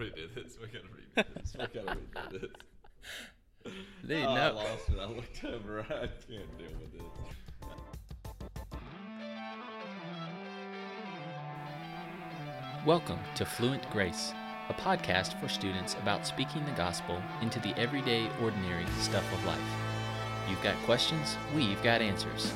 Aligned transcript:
redo 0.00 0.34
this. 0.34 0.56
We 0.58 0.66
gotta 0.68 0.86
redo 0.88 1.34
this. 1.34 1.52
We 1.58 1.66
gotta 1.80 1.98
redo 1.98 2.40
this. 2.40 2.50
Dude, 4.06 4.24
oh, 4.24 4.30
I 4.30 4.48
lost 4.48 4.88
it. 4.88 4.98
I 4.98 5.04
looked 5.04 5.44
over. 5.44 5.80
I 5.90 6.06
can't 6.06 6.58
deal 6.58 6.70
with 6.80 6.92
this. 6.94 7.02
Welcome 12.86 13.18
to 13.34 13.44
Fluent 13.44 13.90
Grace, 13.90 14.32
a 14.70 14.72
podcast 14.72 15.38
for 15.38 15.48
students 15.48 15.94
about 16.02 16.26
speaking 16.26 16.64
the 16.64 16.70
gospel 16.72 17.22
into 17.42 17.60
the 17.60 17.78
everyday, 17.78 18.26
ordinary 18.40 18.86
stuff 19.00 19.30
of 19.34 19.44
life. 19.44 19.60
You've 20.48 20.62
got 20.62 20.76
questions, 20.84 21.36
we've 21.54 21.82
got 21.82 22.00
answers. 22.00 22.54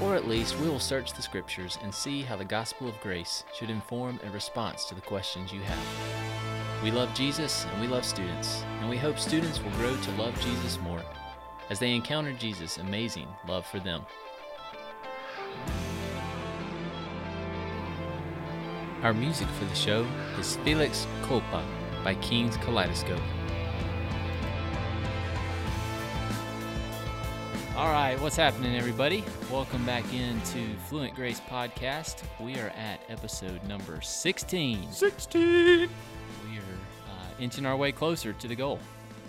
Or 0.00 0.16
at 0.16 0.26
least 0.26 0.58
we 0.58 0.70
will 0.70 0.80
search 0.80 1.12
the 1.12 1.20
scriptures 1.20 1.76
and 1.82 1.94
see 1.94 2.22
how 2.22 2.36
the 2.36 2.44
gospel 2.46 2.88
of 2.88 2.98
grace 3.02 3.44
should 3.54 3.68
inform 3.68 4.18
a 4.24 4.30
response 4.30 4.86
to 4.86 4.94
the 4.94 5.02
questions 5.02 5.52
you 5.52 5.60
have. 5.60 6.39
We 6.82 6.90
love 6.90 7.12
Jesus 7.12 7.66
and 7.66 7.80
we 7.82 7.88
love 7.88 8.06
students, 8.06 8.64
and 8.80 8.88
we 8.88 8.96
hope 8.96 9.18
students 9.18 9.62
will 9.62 9.70
grow 9.72 9.94
to 9.94 10.10
love 10.12 10.34
Jesus 10.40 10.80
more 10.80 11.02
as 11.68 11.78
they 11.78 11.94
encounter 11.94 12.32
Jesus' 12.32 12.78
amazing 12.78 13.28
love 13.46 13.66
for 13.66 13.80
them. 13.80 14.06
Our 19.02 19.12
music 19.12 19.46
for 19.58 19.66
the 19.66 19.74
show 19.74 20.06
is 20.38 20.56
Felix 20.56 21.06
Culpa 21.24 21.62
by 22.02 22.14
King's 22.14 22.56
Kaleidoscope. 22.56 23.20
All 27.76 27.92
right, 27.92 28.18
what's 28.22 28.36
happening, 28.36 28.74
everybody? 28.76 29.22
Welcome 29.50 29.84
back 29.84 30.04
into 30.14 30.74
Fluent 30.88 31.14
Grace 31.14 31.40
Podcast. 31.40 32.22
We 32.40 32.58
are 32.58 32.70
at 32.70 33.00
episode 33.10 33.62
number 33.64 34.00
16. 34.00 34.92
16. 34.92 35.90
Inching 37.40 37.64
our 37.66 37.76
way 37.76 37.90
closer 37.90 38.32
to 38.34 38.48
the 38.48 38.54
goal, 38.54 38.78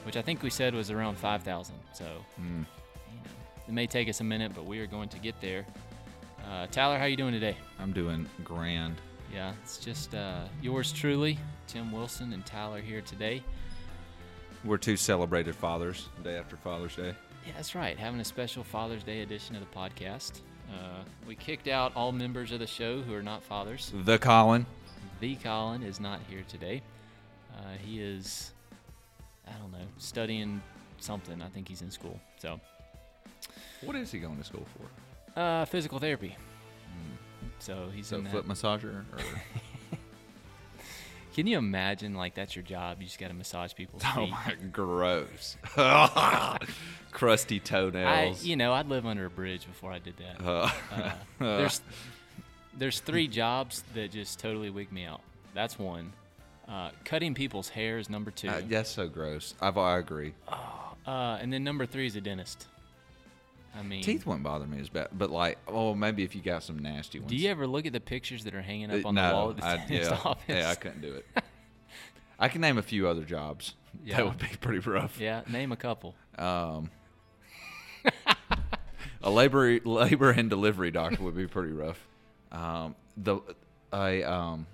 which 0.05 0.17
I 0.17 0.22
think 0.22 0.44
we 0.44 0.49
said 0.49 0.75
was 0.75 0.91
around 0.91 1.17
5,000. 1.17 1.75
So, 1.94 2.05
you 2.38 2.44
know, 2.44 2.66
it 3.67 3.73
may 3.73 3.88
take 3.88 4.09
us 4.09 4.19
a 4.19 4.23
minute, 4.23 4.52
but 4.53 4.66
we 4.66 4.80
are 4.80 4.88
going 4.88 5.09
to 5.09 5.19
get 5.19 5.39
there. 5.39 5.66
Uh, 6.45 6.67
Tyler, 6.67 6.97
how 6.99 7.05
you 7.05 7.16
doing 7.16 7.31
today? 7.31 7.55
I'm 7.80 7.94
doing 7.94 8.27
grand. 8.44 8.95
Yeah, 9.33 9.53
it's 9.63 9.77
just 9.77 10.13
uh, 10.13 10.41
yours 10.61 10.91
truly, 10.91 11.39
Tim 11.67 11.89
Wilson 11.91 12.33
and 12.33 12.45
Tyler 12.45 12.81
here 12.81 12.99
today. 12.99 13.41
We're 14.66 14.77
two 14.77 14.97
celebrated 14.97 15.55
fathers. 15.55 16.09
Day 16.23 16.38
after 16.38 16.58
Father's 16.58 16.95
Day. 16.97 17.14
Yeah, 17.45 17.53
that's 17.55 17.73
right. 17.75 17.97
Having 17.97 18.19
a 18.19 18.25
special 18.25 18.64
Father's 18.64 19.03
Day 19.03 19.21
edition 19.21 19.55
of 19.55 19.61
the 19.61 19.73
podcast. 19.73 20.41
Uh, 20.69 21.03
we 21.25 21.36
kicked 21.36 21.67
out 21.67 21.93
all 21.95 22.11
members 22.11 22.52
of 22.52 22.59
the 22.59 22.67
show 22.67 23.02
who 23.02 23.14
are 23.14 23.23
not 23.23 23.41
fathers. 23.41 23.91
The 24.03 24.19
Colin. 24.19 24.66
The 25.21 25.36
Colin 25.36 25.81
is 25.83 25.99
not 25.99 26.19
here 26.30 26.43
today. 26.47 26.81
Uh, 27.55 27.73
he 27.85 28.02
is, 28.02 28.52
I 29.47 29.52
don't 29.59 29.71
know, 29.71 29.85
studying 29.97 30.61
something. 30.99 31.41
I 31.41 31.47
think 31.49 31.67
he's 31.67 31.81
in 31.81 31.91
school. 31.91 32.19
So, 32.39 32.59
What 33.81 33.95
is 33.95 34.11
he 34.11 34.19
going 34.19 34.38
to 34.38 34.43
school 34.43 34.66
for? 34.75 35.39
uh, 35.39 35.66
physical 35.66 35.99
therapy. 35.99 36.35
So 37.59 37.89
he's 37.93 38.08
So 38.08 38.21
foot 38.23 38.47
massager 38.47 39.03
or 39.13 39.19
Can 41.33 41.47
you 41.47 41.58
imagine 41.58 42.13
like 42.16 42.35
that's 42.35 42.55
your 42.55 42.63
job? 42.63 42.97
You 42.99 43.08
just 43.08 43.19
got 43.19 43.30
to 43.30 43.33
massage 43.33 43.73
people's 43.73 44.03
feet. 44.03 44.11
Oh 44.17 44.27
my 44.27 44.55
gross. 44.71 45.55
Crusty 47.11 47.55
I, 47.55 47.59
toenails. 47.59 48.43
you 48.43 48.58
know, 48.58 48.73
I'd 48.73 48.88
live 48.89 49.05
under 49.05 49.25
a 49.25 49.30
bridge 49.30 49.65
before 49.65 49.91
I 49.93 49.99
did 49.99 50.15
that. 50.17 50.41
Uh, 50.91 50.91
Uh, 50.91 51.13
there's 51.58 51.81
there's 52.77 52.99
three 52.99 53.27
jobs 53.27 53.83
that 53.93 54.11
just 54.11 54.39
totally 54.39 54.69
wig 54.69 54.91
me 54.91 55.05
out. 55.05 55.21
That's 55.53 55.80
one. 55.80 56.11
Uh, 56.72 56.89
cutting 57.03 57.33
people's 57.33 57.67
hair 57.69 57.97
is 57.97 58.09
number 58.09 58.31
two. 58.31 58.47
uh, 58.47 58.61
that's 58.67 58.89
so 58.89 59.08
gross. 59.08 59.55
I've, 59.61 59.77
I 59.77 59.97
agree. 59.97 60.33
Uh, 61.05 61.38
and 61.41 61.52
then 61.52 61.64
number 61.64 61.86
three 61.86 62.05
is 62.08 62.16
a 62.16 62.21
dentist. 62.21 62.67
I 63.77 63.83
mean, 63.83 64.04
Teeth 64.04 64.26
wouldn't 64.26 64.43
bother 64.43 64.65
me 64.67 64.80
as 64.80 64.89
bad, 64.89 65.09
but 65.14 65.32
like, 65.32 65.58
oh, 65.67 65.93
maybe 65.95 66.23
if 66.23 66.36
you 66.36 66.42
got 66.42 66.61
some 66.64 66.80
nasty 66.80 67.20
ones. 67.20 67.30
Do 67.30 67.36
you 67.37 67.49
ever 67.49 67.65
look 67.67 67.86
at 67.86 67.93
the 67.93 67.99
pictures 67.99 68.43
that 68.45 68.54
are 68.54 68.61
hanging 68.61 68.92
up 68.92 69.04
Uh, 69.05 69.08
on 69.09 69.15
the 69.15 69.21
wall 69.21 69.49
at 69.52 69.58
the 69.58 69.65
I, 69.65 69.77
dentist 69.77 70.11
yeah, 70.11 70.17
office? 70.26 70.43
yeah, 70.48 70.70
I 70.70 70.76
couldn't 70.76 71.02
do 71.02 71.14
it. 71.14 71.26
I 72.39 72.48
can 72.48 72.61
name 72.61 72.77
a 72.77 72.82
few 72.82 73.08
other 73.08 73.23
jobs. 73.23 73.76
Yeah. 74.05 74.17
That 74.17 74.26
would 74.26 74.38
be 74.39 74.48
pretty 74.61 74.80
rough. 74.80 75.20
Yeah, 75.20 75.42
name 75.49 75.73
a 75.73 75.76
couple. 75.76 76.15
Um, 76.38 76.89
a 79.21 79.30
labor 79.30 79.80
labor 79.83 80.32
and 80.32 80.49
delivery 80.49 80.92
doctor 80.92 81.21
would 81.23 81.36
be 81.36 81.45
pretty 81.45 81.73
rough. 81.73 81.99
Um, 82.53 82.95
the 83.17 83.39
I 83.92 84.21
um, 84.23 84.65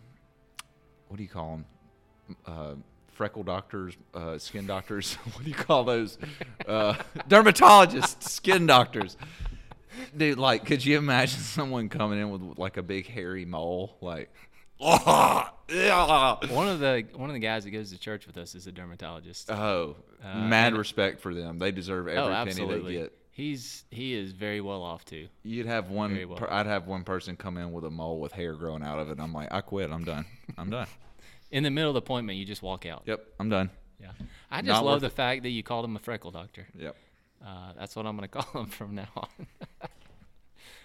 what 1.08 1.18
do 1.18 1.24
you 1.24 1.30
call 1.30 1.52
them? 1.52 1.66
Uh, 2.46 2.74
freckle 3.14 3.44
doctors, 3.44 3.98
uh, 4.14 4.38
skin 4.38 4.68
doctors. 4.68 5.14
what 5.34 5.44
do 5.44 5.50
you 5.50 5.56
call 5.56 5.84
those? 5.84 6.18
Uh, 6.68 6.94
dermatologists, 7.28 8.24
skin 8.24 8.66
doctors. 8.68 9.18
Dude, 10.16 10.38
like, 10.38 10.66
could 10.66 10.86
you 10.86 10.98
imagine 10.98 11.40
someone 11.42 11.90
coming 11.90 12.20
in 12.20 12.30
with 12.30 12.58
like 12.58 12.78
a 12.78 12.84
big 12.84 13.08
hairy 13.08 13.46
mole? 13.46 13.98
Like, 14.02 14.32
oh, 14.80 15.50
yeah. 15.70 16.36
One 16.50 16.68
of 16.68 16.80
the 16.80 17.06
one 17.16 17.30
of 17.30 17.34
the 17.34 17.40
guys 17.40 17.64
that 17.64 17.72
goes 17.72 17.92
to 17.92 17.98
church 17.98 18.28
with 18.28 18.38
us 18.38 18.56
is 18.56 18.68
a 18.68 18.72
dermatologist. 18.72 19.50
Oh, 19.52 19.96
Uh, 20.24 20.40
mad 20.42 20.68
and- 20.68 20.78
respect 20.78 21.20
for 21.20 21.34
them. 21.34 21.58
They 21.60 21.72
deserve 21.72 22.08
every 22.08 22.20
oh, 22.20 22.46
penny 22.46 22.82
they 22.82 22.94
get. 22.94 23.14
He's 23.32 23.84
he 23.92 24.16
is 24.16 24.32
very 24.32 24.62
well 24.62 24.82
off 24.82 25.06
too. 25.06 25.28
You'd 25.44 25.68
have 25.68 25.92
one. 25.92 26.18
well. 26.28 26.40
Per, 26.40 26.48
I'd 26.50 26.66
have 26.66 26.88
one 26.88 27.04
person 27.04 27.36
come 27.36 27.58
in 27.58 27.72
with 27.72 27.84
a 27.84 27.90
mole 27.92 28.20
with 28.20 28.32
hair 28.32 28.56
growing 28.56 28.82
out 28.82 28.98
of 28.98 29.12
it. 29.12 29.20
I'm 29.20 29.32
like, 29.32 29.50
I 29.52 29.62
quit. 29.62 29.92
I'm 29.92 30.04
done. 30.04 30.26
I'm 30.58 30.72
done. 30.72 30.88
In 31.52 31.64
the 31.64 31.70
middle 31.72 31.90
of 31.90 31.94
the 31.94 32.00
appointment, 32.00 32.38
you 32.38 32.46
just 32.46 32.62
walk 32.62 32.86
out. 32.86 33.04
Yep, 33.06 33.26
I'm 33.40 33.50
done. 33.50 33.70
Yeah, 34.02 34.12
I 34.52 34.58
just 34.62 34.68
Not 34.68 34.86
love 34.86 35.02
the 35.02 35.08
it. 35.08 35.14
fact 35.14 35.44
that 35.44 35.50
you 35.50 35.64
called 35.64 35.86
him 35.86 35.96
a 35.96 36.00
freckle 36.00 36.30
doctor. 36.32 36.68
Yep. 36.78 36.96
Uh, 37.46 37.74
that's 37.78 37.96
what 37.96 38.06
I'm 38.06 38.16
going 38.18 38.30
to 38.30 38.40
call 38.42 38.62
him 38.64 38.70
from 38.70 38.96
now 38.96 39.08
on. 39.16 39.28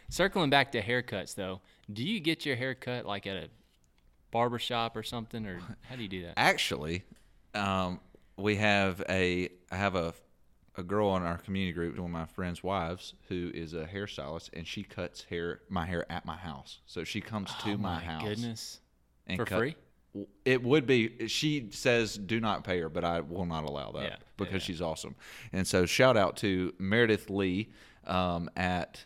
Circling 0.09 0.51
back 0.51 0.73
to 0.73 0.83
haircuts, 0.83 1.35
though, 1.35 1.61
do 1.93 2.03
you 2.05 2.21
get 2.21 2.45
your 2.45 2.57
hair 2.57 2.75
cut 2.75 3.07
like 3.07 3.27
at 3.27 3.37
a 3.37 3.49
barber 4.31 4.59
shop 4.59 4.97
or 4.97 5.03
something, 5.03 5.47
or 5.47 5.61
how 5.83 5.97
do 5.97 6.03
you 6.03 6.09
do 6.09 6.23
that? 6.23 6.35
Actually, 6.37 7.03
um, 7.55 8.01
we 8.37 8.57
have 8.57 9.03
a. 9.09 9.49
I 9.71 9.77
have 9.77 9.95
a 9.95 10.15
a 10.79 10.83
girl 10.83 11.15
in 11.19 11.23
our 11.23 11.37
community 11.37 11.73
group, 11.75 11.99
one 11.99 12.07
of 12.07 12.11
my 12.11 12.25
friends' 12.25 12.63
wives, 12.63 13.13
who 13.29 13.51
is 13.53 13.75
a 13.75 13.85
hairstylist, 13.85 14.49
and 14.55 14.67
she 14.67 14.83
cuts 14.83 15.23
hair 15.25 15.61
my 15.69 15.85
hair 15.85 16.11
at 16.11 16.25
my 16.25 16.37
house. 16.37 16.79
So 16.87 17.05
she 17.05 17.21
comes 17.21 17.51
to 17.65 17.73
oh 17.73 17.77
my, 17.77 17.97
my 17.97 18.01
house 18.01 18.23
goodness! 18.23 18.81
and 19.27 19.37
For 19.37 19.45
cut- 19.45 19.59
free? 19.59 19.77
It 20.45 20.63
would 20.63 20.87
be. 20.87 21.29
She 21.29 21.69
says, 21.71 22.17
"Do 22.19 22.41
not 22.41 22.65
pay 22.65 22.81
her," 22.81 22.89
but 22.89 23.05
I 23.05 23.21
will 23.21 23.47
not 23.47 23.65
allow 23.65 23.93
that 23.93 24.03
Yeah, 24.03 24.17
because 24.37 24.55
yeah. 24.55 24.59
she's 24.59 24.83
awesome. 24.83 25.15
And 25.53 25.67
so, 25.67 25.87
shout 25.87 26.17
out 26.17 26.37
to 26.39 26.75
Meredith 26.79 27.31
Lee 27.31 27.71
um, 28.07 28.51
at. 28.57 29.05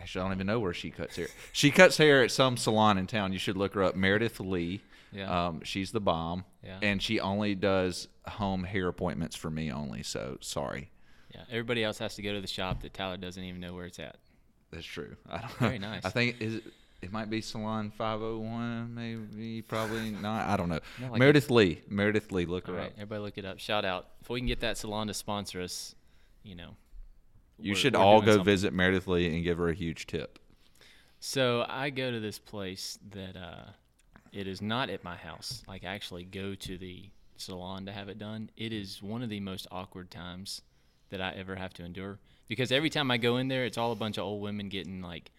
Actually, 0.00 0.22
I 0.22 0.24
don't 0.24 0.34
even 0.34 0.46
know 0.48 0.58
where 0.58 0.74
she 0.74 0.90
cuts 0.90 1.16
hair. 1.16 1.28
She 1.52 1.70
cuts 1.70 1.96
hair 1.96 2.24
at 2.24 2.30
some 2.32 2.56
salon 2.56 2.98
in 2.98 3.06
town. 3.06 3.32
You 3.32 3.38
should 3.38 3.56
look 3.56 3.74
her 3.74 3.82
up. 3.84 3.94
Meredith 3.94 4.40
Lee. 4.40 4.82
Yeah. 5.12 5.46
Um, 5.46 5.62
she's 5.62 5.92
the 5.92 6.00
bomb. 6.00 6.44
Yeah. 6.64 6.78
And 6.82 7.00
she 7.00 7.20
only 7.20 7.54
does 7.54 8.08
home 8.26 8.64
hair 8.64 8.88
appointments 8.88 9.36
for 9.36 9.50
me 9.50 9.70
only. 9.70 10.02
So 10.02 10.38
sorry. 10.40 10.90
Yeah, 11.32 11.42
everybody 11.48 11.84
else 11.84 11.98
has 11.98 12.16
to 12.16 12.22
go 12.22 12.32
to 12.32 12.40
the 12.40 12.48
shop 12.48 12.82
that 12.82 12.92
Tyler 12.94 13.16
doesn't 13.16 13.42
even 13.42 13.60
know 13.60 13.74
where 13.74 13.86
it's 13.86 13.98
at. 13.98 14.16
That's 14.72 14.84
true. 14.84 15.16
I 15.30 15.38
don't 15.38 15.52
Very 15.52 15.78
nice. 15.78 16.04
I 16.04 16.10
think 16.10 16.40
is 16.40 16.60
it, 17.04 17.12
might 17.12 17.30
be 17.30 17.40
Salon 17.40 17.90
501, 17.96 18.94
maybe, 18.94 19.62
probably 19.62 20.10
not. 20.22 20.46
I 20.48 20.56
don't 20.56 20.68
know. 20.68 20.80
No, 21.00 21.10
like 21.10 21.18
Meredith 21.18 21.50
Lee. 21.50 21.80
Meredith 21.88 22.32
Lee. 22.32 22.46
Look 22.46 22.68
All 22.68 22.74
her 22.74 22.80
right, 22.80 22.88
up. 22.88 22.94
everybody 22.96 23.20
look 23.22 23.38
it 23.38 23.44
up. 23.44 23.58
Shout 23.58 23.84
out 23.84 24.08
if 24.20 24.28
we 24.30 24.40
can 24.40 24.46
get 24.46 24.60
that 24.60 24.76
salon 24.78 25.06
to 25.08 25.14
sponsor 25.14 25.60
us. 25.62 25.94
You 26.42 26.54
know, 26.56 26.70
You 27.58 27.74
should 27.74 27.94
all 27.94 28.20
go 28.20 28.32
something. 28.32 28.44
visit 28.44 28.72
Meredith 28.74 29.06
Lee 29.06 29.34
and 29.34 29.42
give 29.42 29.56
her 29.58 29.68
a 29.70 29.74
huge 29.74 30.06
tip. 30.06 30.38
So 31.20 31.64
I 31.68 31.88
go 31.90 32.10
to 32.10 32.20
this 32.20 32.38
place 32.38 32.98
that 33.12 33.34
uh, 33.36 33.70
it 34.32 34.46
is 34.46 34.60
not 34.60 34.90
at 34.90 35.02
my 35.02 35.16
house. 35.16 35.62
Like 35.66 35.84
I 35.84 35.94
actually 35.94 36.24
go 36.24 36.54
to 36.54 36.76
the 36.76 37.08
salon 37.36 37.86
to 37.86 37.92
have 37.92 38.10
it 38.10 38.18
done. 38.18 38.50
It 38.56 38.72
is 38.74 39.02
one 39.02 39.22
of 39.22 39.30
the 39.30 39.40
most 39.40 39.66
awkward 39.70 40.10
times 40.10 40.60
that 41.08 41.22
I 41.22 41.30
ever 41.36 41.56
have 41.56 41.72
to 41.74 41.84
endure 41.84 42.18
because 42.46 42.70
every 42.72 42.90
time 42.90 43.10
I 43.10 43.16
go 43.16 43.38
in 43.38 43.48
there, 43.48 43.64
it's 43.64 43.78
all 43.78 43.92
a 43.92 43.96
bunch 43.96 44.18
of 44.18 44.24
old 44.24 44.42
women 44.42 44.68
getting 44.68 45.00
like 45.00 45.30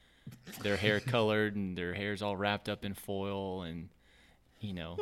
their 0.61 0.77
hair 0.77 0.99
colored 0.99 1.55
and 1.55 1.77
their 1.77 1.93
hair's 1.93 2.21
all 2.21 2.35
wrapped 2.35 2.69
up 2.69 2.85
in 2.85 2.93
foil 2.93 3.63
and 3.63 3.89
you 4.59 4.73
know, 4.73 4.97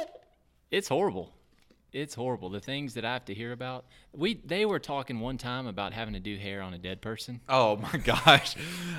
it's 0.70 0.88
horrible. 0.88 1.32
It's 1.92 2.14
horrible. 2.14 2.50
The 2.50 2.60
things 2.60 2.94
that 2.94 3.04
I 3.04 3.12
have 3.12 3.24
to 3.26 3.34
hear 3.34 3.52
about. 3.52 3.84
We 4.12 4.34
they 4.44 4.66
were 4.66 4.80
talking 4.80 5.20
one 5.20 5.38
time 5.38 5.66
about 5.66 5.92
having 5.92 6.14
to 6.14 6.20
do 6.20 6.36
hair 6.36 6.60
on 6.60 6.74
a 6.74 6.78
dead 6.78 7.00
person. 7.00 7.40
Oh 7.48 7.76
my 7.76 7.98
gosh. 7.98 8.56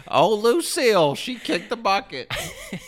Oh, 0.07 0.33
Lucille, 0.35 1.15
she 1.15 1.35
kicked 1.35 1.69
the 1.69 1.75
bucket. 1.75 2.33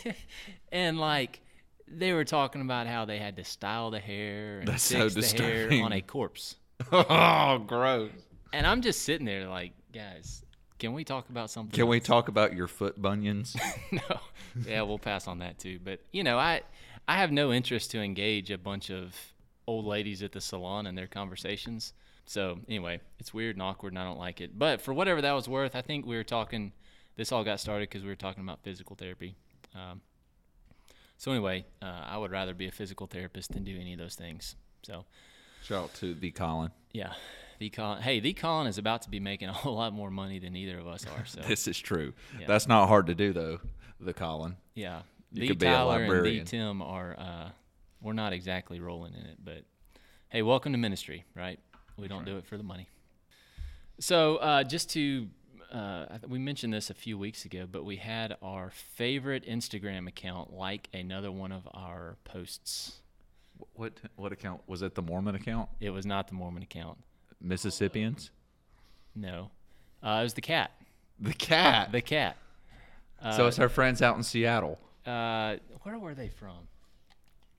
and 0.72 0.98
like 0.98 1.42
they 1.90 2.14
were 2.14 2.26
talking 2.26 2.62
about 2.62 2.88
how 2.88 3.06
they 3.06 3.18
had 3.18 3.36
to 3.38 3.44
style 3.44 3.92
the 3.92 4.00
hair 4.00 4.60
and 4.60 4.68
That's 4.68 4.84
so 4.84 5.10
fix 5.10 5.34
the 5.34 5.44
hair 5.44 5.84
on 5.84 5.92
a 5.92 6.02
corpse. 6.02 6.56
oh, 6.92 7.64
gross. 7.66 8.12
And 8.54 8.66
I'm 8.66 8.82
just 8.82 9.02
sitting 9.04 9.26
there 9.26 9.48
like, 9.48 9.74
guys, 9.94 10.44
can 10.80 10.94
we 10.94 11.04
talk 11.04 11.30
about 11.30 11.50
something? 11.50 11.76
Can 11.76 11.88
we 11.88 12.00
talk 12.00 12.28
about 12.28 12.54
your 12.54 12.68
foot 12.68 13.02
bunions? 13.02 13.56
no. 13.92 14.20
Yeah, 14.68 14.82
we'll 14.84 15.00
pass 15.00 15.28
on 15.28 15.40
that 15.40 15.60
too. 15.60 15.80
But 15.84 16.00
you 16.12 16.24
know, 16.24 16.38
I 16.38 16.62
I 17.08 17.18
have 17.18 17.32
no 17.32 17.52
interest 17.52 17.92
to 17.92 18.02
engage 18.02 18.52
a 18.52 18.58
bunch 18.58 18.90
of 18.90 19.16
old 19.68 19.86
ladies 19.86 20.24
at 20.24 20.32
the 20.32 20.42
salon 20.42 20.88
in 20.88 20.96
their 20.96 21.08
conversations. 21.08 21.94
So 22.26 22.60
anyway, 22.68 23.00
it's 23.20 23.34
weird 23.34 23.56
and 23.56 23.64
awkward, 23.64 23.94
and 23.94 24.00
I 24.00 24.04
don't 24.04 24.20
like 24.20 24.42
it. 24.42 24.58
But 24.58 24.82
for 24.82 24.94
whatever 24.94 25.22
that 25.22 25.32
was 25.32 25.48
worth, 25.48 25.76
I 25.76 25.82
think 25.82 26.06
we 26.06 26.16
were 26.16 26.24
talking. 26.24 26.74
This 27.16 27.32
all 27.32 27.44
got 27.44 27.60
started 27.60 27.90
because 27.90 28.04
we 28.04 28.10
were 28.10 28.16
talking 28.16 28.44
about 28.44 28.60
physical 28.64 28.96
therapy. 28.96 29.36
Um, 29.74 30.02
so 31.18 31.32
anyway, 31.32 31.66
uh, 31.82 32.04
I 32.06 32.18
would 32.18 32.30
rather 32.32 32.54
be 32.54 32.68
a 32.68 32.72
physical 32.72 33.08
therapist 33.08 33.54
than 33.54 33.64
do 33.64 33.76
any 33.76 33.94
of 33.94 34.00
those 34.00 34.14
things. 34.16 34.56
So 34.84 35.06
Shout 35.64 35.86
out 35.86 35.94
to 35.96 36.14
the 36.14 36.30
Colin. 36.32 36.72
yeah, 36.94 37.14
the 37.60 37.70
Colin. 37.70 38.02
Hey, 38.02 38.20
the 38.20 38.34
Colin 38.34 38.68
is 38.68 38.78
about 38.78 39.02
to 39.04 39.10
be 39.10 39.20
making 39.20 39.50
a 39.50 39.54
whole 39.54 39.76
lot 39.76 39.94
more 39.94 40.12
money 40.12 40.40
than 40.40 40.56
either 40.56 40.78
of 40.80 40.88
us 40.88 41.06
are. 41.06 41.26
So 41.26 41.42
This 41.48 41.68
is 41.68 41.78
true. 41.80 42.14
Yeah. 42.40 42.48
That's 42.48 42.68
not 42.68 42.88
hard 42.88 43.08
to 43.08 43.16
do 43.16 43.34
though. 43.34 43.60
The 44.00 44.14
Colin. 44.14 44.58
yeah, 44.76 45.02
You 45.32 45.42
the 45.42 45.48
could 45.50 45.60
be 45.60 45.66
a 45.66 45.72
Tyler 45.72 46.04
and 46.04 46.26
the. 46.26 46.44
Tim 46.44 46.82
are. 46.82 47.16
Uh, 47.18 47.50
we're 48.02 48.14
not 48.14 48.32
exactly 48.32 48.80
rolling 48.80 49.14
in 49.16 49.22
it, 49.26 49.38
but 49.44 49.64
hey, 50.30 50.44
welcome 50.44 50.72
to 50.74 50.78
ministry, 50.78 51.26
right? 51.36 51.60
We 51.98 52.08
don't 52.08 52.26
do 52.26 52.38
it 52.38 52.46
for 52.46 52.58
the 52.58 52.64
money. 52.64 52.88
So 54.00 54.38
uh, 54.38 54.64
just 54.64 54.90
to. 54.92 55.28
Uh, 55.72 56.06
we 56.26 56.40
mentioned 56.40 56.74
this 56.74 56.90
a 56.90 56.94
few 56.94 57.18
weeks 57.18 57.44
ago, 57.44 57.68
but 57.70 57.84
we 57.84 57.98
had 57.98 58.38
our 58.42 58.70
favorite 58.70 59.46
Instagram 59.46 60.08
account 60.08 60.54
like 60.54 60.88
another 60.94 61.30
one 61.30 61.52
of 61.52 61.68
our 61.74 62.16
posts. 62.24 63.02
What 63.74 63.94
what 64.16 64.32
account 64.32 64.62
was 64.68 64.82
it? 64.82 64.96
The 64.96 65.02
Mormon 65.02 65.36
account? 65.36 65.70
It 65.82 65.90
was 65.90 66.06
not 66.06 66.28
the 66.28 66.36
Mormon 66.36 66.64
account. 66.64 67.00
Mississippians. 67.42 68.32
No, 69.16 69.52
uh, 70.04 70.18
it 70.20 70.24
was 70.24 70.34
the 70.34 70.42
cat. 70.42 70.72
The 71.20 71.34
cat. 71.34 71.92
The 71.92 72.02
cat. 72.02 72.38
so 73.36 73.48
it's 73.48 73.60
our 73.60 73.70
friends 73.70 74.02
out 74.02 74.16
in 74.18 74.24
Seattle. 74.24 74.80
Uh, 75.06 75.56
where 75.84 75.98
were 75.98 76.14
they 76.14 76.28
from? 76.28 76.68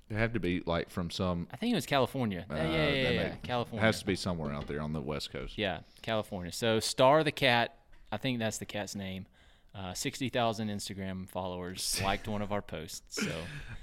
They 0.08 0.16
have 0.16 0.32
to 0.34 0.40
be 0.40 0.62
like 0.64 0.88
from 0.90 1.10
some. 1.10 1.48
I 1.52 1.56
think 1.56 1.72
it 1.72 1.74
was 1.74 1.86
California. 1.86 2.46
uh, 2.50 2.54
yeah, 2.54 2.64
yeah, 2.66 2.88
yeah, 2.90 3.10
yeah. 3.10 3.34
California. 3.42 3.84
Has 3.84 4.00
to 4.00 4.06
be 4.06 4.16
somewhere 4.16 4.52
out 4.52 4.66
there 4.66 4.80
on 4.80 4.92
the 4.92 5.00
west 5.00 5.30
coast. 5.32 5.58
Yeah, 5.58 5.80
California. 6.02 6.52
So 6.52 6.80
Star 6.80 7.22
the 7.24 7.32
cat, 7.32 7.76
I 8.10 8.16
think 8.16 8.38
that's 8.38 8.58
the 8.58 8.64
cat's 8.66 8.94
name. 8.94 9.26
Uh, 9.74 9.92
Sixty 9.92 10.28
thousand 10.30 10.68
Instagram 10.68 11.28
followers 11.28 12.00
liked 12.04 12.26
one 12.26 12.40
of 12.40 12.52
our 12.52 12.62
posts. 12.62 13.22
So 13.22 13.30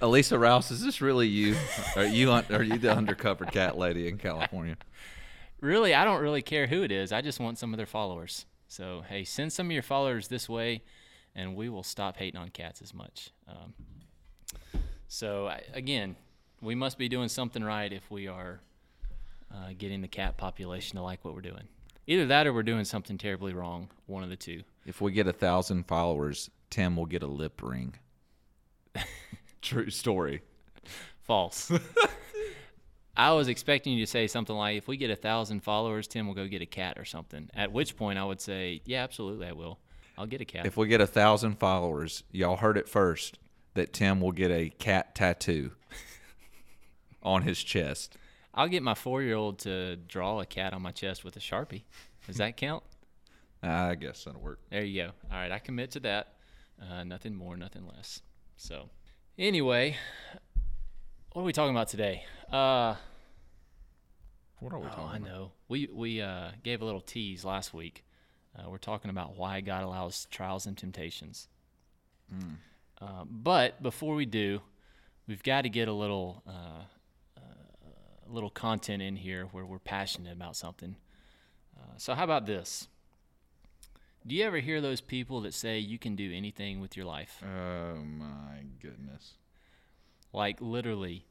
Elisa 0.02 0.40
Rouse, 0.40 0.72
is 0.72 0.82
this 0.82 1.00
really 1.00 1.28
you? 1.28 1.56
are 1.96 2.06
you 2.06 2.32
un- 2.32 2.46
are 2.50 2.64
you 2.64 2.80
the 2.80 2.92
undercover 2.96 3.46
cat 3.46 3.78
lady 3.78 4.08
in 4.08 4.18
California? 4.18 4.78
really, 5.66 5.94
I 5.94 6.06
don't 6.06 6.22
really 6.22 6.42
care 6.42 6.68
who 6.68 6.84
it 6.84 6.92
is. 6.92 7.12
I 7.12 7.22
just 7.22 7.40
want 7.40 7.58
some 7.58 7.74
of 7.74 7.78
their 7.78 7.86
followers. 7.86 8.46
So 8.68 9.04
hey, 9.08 9.24
send 9.24 9.52
some 9.52 9.68
of 9.68 9.72
your 9.72 9.84
followers 9.84 10.28
this 10.28 10.48
way, 10.48 10.84
and 11.36 11.56
we 11.56 11.70
will 11.70 11.84
stop 11.84 12.18
hating 12.18 12.40
on 12.40 12.50
cats 12.50 12.82
as 12.82 12.94
much. 12.94 13.32
Um, 13.48 13.74
so 15.08 15.48
I, 15.48 15.62
again, 15.74 16.16
we 16.62 16.76
must 16.76 16.98
be 16.98 17.10
doing 17.10 17.30
something 17.30 17.64
right 17.64 17.92
if 17.92 18.10
we 18.10 18.28
are 18.28 18.60
uh, 19.54 19.70
getting 19.78 20.02
the 20.02 20.08
cat 20.08 20.38
population 20.38 20.98
to 20.98 21.04
like 21.04 21.24
what 21.24 21.34
we're 21.34 21.42
doing. 21.42 21.68
Either 22.08 22.28
that, 22.28 22.46
or 22.46 22.54
we're 22.54 22.64
doing 22.64 22.86
something 22.86 23.18
terribly 23.18 23.54
wrong. 23.54 23.90
One 24.06 24.24
of 24.24 24.30
the 24.30 24.36
two. 24.36 24.62
If 24.86 25.02
we 25.02 25.12
get 25.12 25.28
a 25.28 25.34
thousand 25.34 25.88
followers, 25.88 26.50
Tim 26.70 26.96
will 26.96 27.08
get 27.08 27.24
a 27.24 27.28
lip 27.28 27.62
ring. 27.64 27.96
True 29.62 29.90
story. 29.90 30.42
False. 31.24 31.72
I 33.18 33.32
was 33.32 33.48
expecting 33.48 33.94
you 33.94 34.06
to 34.06 34.12
say 34.12 34.28
something 34.28 34.56
like, 34.56 34.78
if 34.78 34.88
we 34.88 34.98
get 34.98 35.10
a 35.10 35.16
thousand 35.16 35.62
followers, 35.62 36.08
Tim 36.08 36.28
will 36.28 36.34
go 36.34 36.48
get 36.48 36.62
a 36.62 36.66
cat 36.66 36.98
or 36.98 37.06
something. 37.06 37.50
At 37.54 37.72
which 37.72 37.96
point 37.96 38.20
I 38.20 38.26
would 38.26 38.42
say, 38.42 38.82
yeah, 38.86 39.04
absolutely, 39.04 39.48
I 39.48 39.54
will. 39.54 39.80
I'll 40.18 40.26
get 40.26 40.42
a 40.42 40.46
cat. 40.46 40.66
If 40.66 40.78
we 40.78 40.88
get 40.88 41.02
a 41.02 41.08
thousand 41.08 41.60
followers, 41.60 42.24
y'all 42.32 42.58
heard 42.58 42.78
it 42.78 42.90
first 42.90 43.40
that 43.74 43.94
Tim 43.94 44.22
will 44.22 44.32
get 44.32 44.52
a 44.52 44.70
cat 44.70 45.16
tattoo 45.16 45.72
on 47.24 47.44
his 47.44 47.62
chest. 47.62 48.18
I'll 48.54 48.70
get 48.70 48.84
my 48.84 48.94
four 48.94 49.22
year 49.22 49.36
old 49.36 49.60
to 49.60 49.98
draw 49.98 50.40
a 50.40 50.46
cat 50.46 50.74
on 50.74 50.82
my 50.82 50.92
chest 50.92 51.24
with 51.24 51.36
a 51.36 51.40
sharpie. 51.40 51.84
Does 52.28 52.38
that 52.38 52.58
count? 52.58 52.84
I 53.64 53.96
guess 53.96 54.24
that'll 54.24 54.42
work. 54.42 54.60
There 54.70 54.84
you 54.84 55.04
go. 55.04 55.12
All 55.32 55.38
right, 55.38 55.52
I 55.52 55.60
commit 55.60 55.92
to 55.92 56.00
that. 56.02 56.34
Uh, 56.82 57.04
nothing 57.04 57.36
more, 57.36 57.58
nothing 57.58 57.88
less. 57.88 58.22
So, 58.58 58.90
anyway, 59.38 59.98
what 61.36 61.42
are 61.42 61.46
we 61.46 61.52
talking 61.52 61.76
about 61.76 61.90
today? 61.90 62.24
Uh, 62.50 62.96
What 64.60 64.72
are 64.72 64.80
we 64.80 64.88
Oh, 64.88 65.04
I 65.12 65.18
know. 65.18 65.52
We 65.68 65.90
we 65.92 66.22
uh, 66.22 66.52
gave 66.64 66.82
a 66.82 66.86
little 66.86 67.02
tease 67.02 67.44
last 67.44 67.74
week. 67.74 68.06
Uh, 68.58 68.70
we're 68.70 68.78
talking 68.78 69.12
about 69.12 69.36
why 69.36 69.60
God 69.60 69.84
allows 69.84 70.28
trials 70.32 70.66
and 70.66 70.78
temptations. 70.78 71.50
Uh, 73.02 73.26
but 73.30 73.84
before 73.84 74.16
we 74.16 74.26
do, 74.26 74.62
we've 75.28 75.44
got 75.44 75.64
to 75.64 75.70
get 75.70 75.90
a 75.90 75.94
little 75.94 76.42
uh, 76.48 76.84
uh, 77.38 78.30
a 78.30 78.32
little 78.32 78.50
content 78.50 79.04
in 79.04 79.18
here 79.18 79.48
where 79.52 79.66
we're 79.66 79.78
passionate 79.80 80.32
about 80.32 80.56
something. 80.56 80.96
Uh, 81.78 81.98
so 81.98 82.14
how 82.14 82.24
about 82.24 82.46
this? 82.46 82.88
Do 84.26 84.36
you 84.36 84.46
ever 84.46 84.60
hear 84.60 84.80
those 84.80 85.02
people 85.02 85.42
that 85.42 85.54
say 85.54 85.80
you 85.80 86.00
can 86.00 86.16
do 86.16 86.32
anything 86.34 86.80
with 86.80 86.96
your 86.96 87.06
life? 87.06 87.44
Oh 87.44 87.96
my 87.98 88.64
goodness. 88.82 89.34
Like 90.36 90.60
literally, 90.60 91.26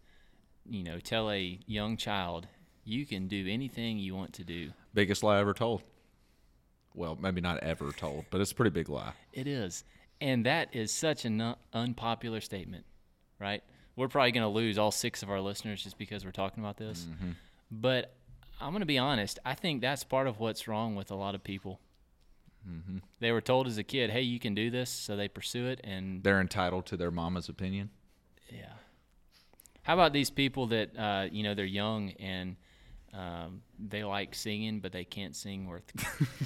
you 0.68 0.82
know, 0.82 0.98
tell 0.98 1.30
a 1.30 1.58
young 1.66 1.96
child 1.96 2.48
you 2.84 3.04
can 3.06 3.28
do 3.28 3.46
anything 3.48 3.98
you 3.98 4.14
want 4.14 4.32
to 4.34 4.44
do. 4.44 4.70
Biggest 4.94 5.22
lie 5.22 5.38
ever 5.38 5.54
told. 5.54 5.82
Well, 6.94 7.18
maybe 7.20 7.40
not 7.40 7.58
ever 7.58 7.92
told, 7.92 8.24
but 8.30 8.40
it's 8.40 8.52
a 8.52 8.54
pretty 8.54 8.70
big 8.70 8.88
lie. 8.88 9.12
It 9.32 9.46
is. 9.46 9.84
And 10.20 10.46
that 10.46 10.74
is 10.74 10.90
such 10.92 11.24
an 11.24 11.54
unpopular 11.72 12.40
statement, 12.40 12.84
right? 13.38 13.62
We're 13.96 14.08
probably 14.08 14.32
going 14.32 14.42
to 14.42 14.48
lose 14.48 14.78
all 14.78 14.90
six 14.90 15.22
of 15.22 15.30
our 15.30 15.40
listeners 15.40 15.82
just 15.82 15.98
because 15.98 16.24
we're 16.24 16.30
talking 16.30 16.62
about 16.62 16.76
this. 16.76 17.06
Mm-hmm. 17.10 17.30
But 17.70 18.14
I'm 18.60 18.70
going 18.70 18.80
to 18.80 18.86
be 18.86 18.98
honest. 18.98 19.38
I 19.44 19.54
think 19.54 19.80
that's 19.80 20.04
part 20.04 20.26
of 20.26 20.38
what's 20.40 20.66
wrong 20.68 20.94
with 20.94 21.10
a 21.10 21.14
lot 21.14 21.34
of 21.34 21.42
people. 21.44 21.80
Mm-hmm. 22.68 22.98
They 23.20 23.32
were 23.32 23.40
told 23.40 23.66
as 23.66 23.76
a 23.76 23.82
kid, 23.84 24.10
hey, 24.10 24.22
you 24.22 24.38
can 24.38 24.54
do 24.54 24.70
this. 24.70 24.88
So 24.88 25.16
they 25.16 25.28
pursue 25.28 25.66
it. 25.66 25.80
And 25.84 26.22
They're 26.22 26.40
entitled 26.40 26.86
to 26.86 26.96
their 26.96 27.10
mama's 27.10 27.48
opinion. 27.48 27.90
yeah. 28.50 28.72
How 29.84 29.92
about 29.94 30.12
these 30.12 30.30
people 30.30 30.66
that, 30.68 30.98
uh, 30.98 31.26
you 31.30 31.42
know, 31.42 31.54
they're 31.54 31.64
young 31.64 32.10
and 32.12 32.56
um, 33.12 33.60
they 33.78 34.02
like 34.02 34.34
singing, 34.34 34.80
but 34.80 34.92
they 34.92 35.04
can't 35.04 35.36
sing 35.36 35.66
worth 35.66 35.84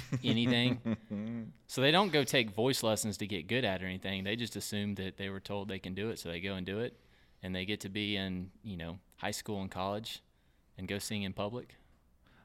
anything. 0.23 1.51
so 1.67 1.81
they 1.81 1.89
don't 1.89 2.11
go 2.11 2.23
take 2.23 2.51
voice 2.51 2.83
lessons 2.83 3.17
to 3.17 3.27
get 3.27 3.47
good 3.47 3.65
at 3.65 3.81
or 3.81 3.85
anything. 3.85 4.23
They 4.23 4.35
just 4.35 4.55
assume 4.55 4.95
that 4.95 5.17
they 5.17 5.29
were 5.29 5.39
told 5.39 5.69
they 5.69 5.79
can 5.79 5.95
do 5.95 6.09
it, 6.09 6.19
so 6.19 6.29
they 6.29 6.41
go 6.41 6.53
and 6.55 6.65
do 6.65 6.79
it, 6.79 6.99
and 7.41 7.55
they 7.55 7.65
get 7.65 7.79
to 7.81 7.89
be 7.89 8.17
in, 8.17 8.51
you 8.61 8.77
know, 8.77 8.99
high 9.15 9.31
school 9.31 9.61
and 9.61 9.71
college, 9.71 10.21
and 10.77 10.87
go 10.87 10.99
sing 10.99 11.23
in 11.23 11.33
public. 11.33 11.75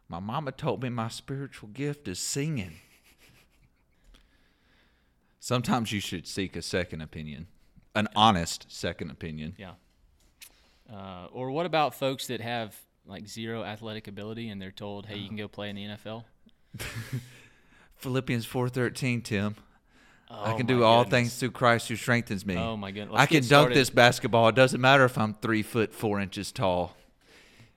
My 0.09 0.21
mama 0.21 0.53
told 0.53 0.83
me 0.83 0.91
my 0.91 1.09
spiritual 1.09 1.71
gift 1.71 2.07
is 2.07 2.19
singing. 2.19 2.77
Sometimes 5.41 5.93
you 5.93 6.01
should 6.01 6.27
seek 6.27 6.57
a 6.57 6.63
second 6.63 7.03
opinion, 7.03 7.49
an 7.95 8.09
honest 8.17 8.67
second 8.69 9.11
opinion. 9.11 9.55
Yeah. 9.59 9.73
Uh, 10.93 11.26
or 11.33 11.50
what 11.50 11.67
about 11.67 11.95
folks 11.95 12.26
that 12.29 12.41
have 12.41 12.75
like 13.07 13.26
zero 13.29 13.64
athletic 13.64 14.07
ability 14.09 14.49
and 14.50 14.61
they're 14.61 14.71
told, 14.71 15.07
hey, 15.07 15.17
you 15.17 15.29
can 15.29 15.37
go 15.37 15.49
play 15.49 15.71
in 15.71 15.76
the 15.76 15.85
NFL? 15.87 16.25
Philippians 17.97 18.47
4:13, 18.47 19.23
Tim. 19.25 19.57
I 20.31 20.53
Oh 20.53 20.57
can 20.57 20.67
do 20.67 20.83
all 20.83 21.05
goodness. 21.05 21.19
things 21.21 21.37
through 21.38 21.50
Christ 21.53 21.88
who 21.88 21.97
strengthens 21.97 22.45
me. 22.45 22.57
Oh 22.57 22.76
my 22.76 22.91
goodness. 22.91 23.14
I 23.14 23.21
Let's 23.21 23.31
can 23.33 23.41
dunk 23.43 23.49
started. 23.49 23.76
this 23.76 23.91
basketball. 23.91 24.49
It 24.49 24.55
doesn't 24.55 24.81
matter 24.81 25.05
if 25.05 25.17
I'm 25.17 25.35
three 25.35 25.62
foot 25.62 25.95
four 25.95 26.19
inches 26.21 26.50
tall, 26.50 26.97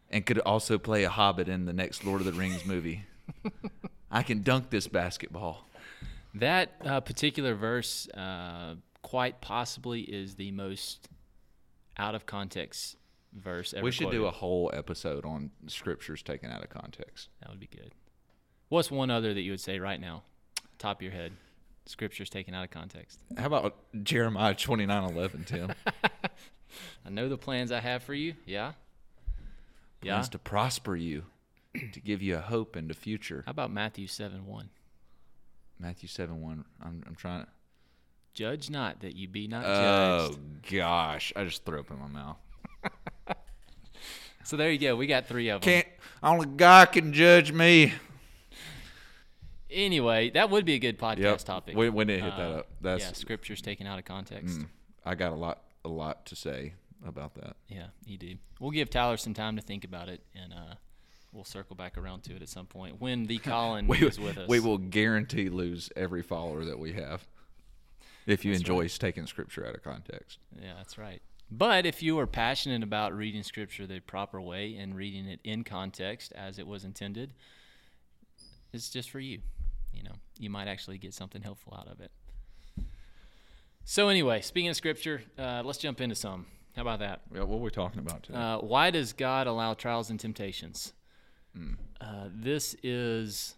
and 0.10 0.26
could 0.26 0.40
also 0.40 0.78
play 0.78 1.04
a 1.04 1.10
hobbit 1.10 1.48
in 1.50 1.66
the 1.66 1.74
next 1.74 2.04
Lord 2.04 2.22
of 2.22 2.26
the 2.26 2.34
Rings 2.34 2.66
movie. 2.66 3.04
I 4.10 4.24
can 4.24 4.42
dunk 4.42 4.70
this 4.70 4.88
basketball. 4.88 5.68
That 6.34 6.72
uh, 6.84 7.02
particular 7.02 7.54
verse, 7.54 8.08
uh, 8.10 8.76
quite 9.02 9.42
possibly, 9.42 10.02
is 10.02 10.36
the 10.36 10.52
most 10.52 11.10
out 11.98 12.16
of 12.16 12.25
context 12.25 12.96
verse 13.34 13.74
we 13.82 13.92
should 13.92 14.10
do 14.10 14.25
a 14.25 14.32
whole 14.32 14.72
episode 14.74 15.25
on 15.25 15.51
scriptures 15.68 16.24
taken 16.24 16.51
out 16.51 16.63
of 16.63 16.70
context. 16.70 17.30
That 17.42 17.50
would 17.50 17.60
be 17.60 17.68
good. 17.68 17.92
What's 18.70 18.89
one 18.89 19.10
other 19.10 19.34
that 19.34 19.42
you 19.42 19.51
would 19.51 19.62
say 19.62 19.80
right 19.80 20.00
now, 20.00 20.24
top 20.77 20.98
of 20.98 21.01
your 21.01 21.12
head? 21.12 21.34
Scriptures 21.86 22.30
taken 22.30 22.54
out 22.54 22.63
of 22.66 22.72
context. 22.72 23.20
How 23.38 23.46
about 23.46 23.75
Jeremiah 24.04 24.56
29:11, 24.56 25.46
Tim? 25.46 25.74
I 27.06 27.10
know 27.10 27.30
the 27.30 27.38
plans 27.38 27.72
I 27.72 27.80
have 27.80 28.04
for 28.04 28.13
you. 28.13 28.36
Yeah. 28.46 28.74
Yeah. 30.01 30.13
Plans 30.13 30.30
to 30.30 30.39
prosper 30.39 30.96
you, 30.96 31.24
to 31.94 32.00
give 32.01 32.22
you 32.22 32.36
a 32.36 32.42
hope 32.42 32.75
and 32.75 32.92
a 32.92 32.94
future. 32.94 33.44
How 33.46 33.51
about 33.51 33.72
Matthew 33.72 34.08
seven 34.08 34.46
one? 34.46 34.70
Matthew 35.80 36.10
7:1. 36.10 36.63
I'm, 36.84 37.04
I'm 37.08 37.16
trying 37.16 37.44
to. 37.44 37.48
Judge 38.38 38.70
not 38.70 39.00
that 39.00 39.15
you 39.15 39.27
be 39.27 39.48
not 39.48 39.65
Oh 39.65 40.27
judged. 40.29 40.39
Oh 40.39 40.77
gosh, 40.77 41.34
I 41.36 41.44
just 41.44 41.65
threw 41.65 41.79
up 41.79 41.89
in 41.89 41.98
my 42.00 42.08
mouth. 42.08 42.38
So 44.44 44.56
there 44.58 44.72
you 44.72 44.77
go. 44.77 44.96
We 44.96 45.08
got 45.08 45.25
three 45.25 45.50
of 45.50 45.60
them. 45.62 45.65
Can't 45.74 45.88
only 46.22 46.46
God 46.46 46.91
can 46.91 47.13
judge 47.13 47.51
me. 47.51 47.94
Anyway, 49.72 50.29
that 50.29 50.50
would 50.51 50.65
be 50.65 50.75
a 50.75 50.79
good 50.79 50.98
podcast 51.00 51.17
Yep. 51.20 51.38
topic. 51.39 51.75
Need 51.75 51.94
to 52.08 52.13
hit 52.13 52.22
that 52.22 52.39
Uh, 52.39 52.60
up. 52.60 52.67
That's 52.79 53.03
yeah, 53.03 53.12
scriptures 53.13 53.60
taken 53.62 53.88
out 53.88 53.98
of 54.00 54.06
context. 54.06 54.60
mm, 54.60 54.67
I 55.03 55.15
got 55.15 55.34
a 55.34 55.36
lot 55.36 55.63
a 55.84 55.89
lot 55.89 56.25
to 56.27 56.36
say 56.36 56.74
about 57.06 57.34
that. 57.36 57.56
Yeah, 57.67 57.88
you 58.06 58.17
do. 58.20 58.36
We'll 58.60 58.72
give 58.72 58.89
Tyler 58.91 59.17
some 59.17 59.34
time 59.34 59.56
to 59.56 59.62
think 59.63 59.84
about 59.84 60.10
it, 60.10 60.22
and 60.36 60.53
uh, 60.53 60.75
we'll 61.34 61.44
circle 61.44 61.75
back 61.75 61.98
around 61.98 62.22
to 62.25 62.36
it 62.36 62.41
at 62.44 62.50
some 62.50 62.67
point 62.67 63.01
when 63.01 63.25
the 63.25 63.38
Colin 63.39 63.88
We, 63.88 63.98
is 64.06 64.20
with 64.20 64.38
us. 64.38 64.48
we 64.48 64.60
will 64.60 64.77
guarantee 64.77 65.50
lose 65.50 65.89
every 65.96 66.22
follower 66.22 66.63
that 66.65 66.77
we 66.79 66.94
have 66.94 67.25
if 68.28 68.46
you 68.46 68.52
That's 68.52 68.62
enjoy 68.62 68.88
taking 68.90 69.26
scripture 69.26 69.66
out 69.66 69.74
of 69.74 69.84
context. 69.84 70.38
Yeah, 70.62 70.74
that's 70.78 70.98
right. 70.98 71.22
But 71.50 71.86
if 71.86 72.04
you 72.04 72.20
are 72.20 72.28
passionate 72.28 72.84
about 72.84 73.16
reading 73.16 73.42
Scripture 73.42 73.88
the 73.88 74.02
proper 74.02 74.42
way 74.42 74.76
and 74.76 74.94
reading 74.94 75.28
it 75.28 75.40
in 75.46 75.64
context 75.64 76.34
as 76.36 76.60
it 76.60 76.68
was 76.68 76.84
intended, 76.84 77.32
it's 78.74 78.90
just 78.90 79.10
for 79.10 79.22
you. 79.22 79.40
You 79.94 80.04
know, 80.04 80.16
you 80.38 80.50
might 80.50 80.68
actually 80.68 80.98
get 80.98 81.14
something 81.14 81.42
helpful 81.42 81.74
out 81.80 81.88
of 81.88 82.02
it. 82.02 82.12
So 83.86 84.10
anyway, 84.10 84.42
speaking 84.42 84.70
of 84.70 84.76
Scripture, 84.76 85.22
uh, 85.40 85.62
let's 85.64 85.78
jump 85.78 86.02
into 86.02 86.16
some. 86.16 86.48
How 86.76 86.82
about 86.82 87.00
that? 87.00 87.22
Yeah, 87.34 87.44
what 87.44 87.56
are 87.56 87.62
we 87.62 87.70
talking 87.70 88.00
about 88.00 88.24
today? 88.24 88.38
Uh, 88.38 88.58
why 88.58 88.92
does 88.92 89.14
God 89.14 89.48
allow 89.48 89.74
trials 89.74 90.10
and 90.10 90.20
temptations? 90.20 90.94
Uh, 92.02 92.28
this 92.30 92.76
is 92.84 93.56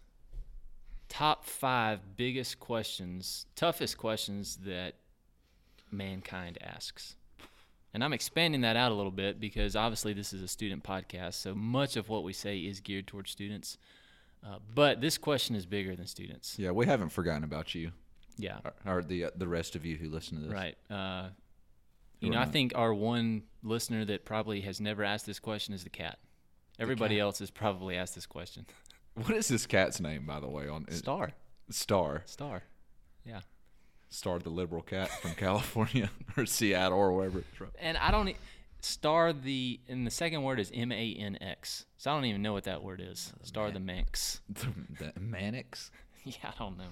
top 1.09 1.43
five 1.43 2.15
biggest 2.15 2.59
questions, 2.59 3.45
toughest 3.55 3.97
questions 3.97 4.57
that 4.63 4.93
mankind 5.91 6.57
asks. 6.61 7.15
And 7.93 8.03
I'm 8.03 8.13
expanding 8.13 8.61
that 8.61 8.75
out 8.75 8.91
a 8.91 8.95
little 8.95 9.11
bit 9.11 9.39
because 9.39 9.75
obviously 9.75 10.13
this 10.13 10.31
is 10.31 10.43
a 10.43 10.47
student 10.47 10.83
podcast, 10.83 11.33
so 11.33 11.55
much 11.55 11.97
of 11.97 12.07
what 12.07 12.23
we 12.23 12.33
say 12.33 12.59
is 12.59 12.79
geared 12.79 13.07
towards 13.07 13.31
students. 13.31 13.77
Uh, 14.45 14.59
but 14.73 15.01
this 15.01 15.17
question 15.17 15.55
is 15.55 15.65
bigger 15.65 15.95
than 15.95 16.05
students. 16.05 16.57
yeah, 16.57 16.71
we 16.71 16.85
haven't 16.85 17.09
forgotten 17.09 17.43
about 17.43 17.75
you 17.75 17.91
Yeah, 18.37 18.59
or, 18.85 18.97
or 18.99 19.03
the 19.03 19.25
uh, 19.25 19.29
the 19.35 19.47
rest 19.47 19.75
of 19.75 19.85
you 19.85 19.97
who 19.97 20.09
listen 20.09 20.37
to 20.37 20.43
this. 20.43 20.53
right. 20.53 20.77
Uh, 20.89 21.29
you 22.21 22.29
know, 22.29 22.39
I 22.39 22.45
think 22.45 22.73
our 22.75 22.93
one 22.93 23.43
listener 23.63 24.05
that 24.05 24.25
probably 24.25 24.61
has 24.61 24.79
never 24.79 25.03
asked 25.03 25.25
this 25.25 25.39
question 25.39 25.73
is 25.73 25.83
the 25.83 25.89
cat. 25.89 26.19
Everybody 26.77 27.15
cat. 27.15 27.21
else 27.21 27.39
has 27.39 27.49
probably 27.49 27.95
asked 27.97 28.15
this 28.15 28.25
question. 28.25 28.65
What 29.15 29.31
is 29.31 29.47
this 29.47 29.65
cat's 29.65 29.99
name, 29.99 30.25
by 30.25 30.39
the 30.39 30.47
way? 30.47 30.67
On 30.67 30.89
Star. 30.91 31.31
Star, 31.69 32.23
Star. 32.25 32.63
Yeah. 33.25 33.41
Star, 34.09 34.39
the 34.39 34.49
liberal 34.49 34.81
cat 34.81 35.09
from 35.21 35.31
California 35.37 36.09
or 36.37 36.45
Seattle 36.45 36.97
or 36.97 37.13
wherever 37.13 37.39
it's 37.39 37.55
from. 37.55 37.69
And 37.79 37.97
I 37.97 38.11
don't 38.11 38.29
e- 38.29 38.35
star 38.81 39.33
the 39.33 39.79
and 39.87 40.07
the 40.07 40.11
second 40.11 40.41
word 40.43 40.59
is 40.59 40.71
M 40.73 40.91
A 40.91 41.13
N 41.13 41.37
X. 41.41 41.85
So 41.97 42.09
I 42.11 42.15
don't 42.15 42.25
even 42.25 42.41
know 42.41 42.53
what 42.53 42.63
that 42.63 42.81
word 42.81 43.01
is. 43.05 43.33
Star 43.43 43.69
the 43.71 43.79
Manx. 43.79 44.41
The, 44.49 45.11
the 45.13 45.19
Mannix. 45.19 45.91
yeah, 46.23 46.33
I 46.45 46.53
don't 46.57 46.77
know. 46.77 46.85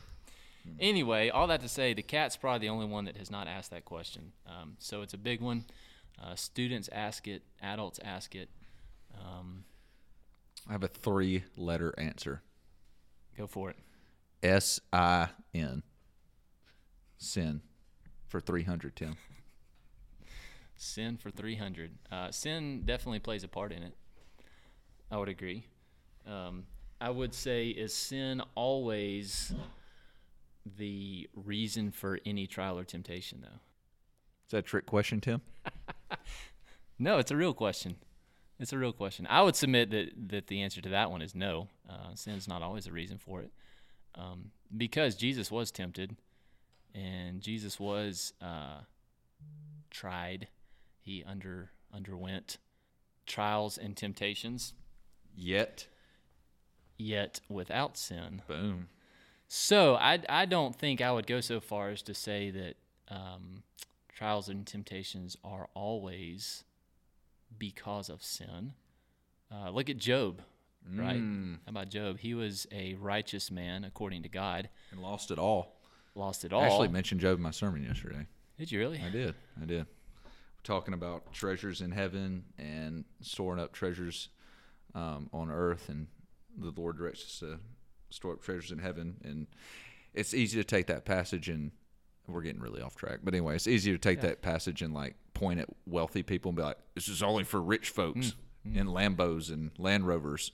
Anyway, 0.82 1.30
all 1.30 1.48
that 1.48 1.62
to 1.62 1.70
say, 1.70 1.94
the 1.94 2.02
cat's 2.02 2.36
probably 2.36 2.68
the 2.68 2.70
only 2.74 2.86
one 2.88 3.06
that 3.06 3.16
has 3.16 3.32
not 3.32 3.48
asked 3.48 3.72
that 3.72 3.86
question. 3.86 4.34
Um, 4.46 4.76
so 4.80 5.02
it's 5.02 5.14
a 5.14 5.18
big 5.18 5.40
one. 5.40 5.64
Uh, 6.22 6.36
students 6.36 6.90
ask 6.92 7.26
it. 7.26 7.42
Adults 7.62 8.02
ask 8.04 8.36
it. 8.36 8.50
Um, 9.18 9.64
I 10.68 10.74
have 10.74 10.84
a 10.84 10.88
three-letter 10.88 11.94
answer. 11.98 12.42
go 13.38 13.48
for 13.48 13.70
it. 13.70 13.78
S 14.44 14.80
I 14.92 15.30
N. 15.54 15.84
Sin, 17.18 17.62
for 18.28 18.40
three 18.40 18.64
hundred. 18.64 18.96
Tim. 18.96 19.16
Sin 20.80 21.18
for 21.18 21.32
300. 21.32 21.92
Uh, 22.12 22.30
sin 22.30 22.84
definitely 22.86 23.18
plays 23.18 23.44
a 23.44 23.48
part 23.48 23.72
in 23.72 23.82
it. 23.82 23.96
I 25.10 25.18
would 25.18 25.28
agree. 25.28 25.66
Um, 26.28 26.66
I 27.02 27.10
would 27.10 27.34
say, 27.34 27.70
is 27.70 27.96
sin 27.96 28.44
always 28.54 29.56
the 30.78 31.28
reason 31.34 31.90
for 31.90 32.20
any 32.28 32.46
trial 32.46 32.78
or 32.78 32.84
temptation, 32.84 33.40
though? 33.42 33.48
Is 34.46 34.52
that 34.52 34.58
a 34.60 34.62
trick 34.62 34.86
question, 34.86 35.20
Tim? 35.20 35.42
No, 37.00 37.18
it's 37.20 37.30
a 37.32 37.36
real 37.38 37.54
question. 37.56 37.96
It's 38.60 38.74
a 38.74 38.78
real 38.78 38.94
question. 38.94 39.28
I 39.30 39.42
would 39.44 39.56
submit 39.56 39.92
that, 39.92 40.30
that 40.30 40.48
the 40.48 40.62
answer 40.62 40.82
to 40.82 40.90
that 40.90 41.12
one 41.12 41.22
is 41.22 41.36
no. 41.36 41.68
Uh, 41.88 42.16
sin's 42.16 42.48
not 42.48 42.62
always 42.64 42.88
a 42.88 42.92
reason 42.92 43.18
for 43.18 43.42
it. 43.42 43.52
Um, 44.16 44.52
because 44.76 45.16
Jesus 45.16 45.52
was 45.52 45.70
tempted 45.70 46.16
and 46.96 47.40
Jesus 47.42 47.80
was 47.80 48.34
uh, 48.42 48.80
tried. 49.92 50.48
He 51.02 51.24
under 51.24 51.72
underwent 51.94 52.58
trials 53.26 53.78
and 53.78 53.96
temptations, 53.96 54.74
Yet, 55.36 55.88
yet 56.98 57.42
without 57.48 57.96
sin. 57.96 58.42
boom. 58.48 58.88
So 59.48 59.96
I, 59.96 60.20
I 60.28 60.46
don't 60.46 60.76
think 60.76 61.00
I 61.00 61.12
would 61.12 61.28
go 61.28 61.40
so 61.42 61.60
far 61.60 61.90
as 61.90 62.02
to 62.04 62.14
say 62.14 62.50
that 62.50 62.76
um, 63.10 63.64
trials 64.14 64.50
and 64.50 64.66
temptations 64.66 65.38
are 65.44 65.70
always 65.74 66.64
because 67.58 68.10
of 68.10 68.24
sin. 68.24 68.74
Uh, 69.52 69.70
look 69.70 69.90
at 69.90 69.98
Job, 69.98 70.42
right? 70.94 71.18
Mm, 71.22 71.60
How 71.66 71.70
about 71.70 71.90
Job? 71.90 72.20
He 72.20 72.34
was 72.34 72.68
a 72.72 72.96
righteous 72.96 73.50
man 73.52 73.84
according 73.84 74.24
to 74.24 74.30
God, 74.30 74.70
and 74.92 75.02
lost 75.02 75.32
it 75.32 75.40
all. 75.40 75.80
lost 76.16 76.44
it 76.46 76.52
all. 76.54 76.62
I 76.64 76.68
actually 76.68 76.88
mentioned 76.90 77.22
Job 77.22 77.38
in 77.38 77.44
my 77.44 77.52
sermon 77.52 77.84
yesterday. 77.84 78.26
Did 78.58 78.72
you 78.72 78.80
really? 78.80 79.02
I 79.06 79.10
did. 79.10 79.36
I 79.62 79.66
did. 79.66 79.86
We're 80.26 80.64
talking 80.64 80.94
about 80.94 81.32
treasures 81.34 81.82
in 81.82 81.92
heaven 81.92 82.44
and 82.58 83.06
storing 83.22 83.60
up 83.62 83.72
treasures 83.72 84.30
um, 84.96 85.30
on 85.32 85.50
earth, 85.52 85.90
and 85.90 86.08
the 86.58 86.74
Lord 86.76 86.98
directs 86.98 87.24
us 87.24 87.40
to 87.40 87.60
store 88.10 88.34
up 88.34 88.42
treasures 88.42 88.72
in 88.72 88.80
heaven. 88.80 89.18
And 89.24 89.48
it's 90.14 90.34
easy 90.34 90.58
to 90.58 90.64
take 90.64 90.88
that 90.88 91.06
passage 91.06 91.48
and 91.50 91.72
we're 92.28 92.42
getting 92.42 92.62
really 92.62 92.82
off 92.82 92.96
track. 92.96 93.20
But 93.24 93.34
anyway, 93.34 93.56
it's 93.56 93.68
easy 93.68 93.92
to 93.92 93.98
take 93.98 94.18
Yeah. 94.18 94.30
that 94.30 94.42
passage 94.42 94.82
and 94.82 94.94
like 94.94 95.16
point 95.34 95.60
at 95.60 95.68
wealthy 95.86 96.24
people 96.24 96.50
and 96.50 96.58
be 96.58 96.64
like, 96.64 96.78
"This 96.96 97.08
is 97.08 97.22
only 97.24 97.44
for 97.44 97.62
rich 97.62 97.90
folks 97.90 98.36
Mm, 98.68 98.76
in 98.76 98.88
Lambos 98.88 99.52
and 99.52 99.72
Land 99.78 100.08
Rovers." 100.08 100.52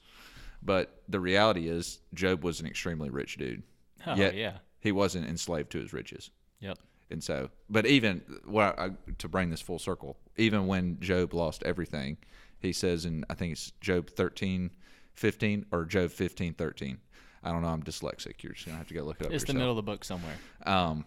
But 0.61 1.03
the 1.09 1.19
reality 1.19 1.67
is, 1.67 1.99
Job 2.13 2.43
was 2.43 2.59
an 2.59 2.65
extremely 2.67 3.09
rich 3.09 3.37
dude. 3.37 3.63
Oh, 4.05 4.15
Yet 4.15 4.35
yeah. 4.35 4.57
he 4.79 4.91
wasn't 4.91 5.27
enslaved 5.27 5.71
to 5.71 5.79
his 5.79 5.91
riches. 5.93 6.31
Yep. 6.59 6.77
And 7.09 7.23
so, 7.23 7.49
but 7.69 7.85
even 7.85 8.19
what 8.45 8.77
I, 8.79 8.91
to 9.17 9.27
bring 9.27 9.49
this 9.49 9.61
full 9.61 9.79
circle, 9.79 10.17
even 10.37 10.67
when 10.67 10.99
Job 10.99 11.33
lost 11.33 11.63
everything, 11.63 12.17
he 12.59 12.71
says 12.73 13.05
in 13.05 13.25
I 13.29 13.33
think 13.33 13.51
it's 13.53 13.71
Job 13.81 14.09
13, 14.09 14.71
15 15.15 15.65
or 15.71 15.85
Job 15.85 16.11
15, 16.11 16.53
13. 16.53 16.97
I 17.43 17.51
don't 17.51 17.61
know. 17.61 17.67
I'm 17.67 17.83
dyslexic. 17.83 18.41
You're 18.41 18.53
just 18.53 18.65
gonna 18.65 18.77
have 18.77 18.87
to 18.87 18.93
go 18.93 19.03
look 19.03 19.19
it 19.19 19.27
up. 19.27 19.33
It's 19.33 19.43
the 19.43 19.53
middle 19.53 19.71
of 19.71 19.75
the 19.75 19.83
book 19.83 20.03
somewhere. 20.05 20.35
Um, 20.65 21.05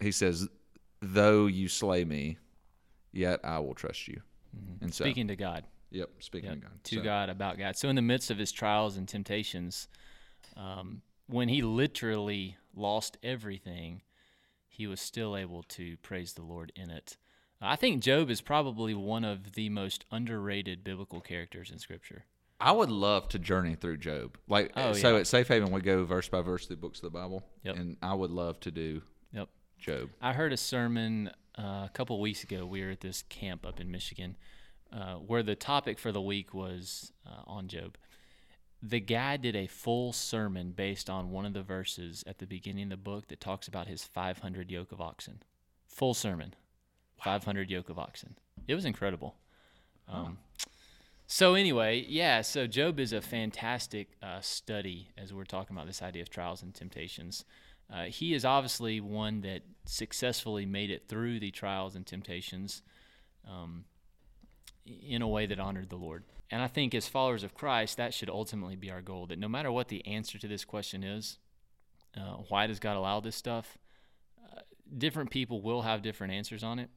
he 0.00 0.12
says, 0.12 0.48
"Though 1.00 1.46
you 1.46 1.68
slay 1.68 2.04
me, 2.04 2.38
yet 3.12 3.40
I 3.44 3.58
will 3.58 3.74
trust 3.74 4.08
you." 4.08 4.20
And 4.80 4.92
so, 4.94 5.04
Mm-hmm. 5.04 5.10
Speaking 5.10 5.28
to 5.28 5.36
God. 5.36 5.64
yep, 5.90 6.10
speaking 6.20 6.48
Yep, 6.50 6.56
of 6.58 6.62
God, 6.64 6.84
to 6.84 6.96
So, 6.96 7.02
God 7.02 7.28
about 7.30 7.58
God. 7.58 7.76
So 7.76 7.88
in 7.88 7.96
the 7.96 8.02
midst 8.02 8.30
of 8.30 8.38
his 8.38 8.52
trials 8.52 8.96
and 8.96 9.08
temptations, 9.08 9.88
um, 10.56 11.02
when 11.26 11.48
he 11.48 11.62
literally 11.62 12.56
lost 12.74 13.16
everything, 13.22 14.02
he 14.68 14.86
was 14.86 15.00
still 15.00 15.36
able 15.36 15.62
to 15.64 15.96
praise 15.98 16.32
the 16.34 16.42
Lord 16.42 16.72
in 16.76 16.90
it. 16.90 17.16
I 17.60 17.76
think 17.76 18.02
Job 18.02 18.28
is 18.28 18.40
probably 18.40 18.92
one 18.92 19.24
of 19.24 19.52
the 19.52 19.68
most 19.68 20.04
underrated 20.10 20.82
biblical 20.82 21.20
characters 21.20 21.70
in 21.70 21.78
Scripture. 21.78 22.24
I 22.60 22.72
would 22.72 22.90
love 22.90 23.28
to 23.28 23.38
journey 23.38 23.74
through 23.76 23.98
Job. 23.98 24.36
Like, 24.48 24.72
Oh, 24.76 24.92
so 24.94 25.14
yeah. 25.14 25.20
at 25.20 25.26
Safe 25.26 25.48
Haven, 25.48 25.70
we 25.70 25.80
go 25.80 26.04
verse 26.04 26.28
by 26.28 26.42
verse 26.42 26.66
through 26.66 26.76
books 26.76 26.98
of 26.98 27.04
the 27.12 27.18
Bible, 27.18 27.44
Yep. 27.64 27.76
and 27.76 27.96
I 28.02 28.14
would 28.14 28.30
love 28.30 28.58
to 28.60 28.70
do. 28.70 29.02
Job. 29.82 30.10
I 30.20 30.32
heard 30.32 30.52
a 30.52 30.56
sermon 30.56 31.30
uh, 31.58 31.86
a 31.86 31.90
couple 31.92 32.20
weeks 32.20 32.44
ago. 32.44 32.64
We 32.64 32.84
were 32.84 32.90
at 32.90 33.00
this 33.00 33.22
camp 33.22 33.66
up 33.66 33.80
in 33.80 33.90
Michigan 33.90 34.36
uh, 34.92 35.14
where 35.14 35.42
the 35.42 35.56
topic 35.56 35.98
for 35.98 36.12
the 36.12 36.20
week 36.20 36.54
was 36.54 37.12
uh, 37.26 37.42
on 37.46 37.66
Job. 37.66 37.96
The 38.80 39.00
guy 39.00 39.36
did 39.36 39.56
a 39.56 39.66
full 39.66 40.12
sermon 40.12 40.70
based 40.70 41.10
on 41.10 41.30
one 41.30 41.46
of 41.46 41.52
the 41.52 41.62
verses 41.62 42.22
at 42.26 42.38
the 42.38 42.46
beginning 42.46 42.84
of 42.84 42.90
the 42.90 42.96
book 42.96 43.28
that 43.28 43.40
talks 43.40 43.66
about 43.66 43.88
his 43.88 44.04
500 44.04 44.70
yoke 44.70 44.92
of 44.92 45.00
oxen. 45.00 45.42
Full 45.88 46.14
sermon, 46.14 46.54
wow. 47.18 47.38
500 47.38 47.70
yoke 47.70 47.88
of 47.88 47.98
oxen. 47.98 48.36
It 48.66 48.74
was 48.74 48.84
incredible. 48.84 49.36
Um, 50.08 50.38
So 51.26 51.54
anyway, 51.54 52.04
yeah. 52.08 52.42
So 52.42 52.66
Job 52.66 53.00
is 53.00 53.12
a 53.12 53.20
fantastic 53.20 54.10
uh, 54.22 54.40
study 54.40 55.08
as 55.16 55.32
we're 55.32 55.44
talking 55.44 55.74
about 55.74 55.86
this 55.86 56.02
idea 56.02 56.22
of 56.22 56.28
trials 56.30 56.62
and 56.62 56.74
temptations. 56.74 57.44
Uh, 57.92 58.04
he 58.04 58.32
is 58.32 58.44
obviously 58.44 59.00
one 59.00 59.42
that 59.42 59.62
successfully 59.84 60.64
made 60.64 60.90
it 60.90 61.08
through 61.08 61.38
the 61.38 61.50
trials 61.50 61.94
and 61.94 62.06
temptations 62.06 62.82
um, 63.48 63.84
in 64.86 65.20
a 65.20 65.28
way 65.28 65.46
that 65.46 65.60
honored 65.60 65.90
the 65.90 65.96
Lord. 65.96 66.24
And 66.50 66.62
I 66.62 66.68
think 66.68 66.94
as 66.94 67.08
followers 67.08 67.44
of 67.44 67.54
Christ, 67.54 67.96
that 67.98 68.14
should 68.14 68.30
ultimately 68.30 68.76
be 68.76 68.90
our 68.90 69.02
goal. 69.02 69.26
That 69.26 69.38
no 69.38 69.48
matter 69.48 69.70
what 69.70 69.88
the 69.88 70.06
answer 70.06 70.38
to 70.38 70.48
this 70.48 70.64
question 70.64 71.02
is, 71.02 71.38
uh, 72.16 72.36
why 72.48 72.66
does 72.66 72.78
God 72.78 72.96
allow 72.96 73.20
this 73.20 73.36
stuff? 73.36 73.78
Uh, 74.42 74.60
different 74.96 75.30
people 75.30 75.60
will 75.62 75.82
have 75.82 76.02
different 76.02 76.32
answers 76.32 76.62
on 76.62 76.78
it. 76.78 76.90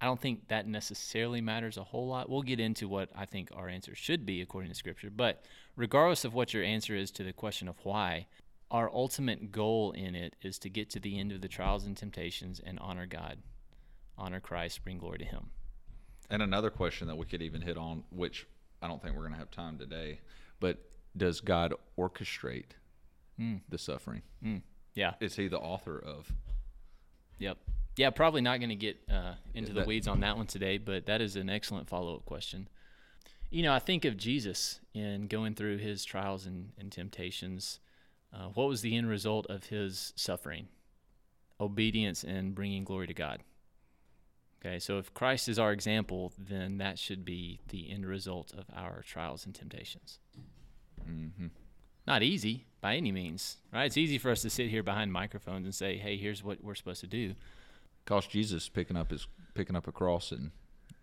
I 0.00 0.06
don't 0.06 0.20
think 0.20 0.48
that 0.48 0.66
necessarily 0.66 1.40
matters 1.40 1.76
a 1.76 1.84
whole 1.84 2.08
lot. 2.08 2.30
We'll 2.30 2.42
get 2.42 2.60
into 2.60 2.88
what 2.88 3.10
I 3.16 3.24
think 3.24 3.50
our 3.54 3.68
answer 3.68 3.94
should 3.94 4.24
be 4.24 4.40
according 4.40 4.70
to 4.70 4.76
Scripture. 4.76 5.10
But 5.10 5.44
regardless 5.76 6.24
of 6.24 6.34
what 6.34 6.54
your 6.54 6.62
answer 6.62 6.94
is 6.94 7.10
to 7.12 7.24
the 7.24 7.32
question 7.32 7.68
of 7.68 7.76
why, 7.82 8.26
our 8.70 8.90
ultimate 8.92 9.50
goal 9.50 9.92
in 9.92 10.14
it 10.14 10.36
is 10.42 10.58
to 10.60 10.68
get 10.68 10.90
to 10.90 11.00
the 11.00 11.18
end 11.18 11.32
of 11.32 11.40
the 11.40 11.48
trials 11.48 11.84
and 11.84 11.96
temptations 11.96 12.60
and 12.64 12.78
honor 12.78 13.06
God, 13.06 13.38
honor 14.16 14.40
Christ, 14.40 14.84
bring 14.84 14.98
glory 14.98 15.18
to 15.18 15.24
Him. 15.24 15.50
And 16.30 16.42
another 16.42 16.70
question 16.70 17.08
that 17.08 17.16
we 17.16 17.24
could 17.26 17.40
even 17.42 17.62
hit 17.62 17.78
on, 17.78 18.04
which 18.10 18.46
I 18.82 18.88
don't 18.88 19.02
think 19.02 19.14
we're 19.14 19.22
going 19.22 19.32
to 19.32 19.38
have 19.38 19.50
time 19.50 19.78
today, 19.78 20.20
but 20.60 20.78
does 21.16 21.40
God 21.40 21.72
orchestrate 21.98 22.72
the 23.68 23.78
suffering? 23.78 24.22
Mm. 24.44 24.62
Yeah. 24.94 25.14
Is 25.20 25.36
He 25.36 25.48
the 25.48 25.58
author 25.58 25.98
of? 25.98 26.30
Yep. 27.38 27.56
Yeah, 27.96 28.10
probably 28.10 28.40
not 28.40 28.58
going 28.58 28.68
to 28.70 28.76
get 28.76 28.98
uh, 29.10 29.34
into 29.54 29.72
the 29.72 29.80
that- 29.80 29.86
weeds 29.86 30.06
on 30.08 30.20
that 30.20 30.36
one 30.36 30.46
today, 30.46 30.78
but 30.78 31.06
that 31.06 31.20
is 31.20 31.36
an 31.36 31.48
excellent 31.48 31.88
follow 31.88 32.14
up 32.16 32.24
question. 32.24 32.68
You 33.50 33.62
know, 33.62 33.72
I 33.72 33.78
think 33.78 34.04
of 34.04 34.16
Jesus 34.16 34.80
in 34.92 35.26
going 35.26 35.54
through 35.54 35.78
his 35.78 36.04
trials 36.04 36.44
and, 36.44 36.72
and 36.78 36.92
temptations. 36.92 37.80
Uh, 38.32 38.48
what 38.48 38.68
was 38.68 38.80
the 38.82 38.96
end 38.96 39.08
result 39.08 39.46
of 39.46 39.64
his 39.66 40.12
suffering? 40.16 40.68
Obedience 41.60 42.24
and 42.24 42.54
bringing 42.54 42.84
glory 42.84 43.06
to 43.06 43.14
God. 43.14 43.42
Okay, 44.60 44.78
so 44.78 44.98
if 44.98 45.14
Christ 45.14 45.48
is 45.48 45.58
our 45.58 45.72
example, 45.72 46.32
then 46.36 46.78
that 46.78 46.98
should 46.98 47.24
be 47.24 47.60
the 47.68 47.90
end 47.90 48.06
result 48.06 48.52
of 48.52 48.64
our 48.74 49.02
trials 49.02 49.46
and 49.46 49.54
temptations. 49.54 50.18
Mm-hmm. 51.08 51.46
Not 52.06 52.22
easy 52.22 52.66
by 52.80 52.96
any 52.96 53.12
means, 53.12 53.58
right? 53.72 53.84
It's 53.84 53.96
easy 53.96 54.18
for 54.18 54.30
us 54.30 54.42
to 54.42 54.50
sit 54.50 54.68
here 54.68 54.82
behind 54.82 55.12
microphones 55.12 55.64
and 55.64 55.74
say, 55.74 55.96
"Hey, 55.96 56.16
here's 56.16 56.42
what 56.42 56.62
we're 56.62 56.74
supposed 56.74 57.00
to 57.00 57.06
do." 57.06 57.34
Cost 58.04 58.30
Jesus 58.30 58.68
picking 58.68 58.96
up 58.96 59.10
his 59.10 59.26
picking 59.54 59.76
up 59.76 59.86
a 59.86 59.92
cross 59.92 60.32
and 60.32 60.50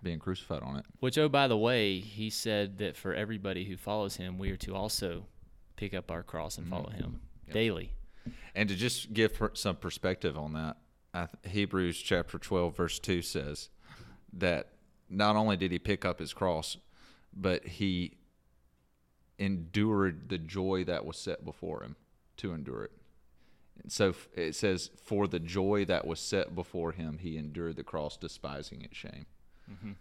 being 0.01 0.19
crucified 0.19 0.63
on 0.63 0.77
it. 0.77 0.85
Which, 0.99 1.17
oh, 1.17 1.29
by 1.29 1.47
the 1.47 1.57
way, 1.57 1.99
he 1.99 2.29
said 2.29 2.77
that 2.79 2.97
for 2.97 3.13
everybody 3.13 3.65
who 3.65 3.77
follows 3.77 4.17
him, 4.17 4.37
we 4.37 4.51
are 4.51 4.57
to 4.57 4.75
also 4.75 5.25
pick 5.75 5.93
up 5.93 6.11
our 6.11 6.23
cross 6.23 6.57
and 6.57 6.67
follow 6.67 6.89
mm-hmm. 6.89 7.03
him 7.03 7.21
daily. 7.51 7.91
And 8.55 8.69
to 8.69 8.75
just 8.75 9.13
give 9.13 9.39
some 9.53 9.75
perspective 9.75 10.37
on 10.37 10.53
that, 10.53 10.77
th- 11.13 11.53
Hebrews 11.53 12.01
chapter 12.01 12.39
12, 12.39 12.75
verse 12.75 12.99
2 12.99 13.21
says 13.21 13.69
that 14.33 14.69
not 15.09 15.35
only 15.35 15.57
did 15.57 15.71
he 15.71 15.79
pick 15.79 16.05
up 16.05 16.19
his 16.19 16.33
cross, 16.33 16.77
but 17.33 17.65
he 17.65 18.17
endured 19.37 20.29
the 20.29 20.37
joy 20.37 20.83
that 20.85 21.05
was 21.05 21.17
set 21.17 21.43
before 21.43 21.83
him 21.83 21.95
to 22.37 22.53
endure 22.53 22.85
it. 22.85 22.91
And 23.81 23.91
so 23.91 24.15
it 24.35 24.55
says, 24.55 24.89
For 25.03 25.27
the 25.27 25.39
joy 25.39 25.85
that 25.85 26.07
was 26.07 26.19
set 26.19 26.55
before 26.55 26.93
him, 26.93 27.19
he 27.19 27.37
endured 27.37 27.75
the 27.75 27.83
cross, 27.83 28.17
despising 28.17 28.81
its 28.81 28.95
shame. 28.95 29.25
Mm-hmm. 29.69 29.91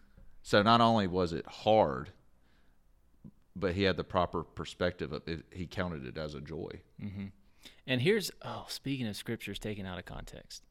So 0.43 0.62
not 0.62 0.81
only 0.81 1.07
was 1.07 1.33
it 1.33 1.47
hard, 1.47 2.11
but 3.57 3.75
he 3.75 3.83
had 3.85 3.97
the 3.97 4.05
proper 4.05 4.43
perspective 4.43 5.13
of 5.13 5.27
it. 5.29 5.45
He 5.53 5.67
counted 5.67 6.07
it 6.07 6.19
as 6.19 6.35
a 6.35 6.41
joy. 6.41 6.81
And 7.87 8.01
here's, 8.01 8.31
oh, 8.43 8.67
speaking 8.69 9.07
of 9.07 9.17
scriptures 9.17 9.59
taken 9.59 9.87
out 9.87 9.99
of 9.99 10.05
context, 10.05 10.63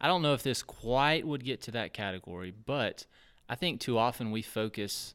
I 0.00 0.06
don't 0.08 0.22
know 0.22 0.34
if 0.34 0.42
this 0.42 0.62
quite 0.62 1.26
would 1.26 1.44
get 1.44 1.60
to 1.62 1.70
that 1.72 1.92
category, 1.92 2.52
but 2.64 3.06
I 3.48 3.54
think 3.54 3.80
too 3.80 3.98
often 3.98 4.30
we 4.30 4.42
focus 4.42 5.14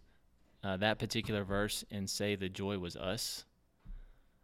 uh, 0.63 0.77
that 0.77 0.99
particular 0.99 1.43
verse 1.43 1.83
and 1.91 2.09
say 2.09 2.35
the 2.35 2.49
joy 2.49 2.77
was 2.77 2.95
us. 2.95 3.45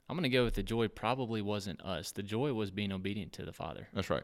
I'm 0.09 0.17
going 0.17 0.23
to 0.23 0.29
go 0.29 0.43
with 0.43 0.55
the 0.55 0.63
joy 0.63 0.87
probably 0.87 1.41
wasn't 1.41 1.81
us. 1.81 2.11
The 2.11 2.23
joy 2.23 2.53
was 2.53 2.71
being 2.71 2.91
obedient 2.91 3.33
to 3.33 3.45
the 3.45 3.53
Father, 3.53 3.87
That's 3.93 4.09
right. 4.09 4.23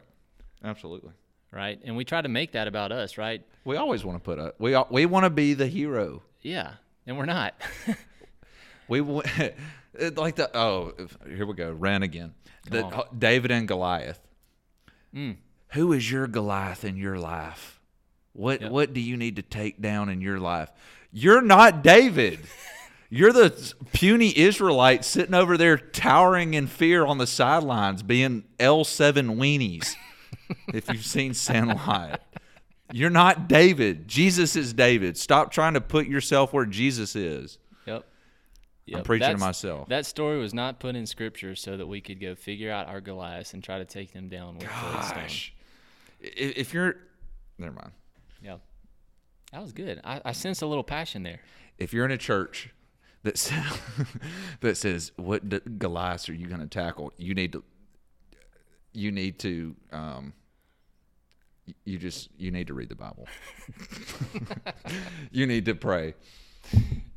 Absolutely. 0.62 1.12
right? 1.52 1.80
And 1.84 1.96
we 1.96 2.04
try 2.04 2.20
to 2.20 2.28
make 2.28 2.52
that 2.52 2.68
about 2.68 2.92
us, 2.92 3.16
right? 3.16 3.42
We 3.64 3.76
always 3.76 4.04
want 4.04 4.18
to 4.18 4.24
put 4.24 4.38
a 4.38 4.54
we 4.58 4.76
we 4.90 5.06
want 5.06 5.24
to 5.24 5.30
be 5.30 5.54
the 5.54 5.66
hero. 5.66 6.22
Yeah, 6.42 6.72
and 7.06 7.16
we're 7.16 7.26
not. 7.26 7.54
We 8.88 9.00
it- 9.94 10.16
like 10.16 10.36
the 10.36 10.56
oh 10.56 10.92
here 11.26 11.46
we 11.46 11.54
go 11.54 11.72
ran 11.72 12.02
again. 12.02 12.34
The. 12.70 13.06
David 13.16 13.50
and 13.50 13.66
Goliath. 13.66 14.20
Mm. 15.14 15.36
Who 15.68 15.92
is 15.92 16.10
your 16.10 16.26
Goliath 16.26 16.84
in 16.84 16.96
your 16.96 17.18
life? 17.18 17.80
What 18.32 18.60
Yep. 18.60 18.70
what 18.70 18.92
do 18.94 19.00
you 19.00 19.16
need 19.16 19.36
to 19.36 19.42
take 19.42 19.80
down 19.80 20.08
in 20.08 20.20
your 20.20 20.38
life? 20.38 20.70
You're 21.12 21.42
not 21.42 21.82
David. 21.82 22.40
You're 23.10 23.32
the 23.32 23.74
puny 23.94 24.36
Israelite 24.38 25.02
sitting 25.02 25.32
over 25.34 25.56
there 25.56 25.78
towering 25.78 26.52
in 26.52 26.66
fear 26.66 27.06
on 27.06 27.16
the 27.16 27.26
sidelines, 27.26 28.02
being 28.02 28.44
L7 28.58 29.36
weenies. 29.38 29.94
if 30.74 30.90
you've 30.90 31.06
seen 31.06 31.32
Sandlot, 31.32 32.20
you're 32.92 33.08
not 33.08 33.48
David. 33.48 34.06
Jesus 34.08 34.56
is 34.56 34.74
David. 34.74 35.16
Stop 35.16 35.50
trying 35.52 35.72
to 35.72 35.80
put 35.80 36.06
yourself 36.06 36.52
where 36.52 36.66
Jesus 36.66 37.16
is. 37.16 37.56
Yep. 38.88 38.98
I'm 38.98 39.04
preaching 39.04 39.32
to 39.32 39.38
myself. 39.38 39.88
That 39.88 40.06
story 40.06 40.38
was 40.38 40.54
not 40.54 40.80
put 40.80 40.96
in 40.96 41.04
scripture 41.06 41.54
so 41.54 41.76
that 41.76 41.86
we 41.86 42.00
could 42.00 42.20
go 42.20 42.34
figure 42.34 42.70
out 42.70 42.88
our 42.88 43.02
Goliaths 43.02 43.52
and 43.52 43.62
try 43.62 43.78
to 43.78 43.84
take 43.84 44.14
them 44.14 44.28
down 44.28 44.54
with 44.54 44.64
stone. 44.64 44.92
Gosh, 44.92 45.52
if 46.20 46.72
you're, 46.72 46.96
never 47.58 47.74
mind. 47.74 47.92
Yeah. 48.42 48.56
That 49.52 49.60
was 49.60 49.72
good. 49.72 50.00
I, 50.04 50.22
I 50.24 50.32
sense 50.32 50.62
a 50.62 50.66
little 50.66 50.84
passion 50.84 51.22
there. 51.22 51.40
If 51.76 51.92
you're 51.92 52.06
in 52.06 52.10
a 52.10 52.18
church 52.18 52.70
that 53.24 53.36
says, 53.38 53.64
that 54.60 54.76
says 54.78 55.12
what 55.16 55.46
d- 55.48 55.60
Goliaths 55.76 56.30
are 56.30 56.34
you 56.34 56.46
going 56.46 56.60
to 56.60 56.66
tackle, 56.66 57.12
you 57.18 57.34
need 57.34 57.52
to, 57.52 57.62
you 58.94 59.12
need 59.12 59.38
to, 59.40 59.76
um, 59.92 60.32
you 61.84 61.98
just 61.98 62.30
you 62.38 62.50
need 62.50 62.68
to 62.68 62.74
read 62.74 62.88
the 62.88 62.94
Bible. 62.94 63.28
you 65.30 65.46
need 65.46 65.66
to 65.66 65.74
pray. 65.74 66.14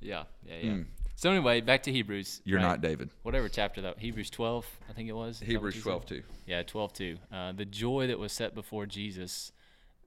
Yeah. 0.01 0.23
Yeah. 0.45 0.55
Yeah. 0.61 0.77
So 1.21 1.29
anyway, 1.29 1.61
back 1.61 1.83
to 1.83 1.91
Hebrews. 1.91 2.41
You're 2.45 2.57
right? 2.57 2.65
not 2.65 2.81
David. 2.81 3.11
Whatever 3.21 3.47
chapter 3.47 3.79
that 3.81 3.99
Hebrews 3.99 4.31
12, 4.31 4.65
I 4.89 4.93
think 4.93 5.07
it 5.07 5.11
was. 5.13 5.35
Is 5.35 5.41
that 5.41 5.45
what 5.45 5.51
Hebrews 5.51 5.75
you 5.75 5.81
said? 5.81 5.89
12 5.89 6.05
too. 6.07 6.23
Yeah, 6.47 6.63
12 6.63 6.93
2. 6.93 7.17
Uh, 7.31 7.51
the 7.51 7.65
joy 7.65 8.07
that 8.07 8.17
was 8.17 8.31
set 8.31 8.55
before 8.55 8.87
Jesus, 8.87 9.51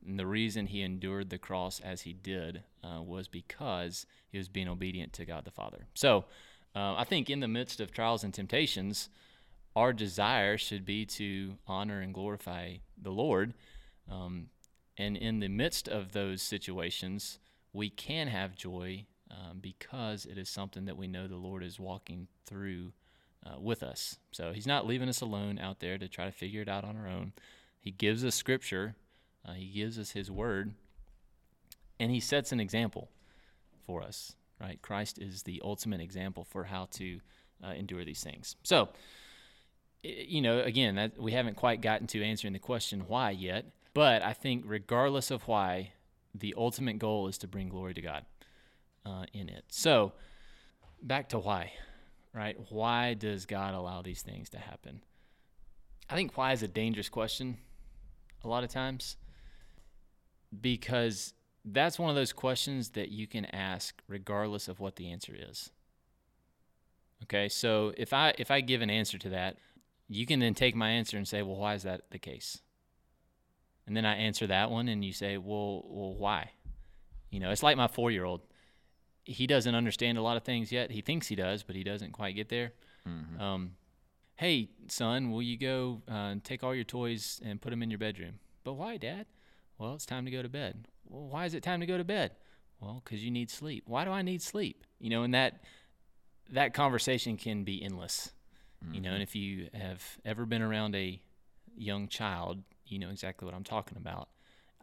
and 0.05 0.19
the 0.19 0.27
reason 0.27 0.67
he 0.67 0.83
endured 0.83 1.31
the 1.31 1.39
cross 1.39 1.79
as 1.79 2.01
he 2.01 2.15
did, 2.15 2.65
uh, 2.83 3.01
was 3.01 3.29
because 3.29 4.07
he 4.33 4.39
was 4.39 4.49
being 4.49 4.67
obedient 4.67 5.13
to 5.13 5.25
God 5.25 5.45
the 5.45 5.53
Father. 5.53 5.87
So 5.95 6.25
uh, 6.75 6.97
I 6.97 7.05
think 7.05 7.31
in 7.31 7.39
the 7.39 7.47
midst 7.47 7.79
of 7.79 7.93
trials 7.93 8.25
and 8.25 8.35
temptations, 8.35 9.09
our 9.77 9.93
desire 9.93 10.59
should 10.59 10.85
be 10.85 11.07
to 11.07 11.55
honor 11.69 12.01
and 12.01 12.13
glorify 12.13 12.79
the 13.01 13.13
Lord. 13.13 13.55
Um, 14.11 14.47
and 14.99 15.17
in 15.17 15.39
the 15.39 15.49
midst 15.49 15.87
of 15.87 16.11
those 16.11 16.43
situations, 16.43 17.39
we 17.73 17.89
can 17.89 18.27
have 18.27 18.57
joy 18.57 19.07
um, 19.31 19.59
because 19.61 20.27
it 20.27 20.39
is 20.39 20.49
something 20.49 20.85
that 20.85 20.97
we 20.97 21.07
know 21.07 21.27
the 21.27 21.37
Lord 21.37 21.63
is 21.63 21.81
walking 21.81 22.29
through 22.45 22.93
uh, 23.45 23.59
with 23.59 23.83
us. 23.83 24.19
So 24.33 24.53
He's 24.53 24.67
not 24.67 24.87
leaving 24.87 25.09
us 25.09 25.21
alone 25.21 25.59
out 25.59 25.81
there 25.81 25.99
to 25.99 26.09
try 26.09 26.25
to 26.25 26.33
figure 26.33 26.63
it 26.63 26.69
out 26.69 26.85
on 26.85 26.97
our 26.97 27.09
own. 27.09 27.33
He 27.81 27.91
gives 27.91 28.25
us 28.25 28.35
Scripture, 28.35 28.97
uh, 29.47 29.53
He 29.53 29.67
gives 29.67 29.99
us 29.99 30.13
His 30.13 30.31
Word, 30.31 30.75
and 31.99 32.11
He 32.11 32.21
sets 32.21 32.53
an 32.53 32.61
example 32.61 33.11
for 33.87 34.03
us. 34.03 34.35
Right? 34.61 34.81
Christ 34.81 35.19
is 35.19 35.43
the 35.43 35.61
ultimate 35.65 36.01
example 36.01 36.45
for 36.45 36.65
how 36.65 36.89
to 36.93 37.21
uh, 37.63 37.73
endure 37.73 38.05
these 38.05 38.23
things. 38.23 38.57
So, 38.63 38.89
you 40.03 40.41
know, 40.41 40.61
again, 40.61 40.95
that, 40.95 41.19
we 41.19 41.33
haven't 41.33 41.57
quite 41.57 41.81
gotten 41.81 42.07
to 42.09 42.23
answering 42.23 42.53
the 42.53 42.59
question 42.59 43.05
why 43.09 43.31
yet, 43.31 43.67
but 43.95 44.23
I 44.23 44.33
think 44.33 44.65
regardless 44.67 45.31
of 45.31 45.49
why, 45.49 45.93
the 46.35 46.55
ultimate 46.57 46.99
goal 46.99 47.29
is 47.29 47.39
to 47.39 47.49
bring 47.49 47.69
glory 47.69 47.95
to 47.95 48.01
God 48.01 48.25
uh, 49.05 49.25
in 49.33 49.49
it. 49.49 49.65
So, 49.69 50.13
back 51.03 51.29
to 51.31 51.39
why, 51.39 51.73
right? 52.33 52.57
Why 52.71 53.15
does 53.15 53.47
God 53.47 53.75
allow 53.75 54.03
these 54.03 54.23
things 54.23 54.49
to 54.51 54.59
happen? 54.59 55.03
I 56.09 56.15
think 56.15 56.37
why 56.37 56.53
is 56.53 56.63
a 56.63 56.69
dangerous 56.69 57.09
question 57.09 57.59
a 58.43 58.49
lot 58.49 58.65
of 58.65 58.71
times 58.71 59.17
because 60.61 61.35
that's 61.65 61.99
one 61.99 62.11
of 62.11 62.17
those 62.17 62.33
questions 62.33 62.91
that 62.91 63.09
you 63.09 63.27
can 63.27 63.47
ask 63.47 64.03
regardless 64.07 64.69
of 64.69 64.81
what 64.81 64.97
the 64.97 65.11
answer 65.11 65.35
is. 65.37 65.71
Okay, 67.23 67.49
so 67.49 67.93
if 67.97 68.13
I 68.13 68.35
if 68.39 68.51
I 68.51 68.61
give 68.61 68.83
an 68.83 68.91
answer 68.91 69.17
to 69.19 69.31
that, 69.31 69.57
you 70.09 70.27
can 70.27 70.41
then 70.41 70.55
take 70.55 70.75
my 70.75 70.91
answer 70.91 71.17
and 71.17 71.27
say, 71.27 71.41
"Well, 71.43 71.57
why 71.57 71.75
is 71.75 71.85
that 71.85 72.11
the 72.11 72.19
case?" 72.19 72.61
And 73.87 73.97
then 73.97 74.05
I 74.05 74.17
answer 74.17 74.47
that 74.47 74.71
one, 74.71 74.89
and 74.89 75.05
you 75.05 75.13
say, 75.13 75.39
"Well, 75.39 75.85
well, 75.87 76.15
why?" 76.15 76.51
You 77.31 77.41
know, 77.41 77.51
it's 77.51 77.63
like 77.63 77.77
my 77.79 77.89
four-year-old. 77.89 78.43
He 79.25 79.47
doesn't 79.47 79.75
understand 79.75 80.19
a 80.19 80.23
lot 80.23 80.37
of 80.37 80.43
things 80.43 80.71
yet. 80.71 80.91
He 80.91 81.01
thinks 81.01 81.29
he 81.29 81.35
does, 81.35 81.63
but 81.63 81.77
he 81.77 81.83
doesn't 81.83 82.13
quite 82.13 82.35
get 82.37 82.49
there. 82.49 82.73
Um, 83.41 83.71
hey, 84.37 84.69
son, 84.89 85.31
will 85.31 85.43
you 85.43 85.59
go 85.59 86.03
uh, 86.11 86.15
and 86.15 86.45
take 86.45 86.63
all 86.63 86.75
your 86.75 86.85
toys 86.85 87.41
and 87.45 87.61
put 87.61 87.71
them 87.71 87.83
in 87.83 87.91
your 87.91 87.99
bedroom? 87.99 88.39
But 88.65 88.75
why, 88.75 88.97
Dad? 88.97 89.27
Well, 89.79 89.95
it's 89.95 90.07
time 90.07 90.25
to 90.25 90.31
go 90.31 90.43
to 90.43 90.49
bed. 90.49 90.89
Well, 91.09 91.27
why 91.29 91.45
is 91.47 91.55
it 91.55 91.63
time 91.63 91.81
to 91.81 91.87
go 91.87 91.99
to 91.99 92.05
bed? 92.05 92.33
Well, 92.81 93.03
because 93.05 93.25
you 93.25 93.31
need 93.31 93.51
sleep. 93.51 93.85
Why 93.87 94.05
do 94.05 94.11
I 94.11 94.23
need 94.23 94.43
sleep? 94.43 94.85
You 94.99 95.11
know, 95.11 95.23
and 95.23 95.35
that 95.35 95.63
that 96.51 96.75
conversation 96.75 97.37
can 97.37 97.65
be 97.65 97.83
endless. 97.83 98.31
You 98.93 99.01
know, 99.01 99.13
and 99.15 99.23
if 99.23 99.35
you 99.35 99.71
have 99.73 100.19
ever 100.27 100.45
been 100.45 100.61
around 100.61 100.95
a 100.95 101.19
young 101.75 102.07
child, 102.07 102.63
you 102.87 102.99
know 102.99 103.09
exactly 103.09 103.47
what 103.47 103.55
I'm 103.55 103.65
talking 103.65 103.97
about. 103.97 104.29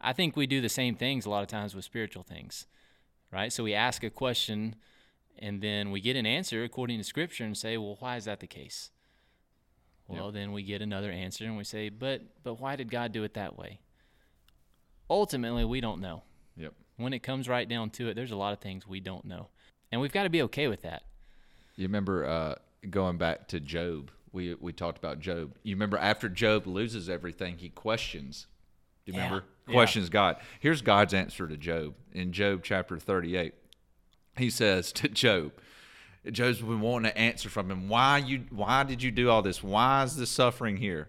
I 0.00 0.12
think 0.12 0.34
we 0.34 0.48
do 0.48 0.60
the 0.60 0.68
same 0.68 0.96
things 0.96 1.24
a 1.24 1.30
lot 1.30 1.42
of 1.42 1.48
times 1.48 1.72
with 1.76 1.84
spiritual 1.84 2.24
things, 2.24 2.66
right? 3.32 3.52
So 3.52 3.64
we 3.64 3.74
ask 3.74 4.04
a 4.04 4.10
question 4.10 4.76
and 5.38 5.60
then 5.60 5.90
we 5.90 6.00
get 6.00 6.14
an 6.14 6.26
answer 6.26 6.62
according 6.62 6.98
to 6.98 7.04
scripture 7.04 7.44
and 7.44 7.56
say, 7.56 7.76
"Well, 7.76 7.96
why 7.98 8.16
is 8.16 8.26
that 8.26 8.40
the 8.40 8.46
case?" 8.46 8.90
Well, 10.06 10.30
then 10.30 10.52
we 10.52 10.62
get 10.62 10.82
another 10.82 11.10
answer 11.10 11.44
and 11.44 11.56
we 11.56 11.64
say, 11.64 11.88
"But 11.88 12.42
but 12.44 12.60
why 12.60 12.76
did 12.76 12.90
God 12.90 13.12
do 13.12 13.24
it 13.24 13.34
that 13.34 13.56
way?" 13.56 13.80
Ultimately, 15.08 15.64
we 15.64 15.80
don't 15.80 16.00
know. 16.00 16.22
Yep. 16.56 16.74
When 16.96 17.12
it 17.12 17.22
comes 17.22 17.48
right 17.48 17.68
down 17.68 17.90
to 17.90 18.08
it, 18.08 18.14
there's 18.14 18.30
a 18.30 18.36
lot 18.36 18.52
of 18.52 18.60
things 18.60 18.86
we 18.86 19.00
don't 19.00 19.24
know. 19.24 19.48
And 19.90 20.00
we've 20.00 20.12
got 20.12 20.24
to 20.24 20.30
be 20.30 20.42
okay 20.42 20.68
with 20.68 20.82
that. 20.82 21.02
You 21.76 21.86
remember 21.86 22.26
uh, 22.26 22.54
going 22.88 23.18
back 23.18 23.48
to 23.48 23.60
Job? 23.60 24.10
We 24.32 24.54
we 24.54 24.72
talked 24.72 24.98
about 24.98 25.20
Job. 25.20 25.54
You 25.62 25.74
remember 25.74 25.98
after 25.98 26.28
Job 26.28 26.66
loses 26.66 27.08
everything, 27.08 27.58
he 27.58 27.68
questions. 27.70 28.46
Do 29.04 29.12
you 29.12 29.18
Yeah. 29.18 29.24
remember? 29.24 29.46
Yeah. 29.68 29.74
Questions 29.74 30.08
God. 30.08 30.36
Here's 30.60 30.82
God's 30.82 31.14
answer 31.14 31.46
to 31.46 31.56
Job 31.56 31.94
in 32.12 32.32
Job 32.32 32.62
chapter 32.64 32.98
38. 32.98 33.54
He 34.36 34.50
says 34.50 34.92
to 34.92 35.08
Job, 35.10 35.52
Job's 36.30 36.58
been 36.60 36.80
wanting 36.80 37.10
an 37.12 37.16
answer 37.16 37.48
from 37.48 37.70
him. 37.70 37.88
Why 37.88 38.18
you? 38.18 38.44
Why 38.50 38.82
did 38.84 39.02
you 39.02 39.10
do 39.10 39.30
all 39.30 39.42
this? 39.42 39.62
Why 39.62 40.02
is 40.04 40.16
this 40.16 40.30
suffering 40.30 40.76
here? 40.76 41.08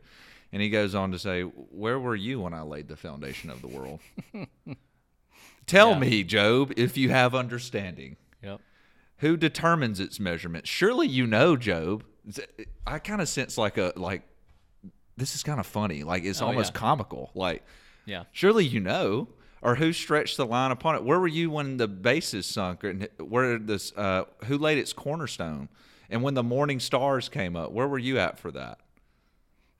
And 0.51 0.61
he 0.61 0.69
goes 0.69 0.93
on 0.93 1.11
to 1.13 1.19
say, 1.19 1.41
Where 1.41 1.99
were 1.99 2.15
you 2.15 2.41
when 2.41 2.53
I 2.53 2.61
laid 2.61 2.87
the 2.87 2.95
foundation 2.95 3.49
of 3.49 3.61
the 3.61 3.67
world? 3.67 3.99
Tell 5.65 5.91
Yeah. 5.91 5.99
me, 5.99 6.23
Job, 6.23 6.73
if 6.77 6.97
you 6.97 7.09
have 7.09 7.33
understanding. 7.33 8.17
Yep. 8.43 8.59
Who 9.17 9.37
determines 9.37 9.99
its 9.99 10.19
measurement? 10.19 10.67
Surely 10.67 11.07
you 11.07 11.25
know, 11.25 11.55
Job. 11.55 12.03
I 12.85 12.99
kind 12.99 13.21
of 13.21 13.29
sense 13.29 13.57
like 13.57 13.77
a 13.77 13.93
like 13.95 14.23
this 15.17 15.35
is 15.35 15.43
kind 15.43 15.59
of 15.59 15.65
funny. 15.65 16.03
Like 16.03 16.23
it's 16.23 16.41
Oh, 16.41 16.47
almost 16.47 16.73
yeah. 16.73 16.79
comical. 16.79 17.31
Like 17.33 17.63
Yeah. 18.05 18.23
surely 18.31 18.65
you 18.65 18.79
know. 18.79 19.29
Or 19.61 19.75
who 19.75 19.93
stretched 19.93 20.35
the 20.35 20.45
line 20.45 20.71
upon 20.71 20.95
it? 20.95 21.05
Where 21.05 21.21
were 21.21 21.27
you 21.27 21.49
when 21.49 21.77
the 21.77 21.87
bases 21.87 22.45
sunk? 22.45 22.83
And 22.83 23.07
where 23.17 23.57
this? 23.57 23.93
Uh, 23.95 24.25
who 24.43 24.57
laid 24.57 24.77
its 24.77 24.91
cornerstone? 24.91 25.69
And 26.09 26.21
when 26.21 26.33
the 26.33 26.43
morning 26.43 26.81
stars 26.81 27.29
came 27.29 27.55
up, 27.55 27.71
where 27.71 27.87
were 27.87 27.97
you 27.97 28.19
at 28.19 28.37
for 28.37 28.51
that? 28.51 28.79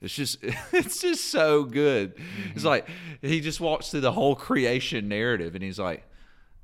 It's 0.00 0.14
just, 0.14 0.38
it's 0.72 1.02
just 1.02 1.30
so 1.30 1.64
good. 1.64 2.14
It's 2.16 2.60
mm-hmm. 2.60 2.66
like 2.66 2.88
he 3.20 3.42
just 3.42 3.60
walks 3.60 3.90
through 3.90 4.00
the 4.00 4.12
whole 4.12 4.34
creation 4.34 5.06
narrative, 5.06 5.54
and 5.54 5.62
he's 5.62 5.78
like, 5.78 6.08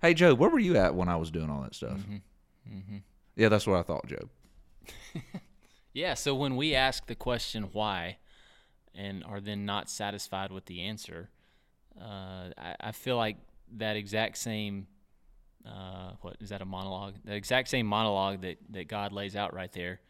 "Hey, 0.01 0.15
Job, 0.15 0.39
where 0.39 0.49
were 0.49 0.59
you 0.59 0.79
at 0.79 0.95
when 0.95 1.11
I 1.11 1.17
was 1.17 1.31
doing 1.31 1.51
all 1.51 1.61
that 1.61 1.75
stuff?" 1.75 1.99
Mm-hmm. 1.99 2.75
Mm-hmm. 2.75 2.97
Yeah, 3.37 3.51
that's 3.51 3.67
what 3.67 3.79
I 3.79 3.83
thought, 3.83 4.07
Job. 4.07 4.31
Yeah, 5.93 6.15
so 6.15 6.35
when 6.35 6.57
we 6.57 6.75
ask 6.75 7.07
the 7.07 7.15
question 7.15 7.71
why 7.73 8.19
and 8.95 9.25
are 9.25 9.41
then 9.41 9.67
not 9.67 9.91
satisfied 9.91 10.53
with 10.53 10.67
the 10.67 10.83
answer, 10.83 11.31
uh, 12.01 12.51
I, 12.57 12.77
I 12.81 12.93
feel 12.93 13.17
like 13.17 13.37
that 13.77 13.97
exact 13.97 14.39
same, 14.39 14.87
uh, 15.67 16.13
what 16.21 16.37
is 16.41 16.49
that 16.49 16.63
a 16.63 16.65
monologue? 16.65 17.15
The 17.25 17.35
exact 17.35 17.69
same 17.69 17.87
monologue 17.87 18.43
that, 18.43 18.59
that 18.71 18.89
God 18.89 19.13
lays 19.13 19.37
out 19.37 19.55
right 19.55 19.73
there 19.73 20.01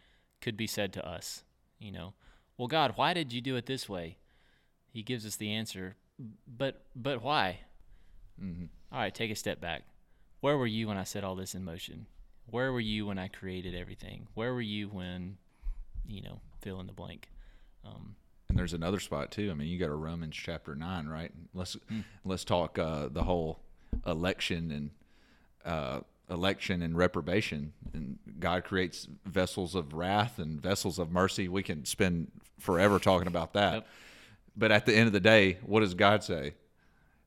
could 0.41 0.57
be 0.57 0.67
said 0.67 0.93
to 0.95 1.07
us. 1.07 1.45
You 1.79 1.93
know, 1.93 2.15
well, 2.57 2.69
God, 2.69 2.93
why 2.97 3.15
did 3.15 3.33
you 3.33 3.41
do 3.41 3.57
it 3.57 3.67
this 3.67 3.89
way? 3.89 4.19
He 4.93 5.03
gives 5.03 5.25
us 5.25 5.37
the 5.37 5.53
answer, 5.53 5.97
but 6.47 6.83
but 6.95 7.23
why? 7.23 7.61
All 8.93 8.99
right, 8.99 9.15
take 9.15 9.31
a 9.31 9.37
step 9.37 9.61
back. 9.61 9.85
Where 10.41 10.59
were 10.59 10.67
you 10.67 10.89
when 10.89 10.97
I 10.97 11.05
set 11.05 11.25
all 11.25 11.37
this 11.37 11.55
in 11.55 11.65
motion? 11.65 12.07
Where 12.47 12.73
were 12.73 12.81
you 12.81 13.07
when 13.07 13.19
I 13.19 13.29
created 13.29 13.75
everything? 13.75 14.27
Where 14.35 14.53
were 14.53 14.61
you 14.61 14.89
when, 14.89 15.37
you 16.07 16.23
know, 16.23 16.41
fill 16.61 16.81
in 16.81 16.87
the 16.87 16.93
blank? 16.93 17.31
Um, 17.85 18.17
And 18.51 18.59
there's 18.59 18.75
another 18.75 18.99
spot 19.01 19.31
too. 19.31 19.51
I 19.51 19.55
mean, 19.55 19.69
you 19.69 19.79
go 19.79 19.87
to 19.87 19.95
Romans 19.95 20.35
chapter 20.37 20.75
nine, 20.75 21.07
right? 21.07 21.31
Let's 21.55 21.77
let's 22.25 22.45
talk 22.45 22.79
uh, 22.79 23.09
the 23.09 23.23
whole 23.23 23.61
election 24.07 24.71
and 24.73 24.91
uh, 25.65 26.01
election 26.29 26.83
and 26.83 26.97
reprobation. 26.97 27.73
And 27.95 28.19
God 28.39 28.65
creates 28.65 29.07
vessels 29.25 29.75
of 29.75 29.95
wrath 29.95 30.39
and 30.39 30.61
vessels 30.61 30.99
of 30.99 31.11
mercy. 31.13 31.49
We 31.49 31.63
can 31.63 31.85
spend 31.85 32.33
forever 32.59 32.99
talking 32.99 33.29
about 33.29 33.53
that. 33.55 33.73
Yep. 33.75 33.87
But 34.57 34.73
at 34.73 34.85
the 34.85 34.95
end 34.97 35.07
of 35.07 35.13
the 35.13 35.21
day, 35.21 35.59
what 35.65 35.81
does 35.81 35.95
God 35.95 36.25
say? 36.25 36.55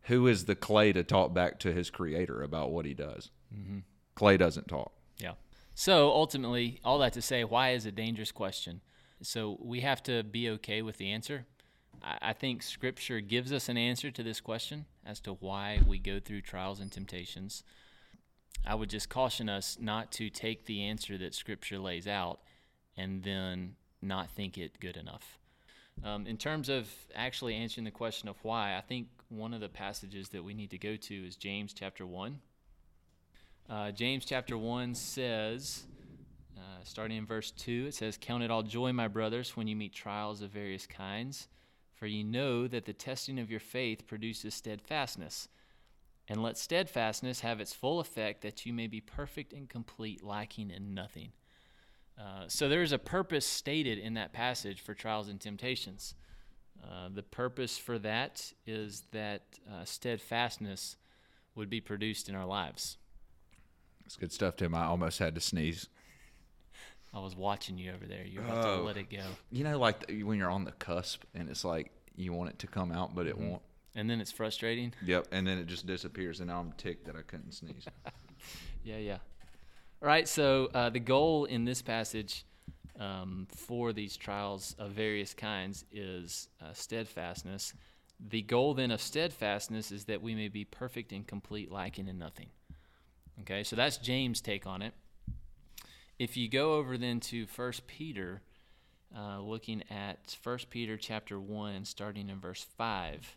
Who 0.03 0.27
is 0.27 0.43
the 0.45 0.55
clay 0.55 0.91
to 0.91 1.03
talk 1.03 1.33
back 1.33 1.57
to 1.59 1.71
his 1.71 1.89
creator 1.89 2.43
about 2.43 2.71
what 2.71 2.86
he 2.86 2.93
does? 2.93 3.31
Clay 4.15 4.36
doesn't 4.36 4.67
talk. 4.67 4.91
yeah. 5.17 5.33
So 5.75 6.09
ultimately, 6.12 6.79
all 6.83 6.99
that 6.99 7.13
to 7.13 7.21
say, 7.21 7.43
why 7.43 7.71
is 7.71 7.86
a 7.88 7.91
dangerous 7.91 8.31
question? 8.31 8.81
So 9.23 9.57
we 9.62 9.81
have 9.81 10.03
to 10.03 10.23
be 10.23 10.49
okay 10.51 10.81
with 10.81 10.97
the 10.97 11.12
answer. 11.12 11.45
I, 12.03 12.33
think 12.33 12.63
Scripture 12.63 13.21
gives 13.21 13.53
us 13.53 13.69
an 13.69 13.77
answer 13.77 14.12
to 14.12 14.23
this 14.23 14.41
question 14.41 14.86
as 15.05 15.21
to 15.21 15.33
why 15.33 15.79
we 15.88 15.99
go 15.99 16.19
through 16.19 16.41
trials 16.41 16.81
and 16.81 16.91
temptations. 16.91 17.63
I 18.65 18.75
would 18.75 18.89
just 18.89 19.07
caution 19.07 19.47
us 19.47 19.77
not 19.79 20.12
to 20.13 20.29
take 20.29 20.65
the 20.65 20.83
answer 20.83 21.17
that 21.17 21.33
Scripture 21.33 21.79
lays 21.79 22.07
out 22.07 22.39
and 22.97 23.23
then 23.23 23.75
not 24.01 24.29
think 24.31 24.57
it 24.57 24.79
good 24.81 24.97
enough. 24.97 25.39
Um, 26.03 26.27
in 26.27 26.38
terms 26.38 26.67
of 26.67 26.89
actually 27.15 27.55
answering 27.55 27.86
the 27.86 27.91
question 27.91 28.27
of 28.27 28.36
why, 28.43 28.75
I 28.75 28.81
think 28.81 29.07
one 29.29 29.53
of 29.53 29.62
the 29.62 29.69
passages 29.69 30.29
that 30.29 30.43
we 30.43 30.53
need 30.53 30.71
to 30.71 30.77
go 30.77 30.97
to 30.97 31.27
is 31.27 31.38
James 31.38 31.73
chapter 31.73 32.05
1. 32.05 32.39
Uh, 33.69 33.91
James 33.91 34.25
chapter 34.25 34.57
1 34.57 34.95
says, 34.95 35.86
starting 36.84 37.17
in 37.17 37.26
verse 37.26 37.52
2, 37.52 37.86
it 37.88 37.93
says, 37.93 38.17
Count 38.19 38.43
it 38.43 38.52
all 38.52 38.63
joy, 38.63 38.93
my 38.93 39.08
brothers, 39.08 39.56
when 39.56 39.67
you 39.67 39.76
meet 39.76 39.93
trials 39.93 40.41
of 40.41 40.52
various 40.52 40.86
kinds, 40.86 41.48
for 41.93 42.08
ye 42.08 42.24
know 42.24 42.67
that 42.67 42.86
the 42.86 42.93
testing 42.93 43.39
of 43.39 43.50
your 43.50 43.60
faith 43.60 44.08
produces 44.08 44.54
steadfastness. 44.54 45.48
And 46.28 46.41
let 46.41 46.58
steadfastness 46.58 47.41
have 47.41 47.60
its 47.60 47.74
full 47.74 48.00
effect, 48.00 48.41
that 48.41 48.65
you 48.65 48.74
may 48.74 48.88
be 48.88 49.02
perfect 49.02 49.54
and 49.54 49.69
complete, 49.69 50.24
lacking 50.24 50.72
in 50.72 50.93
nothing. 50.93 51.34
Uh, 52.17 52.46
so 52.48 52.69
there 52.69 52.82
is 52.82 52.91
a 52.91 53.00
purpose 53.00 53.46
stated 53.46 53.98
in 53.98 54.13
that 54.13 54.34
passage 54.34 54.82
for 54.82 54.93
trials 54.93 55.28
and 55.28 55.41
temptations. 55.41 56.15
Uh, 56.84 57.10
the 57.13 57.24
purpose 57.24 57.78
for 57.78 57.98
that 58.00 58.54
is 58.65 59.04
that 59.12 59.41
uh, 59.72 59.84
steadfastness 59.86 60.98
would 61.56 61.69
be 61.69 61.82
produced 61.82 62.30
in 62.30 62.36
our 62.36 62.46
lives. 62.46 62.98
It's 64.06 64.15
good 64.15 64.32
stuff, 64.32 64.58
Tim. 64.58 64.76
I 64.76 64.86
almost 64.86 65.19
had 65.19 65.36
to 65.36 65.41
sneeze. 65.41 65.88
I 67.13 67.19
was 67.19 67.36
watching 67.36 67.78
you 67.78 67.91
over 67.93 68.06
there. 68.06 68.26
You're 68.26 68.43
about 68.43 68.63
to 68.63 68.69
Oh. 68.71 68.84
let 68.84 68.97
it 68.97 69.10
go. 69.10 69.23
You 69.52 69.63
know, 69.63 69.78
like 69.78 70.08
the, 70.08 70.23
when 70.23 70.38
you're 70.39 70.49
on 70.49 70.63
the 70.65 70.71
cusp 70.73 71.23
and 71.36 71.49
it's 71.49 71.63
like 71.63 71.91
you 72.15 72.34
want 72.34 72.49
it 72.49 72.60
to 72.60 72.67
come 72.67 72.91
out, 72.91 73.13
but 73.15 73.28
it 73.28 73.38
won't. 73.38 73.62
And 73.95 74.10
then 74.10 74.19
it's 74.19 74.32
frustrating. 74.32 74.93
Yep, 75.06 75.28
and 75.32 75.45
then 75.45 75.60
it 75.60 75.67
just 75.67 75.86
disappears, 75.86 76.39
and 76.39 76.47
now 76.49 76.60
I'm 76.60 76.71
ticked 76.73 77.06
that 77.06 77.15
I 77.15 77.21
couldn't 77.21 77.52
sneeze. 77.54 77.86
Yeah, 78.84 78.97
yeah. 78.97 79.17
All 80.02 80.08
right, 80.08 80.28
so 80.28 80.69
uh, 80.73 80.89
the 80.89 80.99
goal 80.99 81.45
in 81.45 81.63
this 81.63 81.82
passage 81.82 82.43
um, 82.99 83.47
for 83.56 83.93
these 83.93 84.17
trials 84.17 84.76
of 84.78 84.91
various 84.91 85.34
kinds 85.34 85.86
is 85.91 86.49
uh, 86.62 86.73
steadfastness. 86.73 87.73
The 88.19 88.41
goal 88.41 88.73
then 88.73 88.91
of 88.91 88.99
steadfastness 89.02 89.91
is 89.91 90.04
that 90.06 90.21
we 90.21 90.36
may 90.36 90.49
be 90.49 90.65
perfect 90.65 91.13
and 91.13 91.26
complete, 91.26 91.71
lacking 91.71 92.10
in 92.10 92.17
nothing. 92.17 92.47
Okay, 93.41 93.63
so 93.63 93.76
that's 93.78 93.95
James' 93.97 94.41
take 94.41 94.67
on 94.67 94.82
it. 94.82 94.93
If 96.19 96.38
you 96.38 96.47
go 96.47 96.76
over 96.76 96.97
then 96.97 97.19
to 97.21 97.45
First 97.47 97.88
Peter, 97.88 98.41
uh, 99.15 99.39
looking 99.39 99.84
at 99.89 100.38
First 100.41 100.69
Peter 100.69 100.97
chapter 100.97 101.39
one, 101.39 101.86
starting 101.86 102.30
in 102.30 102.39
verse 102.39 102.65
five. 102.78 103.36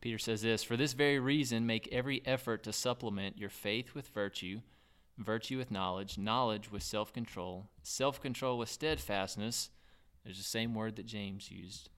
Peter 0.00 0.18
says 0.18 0.42
this 0.42 0.62
For 0.62 0.76
this 0.76 0.94
very 0.94 1.18
reason, 1.18 1.66
make 1.66 1.88
every 1.92 2.22
effort 2.24 2.62
to 2.62 2.72
supplement 2.72 3.38
your 3.38 3.50
faith 3.50 3.94
with 3.94 4.08
virtue, 4.08 4.60
virtue 5.18 5.58
with 5.58 5.70
knowledge, 5.70 6.16
knowledge 6.16 6.70
with 6.70 6.82
self 6.82 7.12
control, 7.12 7.68
self 7.82 8.20
control 8.20 8.56
with 8.58 8.70
steadfastness. 8.70 9.70
There's 10.24 10.38
the 10.38 10.44
same 10.44 10.74
word 10.74 10.96
that 10.96 11.06
James 11.06 11.50
used. 11.50 11.90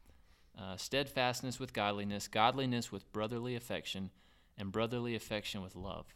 Uh, 0.59 0.77
steadfastness 0.77 1.61
with 1.61 1.73
godliness, 1.73 2.29
godliness 2.29 2.91
with 2.91 3.11
brotherly 3.13 3.55
affection, 3.55 4.11
and 4.59 4.73
brotherly 4.73 5.15
affection 5.15 5.63
with 5.63 5.77
love. 5.77 6.07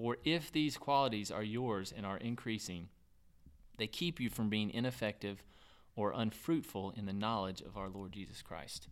For 0.00 0.16
if 0.24 0.50
these 0.50 0.78
qualities 0.78 1.30
are 1.30 1.42
yours 1.42 1.92
and 1.94 2.06
are 2.06 2.16
increasing, 2.16 2.88
they 3.76 3.86
keep 3.86 4.18
you 4.18 4.30
from 4.30 4.48
being 4.48 4.70
ineffective 4.70 5.42
or 5.94 6.14
unfruitful 6.16 6.94
in 6.96 7.04
the 7.04 7.12
knowledge 7.12 7.60
of 7.60 7.76
our 7.76 7.90
Lord 7.90 8.12
Jesus 8.12 8.40
Christ. 8.40 8.88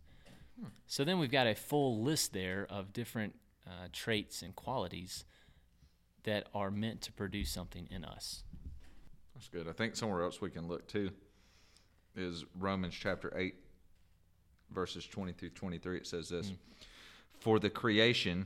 So 0.85 1.03
then 1.03 1.17
we've 1.17 1.31
got 1.31 1.47
a 1.47 1.55
full 1.55 2.03
list 2.03 2.31
there 2.31 2.67
of 2.69 2.93
different 2.93 3.33
uh, 3.65 3.87
traits 3.91 4.43
and 4.43 4.55
qualities 4.55 5.25
that 6.25 6.47
are 6.53 6.69
meant 6.69 7.01
to 7.01 7.11
produce 7.11 7.49
something 7.49 7.87
in 7.89 8.05
us. 8.05 8.43
That's 9.33 9.47
good. 9.47 9.67
I 9.67 9.71
think 9.71 9.95
somewhere 9.95 10.21
else 10.21 10.41
we 10.41 10.51
can 10.51 10.67
look 10.67 10.87
too 10.87 11.09
is 12.15 12.45
Romans 12.55 12.93
chapter 12.93 13.33
8, 13.35 13.55
verses 14.69 15.07
20 15.07 15.31
through 15.31 15.49
23. 15.49 15.97
It 15.97 16.05
says 16.05 16.29
this 16.29 16.51
For 17.39 17.57
the 17.57 17.71
creation 17.71 18.45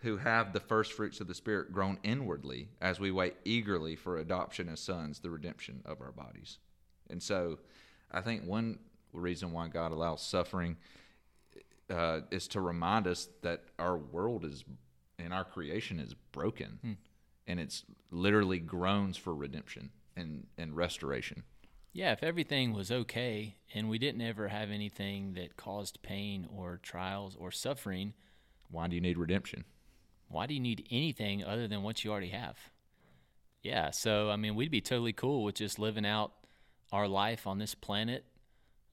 who 0.00 0.16
have 0.16 0.52
the 0.52 0.60
first 0.60 0.92
fruits 0.92 1.20
of 1.20 1.26
the 1.26 1.34
Spirit 1.34 1.72
groan 1.72 1.98
inwardly 2.02 2.68
as 2.80 3.00
we 3.00 3.10
wait 3.10 3.34
eagerly 3.44 3.96
for 3.96 4.18
adoption 4.18 4.68
as 4.68 4.80
sons, 4.80 5.18
the 5.20 5.30
redemption 5.30 5.82
of 5.84 6.00
our 6.00 6.12
bodies. 6.12 6.58
And 7.10 7.22
so 7.22 7.58
I 8.10 8.20
think 8.20 8.44
one 8.44 8.78
reason 9.12 9.52
why 9.52 9.68
God 9.68 9.90
allows 9.90 10.22
suffering 10.22 10.76
uh, 11.90 12.20
is 12.30 12.46
to 12.48 12.60
remind 12.60 13.06
us 13.06 13.28
that 13.42 13.64
our 13.78 13.96
world 13.96 14.44
is 14.44 14.64
and 15.18 15.32
our 15.34 15.44
creation 15.44 15.98
is 15.98 16.14
broken. 16.32 16.78
Hmm. 16.82 16.92
And 17.46 17.58
it's 17.58 17.84
literally 18.10 18.58
groans 18.58 19.16
for 19.16 19.34
redemption 19.34 19.90
and, 20.16 20.46
and 20.58 20.76
restoration. 20.76 21.42
Yeah, 21.92 22.12
if 22.12 22.22
everything 22.22 22.72
was 22.72 22.92
okay 22.92 23.56
and 23.74 23.88
we 23.88 23.98
didn't 23.98 24.20
ever 24.20 24.48
have 24.48 24.70
anything 24.70 25.32
that 25.34 25.56
caused 25.56 26.02
pain 26.02 26.46
or 26.54 26.78
trials 26.82 27.36
or 27.36 27.50
suffering, 27.50 28.12
Why 28.70 28.86
do 28.86 28.94
you 28.94 29.00
need 29.00 29.16
redemption? 29.16 29.64
Why 30.28 30.46
do 30.46 30.54
you 30.54 30.60
need 30.60 30.86
anything 30.90 31.44
other 31.44 31.66
than 31.66 31.82
what 31.82 32.04
you 32.04 32.10
already 32.10 32.28
have? 32.28 32.56
Yeah, 33.62 33.90
so 33.90 34.30
I 34.30 34.36
mean, 34.36 34.54
we'd 34.54 34.70
be 34.70 34.80
totally 34.80 35.12
cool 35.12 35.42
with 35.44 35.56
just 35.56 35.78
living 35.78 36.06
out 36.06 36.32
our 36.92 37.08
life 37.08 37.46
on 37.46 37.58
this 37.58 37.74
planet, 37.74 38.24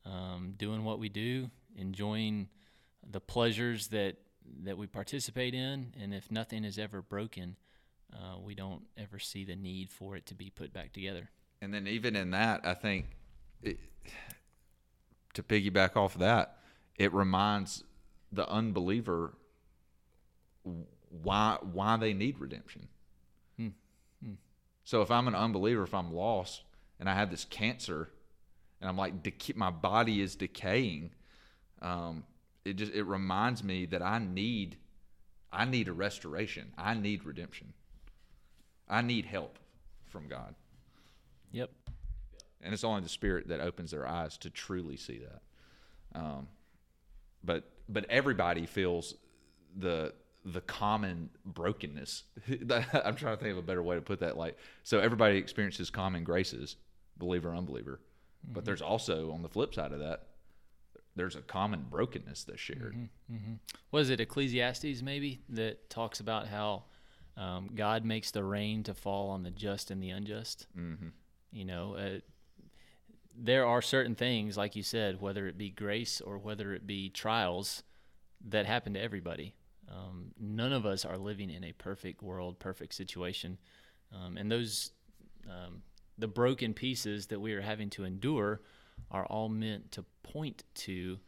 um, 0.06 0.54
doing 0.58 0.84
what 0.84 1.00
we 1.00 1.10
do, 1.10 1.50
enjoying 1.78 2.50
the 3.10 3.20
pleasures 3.20 3.88
that 3.90 4.18
that 4.64 4.78
we 4.78 4.88
participate 4.88 5.54
in, 5.54 5.94
and 6.00 6.14
if 6.14 6.32
nothing 6.32 6.64
is 6.64 6.78
ever 6.78 7.02
broken, 7.02 7.56
uh, 8.14 8.38
we 8.40 8.54
don't 8.54 8.84
ever 8.98 9.20
see 9.20 9.44
the 9.44 9.56
need 9.56 9.90
for 9.90 10.16
it 10.16 10.26
to 10.28 10.36
be 10.36 10.50
put 10.50 10.72
back 10.72 10.94
together. 10.94 11.30
And 11.62 11.74
then 11.74 11.88
even 11.88 12.16
in 12.16 12.32
that, 12.32 12.62
I 12.64 12.74
think 12.74 13.08
it, 13.64 13.80
to 15.34 15.44
piggyback 15.44 15.96
off 15.96 16.16
of 16.16 16.22
that, 16.22 16.58
it 16.98 17.14
reminds 17.14 17.84
the 18.32 18.48
unbeliever 18.50 19.34
why 21.10 21.58
why 21.62 21.98
they 21.98 22.14
need 22.14 22.40
redemption. 22.40 22.88
Hmm. 23.58 23.70
Hmm. 24.24 24.34
So 24.84 25.02
if 25.02 25.12
I'm 25.12 25.28
an 25.28 25.36
unbeliever, 25.36 25.84
if 25.84 25.94
I'm 25.94 26.14
lost 26.14 26.64
and 27.00 27.10
I 27.10 27.14
have 27.16 27.32
this 27.32 27.46
cancer, 27.46 28.10
and 28.82 28.90
I'm 28.90 28.98
like 28.98 29.24
dec- 29.24 29.56
my 29.56 29.70
body 29.72 30.22
is 30.22 30.36
decaying, 30.36 31.12
um, 31.82 32.24
it 32.64 32.74
just 32.76 32.94
it 32.94 33.04
reminds 33.04 33.64
me 33.64 33.86
that 33.88 34.02
I 34.02 34.20
need 34.20 34.78
I 35.52 35.66
need 35.66 35.88
a 35.88 35.94
restoration. 35.94 36.74
I 36.78 36.94
need 36.94 37.26
redemption. 37.26 37.74
I 38.90 39.02
need 39.02 39.26
help 39.26 39.58
from 40.08 40.28
God. 40.28 40.56
Yep. 41.52 41.70
and 42.62 42.74
it's 42.74 42.84
only 42.84 43.02
the 43.02 43.10
spirit 43.10 43.48
that 43.48 43.62
opens 43.62 43.92
their 43.92 44.06
eyes 44.06 44.38
to 44.40 44.50
truly 44.50 44.98
see 44.98 45.20
that 45.20 45.42
um, 46.20 46.48
but 47.44 47.70
but 47.88 48.06
everybody 48.10 48.66
feels 48.66 49.16
the 49.78 50.14
the 50.46 50.62
common 50.62 51.30
brokenness 51.44 52.24
i'm 52.50 53.16
trying 53.16 53.36
to 53.36 53.38
think 53.38 53.52
of 53.52 53.58
a 53.58 53.62
better 53.62 53.82
way 53.82 53.96
to 53.96 54.02
put 54.02 54.20
that 54.20 54.38
like 54.38 54.58
so 54.84 55.00
everybody 55.00 55.38
experiences 55.38 55.90
common 55.90 56.24
graces 56.24 56.76
believer 57.18 57.50
or 57.50 57.56
unbeliever 57.56 58.00
but 58.48 58.64
there's 58.64 58.82
also 58.82 59.32
on 59.32 59.42
the 59.42 59.50
flip 59.50 59.74
side 59.74 59.92
of 59.92 60.00
that 60.00 60.28
there's 61.16 61.36
a 61.36 61.42
common 61.42 61.86
brokenness 61.90 62.44
that's 62.44 62.60
shared 62.60 62.96
Was 63.92 64.10
it, 64.10 64.20
Ecclesiastes 64.20 65.02
maybe, 65.02 65.42
that 65.50 65.90
talks 65.90 66.20
about 66.20 66.48
how 66.48 66.84
um, 67.38 67.70
God 67.74 68.04
makes 68.04 68.32
the 68.32 68.44
rain 68.44 68.84
to 68.84 68.94
fall 68.94 69.30
on 69.30 69.44
the 69.44 69.52
just 69.52 69.92
and 69.92 70.04
the 70.04 70.10
unjust? 70.10 70.68
mm-hmm. 70.78 71.08
You 71.52 71.66
know, 71.66 71.96
uh, 71.96 72.20
there 73.38 73.66
are 73.66 73.82
certain 73.82 74.16
things, 74.16 74.58
like 74.58 74.76
you 74.76 74.84
said, 74.84 75.22
whether 75.22 75.48
it 75.48 75.58
be 75.58 75.70
grace 75.70 76.20
or 76.20 76.38
whether 76.38 76.74
it 76.74 76.86
be 76.86 77.10
trials, 77.10 77.84
that 78.50 78.66
happen 78.66 78.94
to 78.96 79.02
everybody. 79.02 79.54
Um, 79.90 80.32
none 80.40 80.74
of 80.74 80.86
us 80.86 81.06
are 81.06 81.18
living 81.18 81.50
in 81.50 81.64
a 81.64 81.72
perfect 81.74 82.24
world, 82.24 82.60
perfect 82.60 82.94
situation, 82.96 83.58
um, 84.14 84.38
and 84.38 84.52
those 84.52 84.92
um, 85.48 85.84
the 86.18 86.28
broken 86.28 86.74
pieces 86.74 87.28
that 87.28 87.40
we 87.40 87.54
are 87.54 87.62
having 87.62 87.90
to 87.92 88.04
endure 88.04 88.62
are 89.12 89.26
all 89.26 89.50
meant 89.50 89.92
to 89.92 90.06
point 90.24 90.64
to 90.74 91.20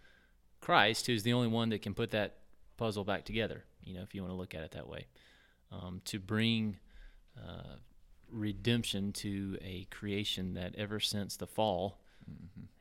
Christ, 0.59 1.05
who's 1.05 1.23
the 1.23 1.33
only 1.33 1.49
one 1.49 1.69
that 1.69 1.81
can 1.81 1.93
put 1.93 2.11
that 2.11 2.37
puzzle 2.77 3.03
back 3.03 3.25
together. 3.25 3.63
You 3.83 3.95
know, 3.95 4.01
if 4.01 4.15
you 4.15 4.21
want 4.21 4.31
to 4.31 4.37
look 4.37 4.55
at 4.55 4.63
it 4.63 4.71
that 4.71 4.87
way, 4.87 5.05
um, 5.71 6.01
to 6.05 6.19
bring 6.19 6.77
uh, 7.37 7.75
redemption 8.31 9.11
to 9.13 9.57
a 9.61 9.85
creation 9.91 10.53
that 10.55 10.75
ever 10.75 10.99
since 10.99 11.37
the 11.37 11.47
fall 11.47 11.99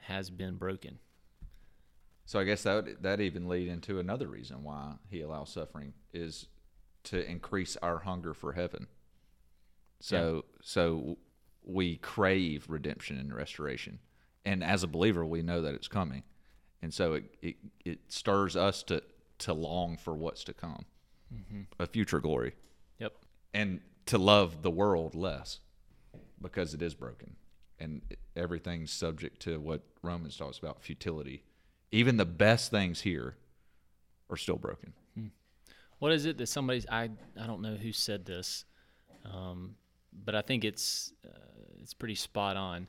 has 0.01 0.31
been 0.31 0.57
broken. 0.57 0.99
So 2.27 2.41
I 2.41 2.45
guess 2.45 2.65
that 2.65 2.75
would, 2.75 3.03
that 3.03 3.21
even 3.21 3.49
lead 3.49 3.69
into 3.69 4.01
another 4.01 4.27
reason 4.27 4.65
why 4.65 4.95
he 5.09 5.23
allows 5.23 5.51
suffering 5.51 5.95
is 6.13 6.49
to 7.05 7.25
increase 7.31 7.77
our 7.83 8.01
hunger 8.01 8.35
for 8.35 8.53
heaven. 8.53 8.89
So 10.01 10.45
so 10.61 11.19
we 11.65 11.97
crave 11.97 12.67
redemption 12.69 13.19
and 13.19 13.35
restoration, 13.35 14.01
and 14.45 14.63
as 14.63 14.83
a 14.83 14.87
believer, 14.87 15.25
we 15.25 15.41
know 15.43 15.63
that 15.63 15.75
it's 15.75 15.89
coming, 15.89 16.25
and 16.83 16.93
so 16.93 17.15
it 17.15 17.25
it, 17.41 17.57
it 17.85 17.99
stirs 18.09 18.57
us 18.57 18.83
to 18.85 19.03
to 19.39 19.55
long 19.55 19.97
for 19.97 20.15
what's 20.15 20.45
to 20.45 20.53
come, 20.53 20.85
mm-hmm. 21.35 21.63
a 21.79 21.87
future 21.87 22.21
glory, 22.21 22.55
Yep. 22.99 23.13
and 23.55 23.81
to 24.07 24.19
love 24.19 24.63
the 24.63 24.71
world 24.71 25.15
less 25.15 25.61
because 26.43 26.75
it 26.75 26.83
is 26.83 26.95
broken, 26.95 27.37
and 27.79 28.03
everything's 28.35 28.93
subject 28.93 29.41
to 29.43 29.59
what 29.61 29.83
Romans 30.03 30.37
talks 30.37 30.59
about 30.59 30.83
futility. 30.83 31.43
Even 31.93 32.17
the 32.17 32.25
best 32.25 32.71
things 32.71 33.01
here 33.03 33.37
are 34.31 34.37
still 34.37 34.57
broken. 34.57 34.93
What 35.99 36.13
is 36.13 36.27
it 36.27 36.37
that 36.39 36.49
somebody's? 36.49 36.87
I 36.91 37.09
I 37.41 37.47
don't 37.47 37.63
know 37.63 37.75
who 37.77 37.91
said 37.91 38.27
this, 38.27 38.67
um, 39.25 39.77
but 40.13 40.35
I 40.35 40.43
think 40.43 40.63
it's 40.63 41.13
uh, 41.27 41.31
it's 41.81 41.95
pretty 41.95 42.17
spot 42.17 42.59
on, 42.59 42.87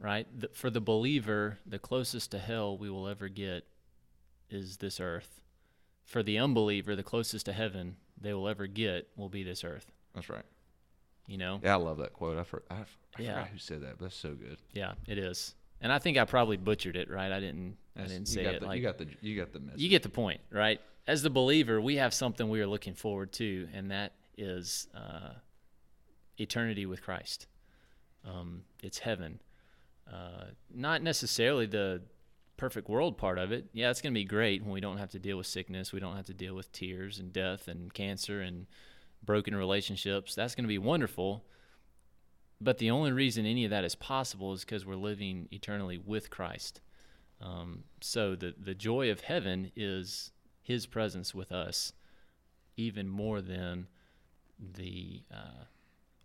right? 0.00 0.26
The, 0.36 0.48
for 0.48 0.68
the 0.68 0.80
believer, 0.80 1.58
the 1.64 1.78
closest 1.78 2.32
to 2.32 2.40
hell 2.40 2.76
we 2.76 2.90
will 2.90 3.06
ever 3.06 3.28
get 3.28 3.64
is 4.50 4.78
this 4.78 4.98
earth. 4.98 5.40
For 6.04 6.22
the 6.24 6.36
unbeliever, 6.38 6.96
the 6.96 7.04
closest 7.04 7.46
to 7.46 7.52
heaven 7.52 7.96
they 8.20 8.34
will 8.34 8.48
ever 8.48 8.66
get 8.66 9.08
will 9.16 9.28
be 9.28 9.44
this 9.44 9.62
earth. 9.62 9.92
That's 10.14 10.28
right. 10.28 10.44
You 11.28 11.36
know? 11.38 11.60
Yeah, 11.62 11.74
I 11.74 11.76
love 11.78 11.98
that 11.98 12.12
quote. 12.12 12.38
I, 12.38 12.42
for, 12.44 12.62
I, 12.70 12.74
I 12.74 12.84
Yeah. 13.22 13.34
forgot 13.34 13.48
who 13.48 13.58
said 13.58 13.82
that, 13.82 13.98
but 13.98 14.06
that's 14.06 14.16
so 14.16 14.34
good. 14.34 14.58
Yeah, 14.72 14.94
it 15.06 15.18
is. 15.18 15.54
And 15.80 15.92
I 15.92 15.98
think 16.00 16.16
I 16.16 16.24
probably 16.24 16.56
butchered 16.56 16.96
it, 16.96 17.08
right? 17.10 17.30
I 17.30 17.38
didn't. 17.40 17.76
I 17.98 18.02
didn't 18.02 18.28
you 18.28 18.34
say 18.34 18.44
got 18.44 18.54
it 18.54 18.60
the, 18.60 18.66
like 18.66 18.76
you 18.78 18.82
got 18.82 18.98
the 18.98 19.06
you 19.20 19.36
got 19.36 19.52
the 19.52 19.60
message. 19.60 19.80
you 19.80 19.88
get 19.88 20.02
the 20.02 20.08
point, 20.08 20.40
right? 20.50 20.80
As 21.06 21.22
the 21.22 21.30
believer, 21.30 21.80
we 21.80 21.96
have 21.96 22.12
something 22.12 22.48
we 22.48 22.60
are 22.60 22.66
looking 22.66 22.94
forward 22.94 23.32
to, 23.34 23.68
and 23.72 23.90
that 23.90 24.12
is 24.36 24.88
uh, 24.94 25.30
eternity 26.38 26.84
with 26.84 27.02
Christ. 27.02 27.46
Um, 28.24 28.62
it's 28.82 28.98
heaven. 28.98 29.40
Uh, 30.12 30.46
not 30.74 31.02
necessarily 31.02 31.66
the 31.66 32.02
perfect 32.56 32.88
world 32.88 33.18
part 33.18 33.38
of 33.38 33.52
it. 33.52 33.66
Yeah, 33.72 33.90
it's 33.90 34.00
going 34.00 34.12
to 34.12 34.18
be 34.18 34.24
great 34.24 34.62
when 34.62 34.72
we 34.72 34.80
don't 34.80 34.98
have 34.98 35.10
to 35.10 35.18
deal 35.18 35.36
with 35.36 35.46
sickness. 35.46 35.92
We 35.92 36.00
don't 36.00 36.16
have 36.16 36.26
to 36.26 36.34
deal 36.34 36.54
with 36.54 36.72
tears 36.72 37.18
and 37.18 37.32
death 37.32 37.68
and 37.68 37.92
cancer 37.92 38.40
and 38.40 38.66
broken 39.24 39.54
relationships. 39.54 40.34
That's 40.34 40.54
going 40.54 40.64
to 40.64 40.68
be 40.68 40.78
wonderful. 40.78 41.44
But 42.60 42.78
the 42.78 42.90
only 42.90 43.12
reason 43.12 43.44
any 43.44 43.64
of 43.64 43.70
that 43.70 43.84
is 43.84 43.94
possible 43.94 44.52
is 44.54 44.64
because 44.64 44.86
we're 44.86 44.96
living 44.96 45.48
eternally 45.50 45.98
with 45.98 46.30
Christ. 46.30 46.80
Um, 47.40 47.84
so 48.00 48.34
the 48.34 48.54
the 48.58 48.74
joy 48.74 49.10
of 49.10 49.20
heaven 49.20 49.70
is 49.76 50.32
His 50.62 50.86
presence 50.86 51.34
with 51.34 51.52
us, 51.52 51.92
even 52.76 53.08
more 53.08 53.40
than 53.40 53.88
the 54.58 55.22
uh, 55.32 55.64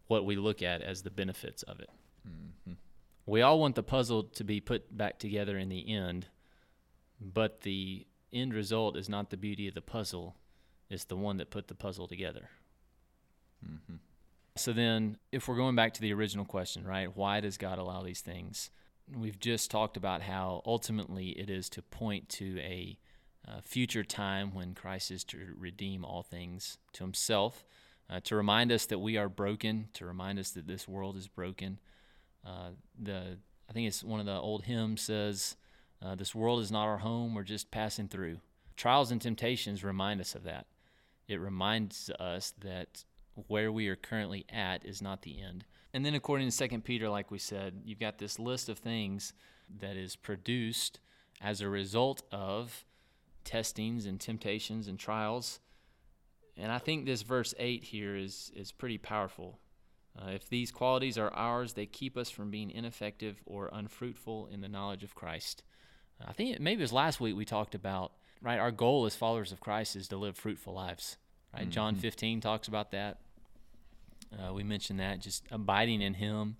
what 0.08 0.26
we 0.26 0.36
look 0.36 0.62
at 0.62 0.82
as 0.82 1.02
the 1.02 1.12
benefits 1.12 1.64
of 1.64 1.80
it. 1.80 1.90
We 3.26 3.42
all 3.42 3.60
want 3.60 3.76
the 3.76 3.84
puzzle 3.84 4.24
to 4.24 4.44
be 4.44 4.60
put 4.60 4.96
back 4.98 5.20
together 5.20 5.58
in 5.58 5.70
the 5.70 5.94
end, 5.94 6.28
but 7.20 7.62
the 7.62 8.08
end 8.34 8.54
result 8.54 8.98
is 8.98 9.10
not 9.10 9.30
the 9.30 9.38
beauty 9.38 9.68
of 9.68 9.74
the 9.74 9.82
puzzle; 9.82 10.36
it's 10.90 11.06
the 11.06 11.16
one 11.16 11.38
that 11.38 11.50
put 11.50 11.68
the 11.68 11.76
puzzle 11.76 12.08
together. 12.08 12.50
So 14.56 14.74
then, 14.74 15.18
if 15.32 15.48
we're 15.48 15.56
going 15.56 15.76
back 15.76 15.94
to 15.94 16.02
the 16.02 16.14
original 16.14 16.46
question, 16.46 16.86
right? 16.86 17.16
Why 17.16 17.40
does 17.40 17.58
God 17.58 17.78
allow 17.78 18.02
these 18.02 18.22
things? 18.22 18.70
We've 19.16 19.40
just 19.40 19.70
talked 19.70 19.98
about 19.98 20.22
how 20.22 20.62
ultimately 20.66 21.30
it 21.30 21.50
is 21.50 21.70
to 21.70 21.82
point 21.82 22.30
to 22.30 22.60
a 22.60 22.98
future 23.64 24.04
time 24.04 24.54
when 24.54 24.74
Christ 24.74 25.12
is 25.12 25.24
to 25.26 25.54
redeem 25.58 26.06
all 26.06 26.24
things 26.24 26.78
to 26.94 27.04
himself, 27.04 27.66
uh, 28.10 28.20
to 28.22 28.36
remind 28.36 28.72
us 28.72 28.86
that 28.86 29.00
we 29.00 29.18
are 29.18 29.30
broken, 29.30 29.90
to 29.94 30.06
remind 30.06 30.40
us 30.40 30.52
that 30.52 30.68
this 30.68 30.88
world 30.88 31.18
is 31.18 31.28
broken. 31.28 31.80
Uh, 32.46 32.72
the 32.98 33.38
I 33.70 33.74
think 33.74 33.88
it's 33.88 34.04
one 34.04 34.20
of 34.20 34.26
the 34.26 34.40
old 34.40 34.64
hymns 34.64 35.02
says, 35.02 35.56
uh, 36.02 36.16
"This 36.16 36.36
world 36.36 36.62
is 36.62 36.72
not 36.72 36.86
our 36.86 37.00
home; 37.00 37.34
we're 37.34 37.44
just 37.44 37.72
passing 37.72 38.08
through." 38.08 38.40
Trials 38.76 39.12
and 39.12 39.22
temptations 39.22 39.84
remind 39.84 40.22
us 40.22 40.36
of 40.36 40.44
that. 40.44 40.68
It 41.28 41.40
reminds 41.40 42.10
us 42.20 42.54
that 42.60 43.06
where 43.48 43.72
we 43.72 43.88
are 43.88 43.96
currently 43.96 44.46
at 44.50 44.86
is 44.86 45.02
not 45.02 45.22
the 45.22 45.42
end. 45.42 45.66
And 45.94 46.06
then, 46.06 46.16
according 46.16 46.48
to 46.48 46.52
Second 46.52 46.84
Peter, 46.84 47.10
like 47.10 47.32
we 47.32 47.38
said, 47.38 47.82
you've 47.84 48.00
got 48.00 48.18
this 48.18 48.40
list 48.40 48.70
of 48.70 48.80
things 48.80 49.34
that 49.80 49.98
is 49.98 50.16
produced 50.16 51.00
as 51.42 51.62
a 51.62 51.70
result 51.70 52.24
of 52.32 52.86
testings 53.44 54.06
and 54.06 54.20
temptations 54.20 54.88
and 54.88 55.00
trials. 55.00 55.60
and 56.58 56.72
I 56.72 56.78
think 56.78 57.06
this 57.06 57.24
verse 57.24 57.54
8 57.58 57.84
here 57.84 58.16
is, 58.16 58.52
is 58.56 58.72
pretty 58.72 58.98
powerful. 58.98 59.60
Uh, 60.18 60.32
if 60.32 60.50
these 60.50 60.72
qualities 60.72 61.18
are 61.18 61.34
ours, 61.34 61.74
they 61.74 61.86
keep 61.86 62.18
us 62.18 62.30
from 62.30 62.52
being 62.52 62.70
ineffective 62.70 63.42
or 63.46 63.70
unfruitful 63.72 64.48
in 64.52 64.62
the 64.62 64.68
knowledge 64.68 65.04
of 65.04 65.16
Christ. 65.16 65.64
Uh, 66.20 66.26
I 66.28 66.34
think 66.34 66.56
it, 66.56 66.62
maybe 66.62 66.82
it 66.82 66.84
was 66.84 66.94
last 66.94 67.22
week 67.22 67.36
we 67.36 67.46
talked 67.46 67.76
about, 67.76 68.12
right? 68.42 68.60
Our 68.60 68.72
goal 68.72 69.06
as 69.06 69.16
followers 69.16 69.52
of 69.52 69.62
Christ 69.62 69.96
is 69.96 70.08
to 70.10 70.18
live 70.18 70.36
fruitful 70.36 70.74
lives, 70.74 71.18
right? 71.54 71.64
Mm-hmm. 71.64 71.72
John 71.72 71.96
15 71.96 72.42
talks 72.42 72.68
about 72.68 72.92
that. 72.92 73.20
Uh, 74.32 74.54
we 74.54 74.64
mentioned 74.64 75.00
that, 75.00 75.20
just 75.20 75.44
abiding 75.52 76.02
in 76.02 76.14
Him. 76.14 76.58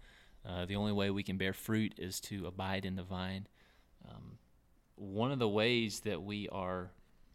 Uh, 0.48 0.66
the 0.66 0.76
only 0.76 0.92
way 0.92 1.10
we 1.10 1.24
can 1.24 1.38
bear 1.38 1.54
fruit 1.54 1.94
is 1.98 2.20
to 2.22 2.48
abide 2.48 2.86
in 2.86 2.96
the 2.96 3.04
vine. 3.04 3.48
Um, 4.10 4.38
one 4.96 5.32
of 5.32 5.40
the 5.40 5.48
ways 5.48 6.02
that 6.02 6.24
we 6.24 6.50
are 6.50 6.92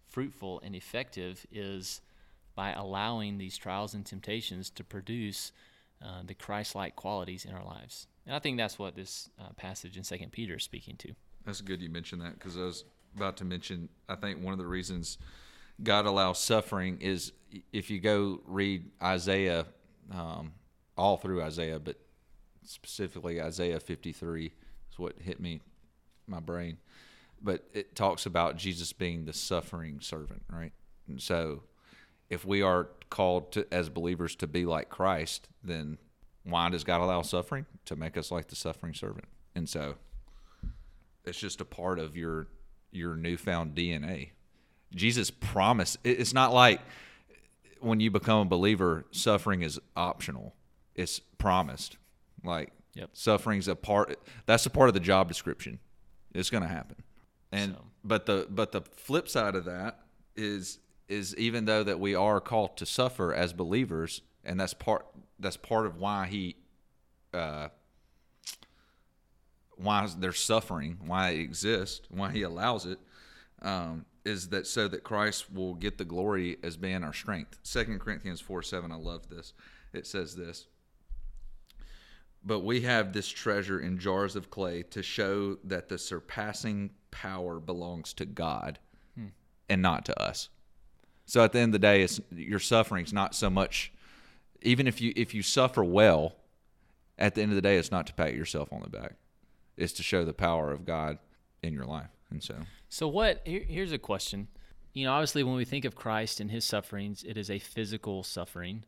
fruitful 0.09 0.61
and 0.65 0.75
effective 0.75 1.47
is 1.51 2.01
by 2.55 2.73
allowing 2.73 3.39
these 3.39 3.57
trials 3.57 3.95
and 3.95 4.05
temptations 4.05 4.71
to 4.71 4.85
produce 4.85 5.53
uh, 6.05 6.23
the 6.25 6.35
Christ-like 6.35 6.97
qualities 6.97 7.45
in 7.45 7.53
our 7.53 7.65
lives. 7.65 8.07
And 8.27 8.35
I 8.35 8.39
think 8.39 8.57
that's 8.57 8.79
what 8.79 8.97
this 8.97 9.31
uh, 9.39 9.51
passage 9.57 9.97
in 9.97 10.05
Second 10.05 10.33
Peter 10.33 10.57
is 10.57 10.65
speaking 10.65 10.97
to. 10.97 11.13
That's 11.45 11.61
good 11.61 11.81
you 11.81 11.89
mentioned 11.89 12.23
that 12.23 12.39
because 12.39 12.57
I 12.57 12.63
was 12.63 12.85
about 13.15 13.37
to 13.39 13.45
mention. 13.45 13.89
I 14.09 14.17
think 14.17 14.43
one 14.43 14.53
of 14.53 14.59
the 14.59 14.67
reasons 14.67 15.19
God 15.83 16.07
allows 16.07 16.39
suffering 16.39 16.99
is 17.01 17.33
if 17.73 17.91
you 17.91 18.01
go 18.01 18.41
read 18.47 18.91
Isaiah, 19.03 19.67
um, 20.13 20.53
all 20.97 21.17
through 21.17 21.43
Isaiah, 21.43 21.79
but 21.79 21.97
specifically 22.65 23.41
Isaiah 23.41 23.81
53 23.81 24.53
is 24.91 24.99
what 24.99 25.15
hit 25.21 25.41
me, 25.41 25.61
my 26.27 26.41
brain. 26.41 26.79
But 27.41 27.65
it 27.73 27.95
talks 27.95 28.27
about 28.27 28.57
Jesus 28.57 28.93
being 28.93 29.25
the 29.25 29.33
suffering 29.33 30.01
servant, 30.01 30.43
right? 30.51 30.73
And 31.07 31.21
so 31.21 31.63
if 32.31 32.45
we 32.45 32.63
are 32.63 32.89
called 33.11 33.53
to, 33.53 33.67
as 33.73 33.89
believers 33.89 34.35
to 34.37 34.47
be 34.47 34.65
like 34.65 34.89
Christ, 34.89 35.49
then 35.63 35.99
why 36.45 36.69
does 36.71 36.85
God 36.85 37.01
allow 37.01 37.23
suffering? 37.23 37.67
To 37.87 37.97
make 37.97 38.17
us 38.17 38.31
like 38.31 38.49
the 38.49 38.57
suffering 38.57 38.95
servant. 38.95 39.27
And 39.55 39.69
so 39.69 39.97
it's 41.25 41.39
just 41.39 41.61
a 41.61 41.65
part 41.65 41.99
of 41.99 42.17
your 42.17 42.49
your 42.93 43.17
newfound 43.17 43.75
DNA. 43.75 44.31
Jesus 44.95 45.31
promised 45.31 45.99
it's 46.05 46.33
not 46.33 46.55
like 46.55 46.81
when 47.81 48.01
you 48.01 48.11
become 48.11 48.41
a 48.41 48.45
believer, 48.45 49.07
suffering 49.11 49.63
is 49.63 49.81
optional. 49.97 50.55
It's 50.95 51.21
promised. 51.39 51.97
Like 52.45 52.73
yep. 52.95 53.11
suffering's 53.13 53.69
a 53.69 53.77
part 53.77 54.19
that's 54.47 54.67
a 54.67 54.71
part 54.71 54.89
of 54.89 54.95
the 54.95 55.01
job 55.01 55.29
description. 55.29 55.79
It's 56.35 56.51
gonna 56.51 56.69
happen. 56.69 56.97
And 57.53 57.73
so. 57.73 57.85
but 58.05 58.27
the 58.27 58.47
but 58.51 58.73
the 58.73 58.83
flip 58.83 59.29
side 59.29 59.55
of 59.55 59.65
that 59.65 60.01
is 60.35 60.79
is 61.09 61.37
even 61.37 61.65
though 61.65 61.83
that 61.83 62.01
we 62.01 62.15
are 62.15 62.41
called 62.41 62.77
to 62.79 62.87
suffer 62.87 63.33
as 63.33 63.53
believers, 63.53 64.23
and 64.45 64.59
that's 64.59 64.75
part 64.75 65.07
that's 65.39 65.57
part 65.57 65.87
of 65.87 65.97
why 65.97 66.27
he 66.27 66.57
uh, 67.33 67.69
why 69.77 70.09
there's 70.19 70.41
suffering, 70.41 70.99
why 71.05 71.31
it 71.31 71.41
exists, 71.41 72.07
why 72.11 72.31
he 72.31 72.43
allows 72.43 72.87
it, 72.87 72.99
um, 73.63 74.07
is 74.27 74.49
that 74.49 74.67
so 74.67 74.89
that 74.89 75.05
Christ 75.05 75.53
will 75.53 75.75
get 75.75 75.99
the 75.99 76.05
glory 76.05 76.59
as 76.63 76.77
being 76.77 77.05
our 77.05 77.13
strength. 77.13 77.59
Second 77.63 78.01
Corinthians 78.01 78.41
four 78.41 78.63
seven, 78.63 78.91
I 78.91 78.97
love 78.97 79.29
this. 79.29 79.53
It 79.93 80.07
says 80.07 80.35
this. 80.35 80.67
But 82.45 82.61
we 82.61 82.83
have 82.83 83.13
this 83.13 83.29
treasure 83.29 83.81
in 83.81 83.99
jars 83.99 84.37
of 84.37 84.51
clay 84.51 84.83
to 84.91 85.03
show 85.03 85.57
that 85.65 85.89
the 85.89 85.99
surpassing 85.99 86.91
power 87.11 87.59
belongs 87.59 88.13
to 88.15 88.25
God 88.25 88.79
hmm. 89.17 89.29
and 89.69 89.83
not 89.83 90.05
to 90.05 90.23
us. 90.23 90.49
So 91.25 91.43
at 91.43 91.53
the 91.53 91.59
end 91.59 91.71
of 91.71 91.81
the 91.81 91.87
day, 91.87 92.03
it's 92.03 92.21
your 92.31 92.61
suffering's 92.61 93.13
not 93.13 93.35
so 93.35 93.51
much. 93.51 93.93
Even 94.63 94.87
if 94.87 95.01
you 95.01 95.13
if 95.17 95.35
you 95.35 95.43
suffer 95.43 95.85
well, 95.85 96.37
at 97.19 97.35
the 97.35 97.43
end 97.43 97.53
of 97.53 97.57
the 97.57 97.63
day, 97.63 97.77
it's 97.77 97.91
not 97.91 98.07
to 98.09 98.15
pat 98.15 98.35
yourself 98.35 98.73
on 98.73 98.83
the 98.83 98.91
back. 98.91 99.15
It's 99.77 99.93
to 99.95 100.03
show 100.03 100.25
the 100.25 100.33
power 100.33 100.73
of 100.73 100.85
God 100.85 101.19
in 101.63 101.73
your 101.73 101.85
life. 101.85 102.16
And 102.31 102.43
so, 102.43 102.57
so 102.89 103.09
what? 103.09 103.43
Here, 103.45 103.65
here's 103.67 103.93
a 103.93 103.99
question. 103.99 104.49
You 104.93 105.05
know, 105.05 105.13
obviously, 105.13 105.43
when 105.43 105.57
we 105.57 105.65
think 105.65 105.85
of 105.85 105.95
Christ 105.95 106.41
and 106.41 106.51
his 106.51 106.65
sufferings, 106.65 107.23
it 107.23 107.37
is 107.37 107.51
a 107.51 107.59
physical 107.59 108.23
suffering. 108.23 108.85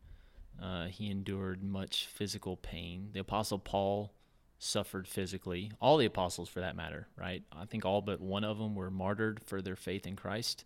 Uh, 0.60 0.86
he 0.86 1.10
endured 1.10 1.62
much 1.62 2.06
physical 2.06 2.56
pain. 2.56 3.10
The 3.12 3.20
Apostle 3.20 3.58
Paul 3.58 4.12
suffered 4.58 5.06
physically. 5.06 5.72
All 5.80 5.96
the 5.96 6.06
apostles, 6.06 6.48
for 6.48 6.60
that 6.60 6.76
matter, 6.76 7.08
right? 7.16 7.42
I 7.52 7.64
think 7.64 7.84
all 7.84 8.02
but 8.02 8.20
one 8.20 8.44
of 8.44 8.58
them 8.58 8.74
were 8.74 8.90
martyred 8.90 9.40
for 9.44 9.62
their 9.62 9.76
faith 9.76 10.06
in 10.06 10.16
Christ. 10.16 10.64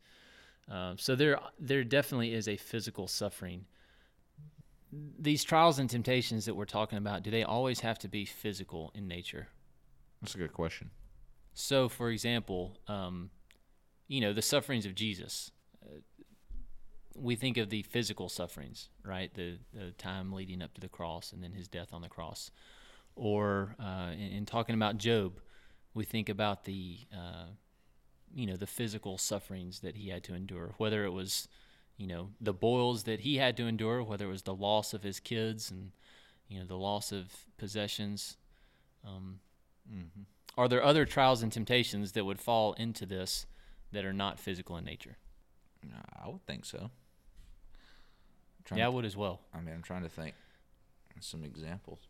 Um, 0.71 0.97
so 0.99 1.15
there, 1.15 1.39
there 1.59 1.85
definitely 1.85 2.33
is 2.33 2.49
a 2.49 2.57
physical 2.57 3.07
suffering. 3.07 3.67
These 5.19 5.45
trials 5.45 5.79
and 5.79 5.89
temptations 5.89 6.45
that 6.47 6.55
we're 6.55 6.65
talking 6.65 6.99
about, 6.99 7.23
do 7.23 7.31
they 7.31 7.43
always 7.43 7.81
have 7.81 7.99
to 8.01 8.09
be 8.09 8.25
physical 8.25 8.93
in 8.95 9.09
nature? 9.09 9.49
That's 10.21 10.35
a 10.35 10.39
good 10.39 10.53
question. 10.53 10.91
So, 11.55 11.89
for 11.89 12.11
example, 12.11 12.79
um, 12.89 13.31
you 14.09 14.21
know, 14.21 14.33
the 14.33 14.43
sufferings 14.43 14.87
of 14.87 14.95
Jesus. 14.95 15.51
Uh, 15.83 16.01
we 17.15 17.37
think 17.37 17.59
of 17.59 17.69
the 17.69 17.83
physical 17.83 18.29
sufferings, 18.29 18.89
right? 19.05 19.33
The, 19.35 19.59
the 19.75 19.91
time 19.93 20.33
leading 20.33 20.63
up 20.63 20.73
to 20.75 20.81
the 20.81 20.89
cross 20.89 21.33
and 21.33 21.43
then 21.43 21.53
his 21.53 21.69
death 21.69 21.89
on 21.93 22.01
the 22.01 22.09
cross. 22.09 22.51
Or 23.17 23.77
uh, 23.79 24.13
in, 24.13 24.33
in, 24.33 24.47
talking 24.47 24.75
about 24.75 24.97
Job, 24.97 25.41
we 25.93 26.05
think 26.05 26.31
about 26.31 26.65
the 26.65 27.01
uh, 27.15 27.47
you 28.35 28.47
know 28.47 28.57
the 28.57 28.67
physical 28.67 29.19
sufferings 29.19 29.81
that 29.81 29.97
he 29.97 30.09
had 30.09 30.25
to 30.25 30.35
endure 30.35 30.75
whether 30.79 31.05
it 31.05 31.13
was 31.13 31.49
you 31.99 32.07
know 32.07 32.31
the 32.41 32.53
boils 32.53 33.05
that 33.05 33.21
he 33.21 33.37
had 33.37 33.57
to 33.59 33.67
endure 33.67 34.03
whether 34.03 34.27
it 34.27 34.31
was 34.31 34.43
the 34.43 34.55
loss 34.55 34.95
of 34.95 35.03
his 35.03 35.21
kids 35.21 35.71
and 35.71 35.93
you 36.49 36.59
know 36.59 36.65
the 36.65 36.77
loss 36.77 37.13
of 37.13 37.31
possessions 37.59 38.37
um, 39.07 39.41
mm-hmm. 39.91 40.23
Are 40.57 40.69
there 40.69 40.83
other 40.83 41.05
trials 41.05 41.43
and 41.43 41.53
temptations 41.53 42.13
that 42.13 42.25
would 42.25 42.41
fall 42.41 42.73
into 42.75 43.07
this 43.07 43.47
that 43.93 44.05
are 44.05 44.13
not 44.13 44.39
physical 44.39 44.77
in 44.77 44.85
nature 44.85 45.17
i 46.23 46.29
would 46.29 46.45
think 46.47 46.65
so 46.65 46.91
yeah 48.75 48.87
i 48.87 48.89
would 48.89 49.05
as 49.05 49.17
well 49.17 49.41
i 49.55 49.61
mean 49.61 49.75
i'm 49.75 49.83
trying 49.83 50.03
to 50.03 50.09
think 50.09 50.35
some 51.21 51.45
examples 51.45 52.01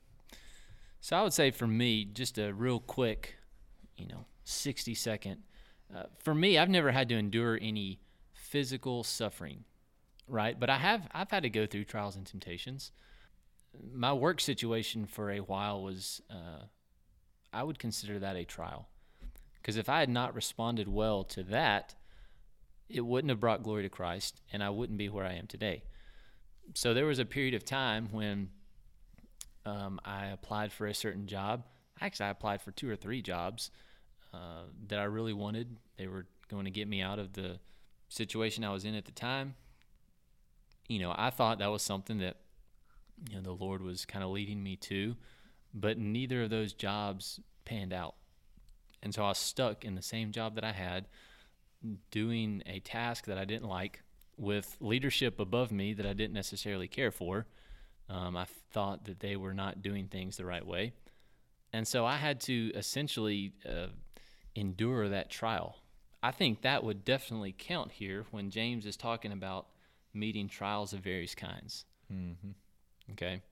so 1.01 1.17
i 1.17 1.23
would 1.23 1.33
say 1.33 1.51
for 1.51 1.67
me 1.67 2.05
just 2.05 2.39
a 2.39 2.53
real 2.53 2.81
quick 2.81 3.37
you 3.97 4.07
know 4.07 4.25
60 4.45 4.95
second 4.95 5.43
uh, 5.95 6.05
for 6.19 6.35
me, 6.35 6.59
I've 6.59 6.71
never 6.71 6.91
had 6.91 7.09
to 7.11 7.17
endure 7.17 7.59
any 7.61 8.01
physical 8.33 9.05
suffering, 9.05 9.65
right? 10.27 10.59
But 10.59 10.71
I 10.71 10.79
have 10.79 11.09
I've 11.13 11.31
had 11.31 11.43
to 11.43 11.51
go 11.51 11.67
through 11.67 11.85
trials 11.85 12.17
and 12.17 12.27
temptations. 12.27 12.93
My 13.93 14.13
work 14.13 14.41
situation 14.41 15.07
for 15.07 15.31
a 15.31 15.41
while 15.41 15.83
was 15.83 16.23
uh, 16.31 16.65
I 17.53 17.63
would 17.63 17.79
consider 17.79 18.19
that 18.19 18.37
a 18.37 18.45
trial, 18.45 18.89
because 19.55 19.77
if 19.77 19.89
I 19.89 20.01
had 20.01 20.09
not 20.09 20.35
responded 20.35 20.89
well 20.89 21.25
to 21.25 21.43
that, 21.45 21.95
it 22.89 23.01
wouldn't 23.01 23.31
have 23.31 23.41
brought 23.41 23.63
glory 23.63 23.83
to 23.83 23.89
Christ, 23.89 24.41
and 24.53 24.63
I 24.63 24.71
wouldn't 24.71 24.99
be 24.99 25.09
where 25.09 25.25
I 25.25 25.35
am 25.35 25.47
today. 25.47 25.83
So 26.75 26.95
there 26.95 27.07
was 27.07 27.19
a 27.19 27.25
period 27.25 27.55
of 27.55 27.65
time 27.65 28.09
when 28.11 28.51
um, 29.67 30.01
I 30.05 30.27
applied 30.27 30.73
for 30.73 30.87
a 30.87 30.95
certain 30.95 31.27
job. 31.27 31.65
Actually, 32.01 32.27
I 32.27 32.31
applied 32.31 32.63
for 32.63 32.71
two 32.71 32.91
or 32.91 32.97
three 32.97 33.23
jobs 33.23 33.71
uh, 34.35 34.65
that 34.89 34.99
I 34.99 35.05
really 35.05 35.33
wanted. 35.33 35.77
They 35.97 36.07
were 36.07 36.27
going 36.49 36.65
to 36.65 36.71
get 36.71 36.89
me 36.89 37.01
out 37.01 37.19
of 37.19 37.33
the 37.33 37.59
situation 38.09 38.65
I 38.65 38.73
was 38.73 38.85
in 38.85 38.95
at 38.95 39.05
the 39.05 39.13
time. 39.13 39.55
You 40.89 41.01
know, 41.01 41.15
I 41.17 41.31
thought 41.31 41.59
that 41.59 41.71
was 41.71 41.83
something 41.83 42.19
that 42.19 42.37
you 43.31 43.37
know 43.37 43.43
the 43.43 43.53
Lord 43.53 43.83
was 43.83 44.05
kind 44.05 44.25
of 44.25 44.31
leading 44.31 44.63
me 44.63 44.77
to, 44.77 45.17
but 45.75 45.99
neither 45.99 46.43
of 46.43 46.51
those 46.51 46.73
jobs 46.73 47.41
panned 47.65 47.93
out. 47.93 48.15
And 49.03 49.15
so 49.15 49.25
I 49.25 49.29
was 49.29 49.39
stuck 49.39 49.85
in 49.85 49.95
the 49.95 50.03
same 50.03 50.33
job 50.33 50.55
that 50.55 50.65
I 50.65 50.73
had, 50.73 51.07
doing 52.11 52.63
a 52.67 52.79
task 52.81 53.27
that 53.27 53.39
I 53.39 53.45
didn't 53.45 53.69
like 53.69 54.03
with 54.37 54.77
leadership 54.81 55.41
above 55.41 55.73
me 55.73 55.93
that 55.95 56.07
I 56.07 56.13
didn't 56.13 56.35
necessarily 56.35 56.89
care 56.89 57.11
for. 57.11 57.47
Um, 58.09 58.37
I 58.37 58.47
thought 58.73 59.05
that 59.07 59.21
they 59.21 59.37
were 59.37 59.55
not 59.55 59.83
doing 59.83 60.07
things 60.07 60.37
the 60.37 60.45
right 60.45 60.67
way. 60.67 60.93
And 61.73 61.87
so 61.89 62.05
I 62.05 62.17
had 62.17 62.41
to 62.43 62.71
essentially 62.75 63.53
uh, 63.69 63.87
endure 64.55 65.09
that 65.09 65.31
trial. 65.31 65.77
I 66.23 66.31
think 66.31 66.63
that 66.63 66.85
would 66.85 67.05
definitely 67.05 67.55
count 67.57 67.93
here 67.93 68.27
when 68.31 68.51
James 68.51 68.87
is 68.87 68.97
talking 68.97 69.33
about 69.33 69.67
meeting 70.15 70.49
trials 70.49 70.93
of 70.93 71.01
various 71.01 71.35
kinds. 71.35 71.85
Mm-hmm. 72.13 72.51
Okay. 73.13 73.43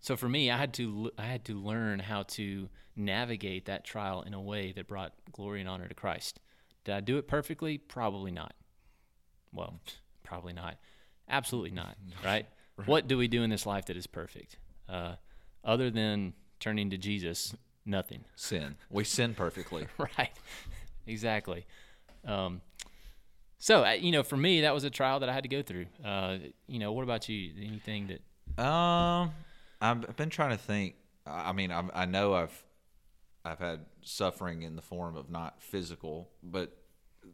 So 0.00 0.16
for 0.16 0.28
me, 0.28 0.50
I 0.50 0.56
had 0.56 0.74
to 0.74 1.10
I 1.18 1.24
had 1.24 1.44
to 1.46 1.54
learn 1.54 1.98
how 1.98 2.22
to 2.24 2.68
navigate 2.94 3.66
that 3.66 3.84
trial 3.84 4.22
in 4.22 4.34
a 4.34 4.40
way 4.40 4.72
that 4.72 4.86
brought 4.88 5.12
glory 5.32 5.60
and 5.60 5.68
honor 5.68 5.88
to 5.88 5.94
Christ. 5.94 6.40
Did 6.84 6.94
I 6.94 7.00
do 7.00 7.18
it 7.18 7.26
perfectly? 7.26 7.78
Probably 7.78 8.30
not. 8.30 8.54
Well, 9.52 9.80
probably 10.22 10.52
not. 10.52 10.76
Absolutely 11.28 11.72
not. 11.72 11.96
Right? 12.24 12.46
right. 12.76 12.88
What 12.88 13.08
do 13.08 13.16
we 13.18 13.26
do 13.28 13.42
in 13.42 13.50
this 13.50 13.66
life 13.66 13.86
that 13.86 13.96
is 13.96 14.06
perfect? 14.06 14.58
Uh, 14.88 15.16
other 15.64 15.90
than 15.90 16.34
turning 16.60 16.90
to 16.90 16.98
Jesus 16.98 17.54
Nothing. 17.88 18.24
Sin. 18.34 18.74
We 18.90 19.04
sin 19.04 19.34
perfectly. 19.34 19.86
right. 19.98 20.32
Exactly. 21.06 21.64
Um, 22.24 22.60
So, 23.58 23.88
you 23.92 24.10
know, 24.10 24.24
for 24.24 24.36
me, 24.36 24.62
that 24.62 24.74
was 24.74 24.82
a 24.82 24.90
trial 24.90 25.20
that 25.20 25.28
I 25.28 25.32
had 25.32 25.44
to 25.44 25.48
go 25.48 25.62
through. 25.62 25.86
Uh, 26.04 26.38
you 26.66 26.80
know, 26.80 26.92
what 26.92 27.04
about 27.04 27.28
you? 27.28 27.52
Anything 27.64 28.08
that? 28.08 28.62
Um, 28.62 29.30
I've 29.80 30.16
been 30.16 30.30
trying 30.30 30.50
to 30.50 30.56
think. 30.62 30.94
I 31.26 31.52
mean, 31.52 31.72
I, 31.72 31.84
I 31.94 32.04
know 32.06 32.34
I've 32.34 32.62
I've 33.44 33.58
had 33.58 33.80
suffering 34.02 34.62
in 34.62 34.76
the 34.76 34.82
form 34.82 35.16
of 35.16 35.30
not 35.30 35.62
physical, 35.62 36.28
but 36.42 36.76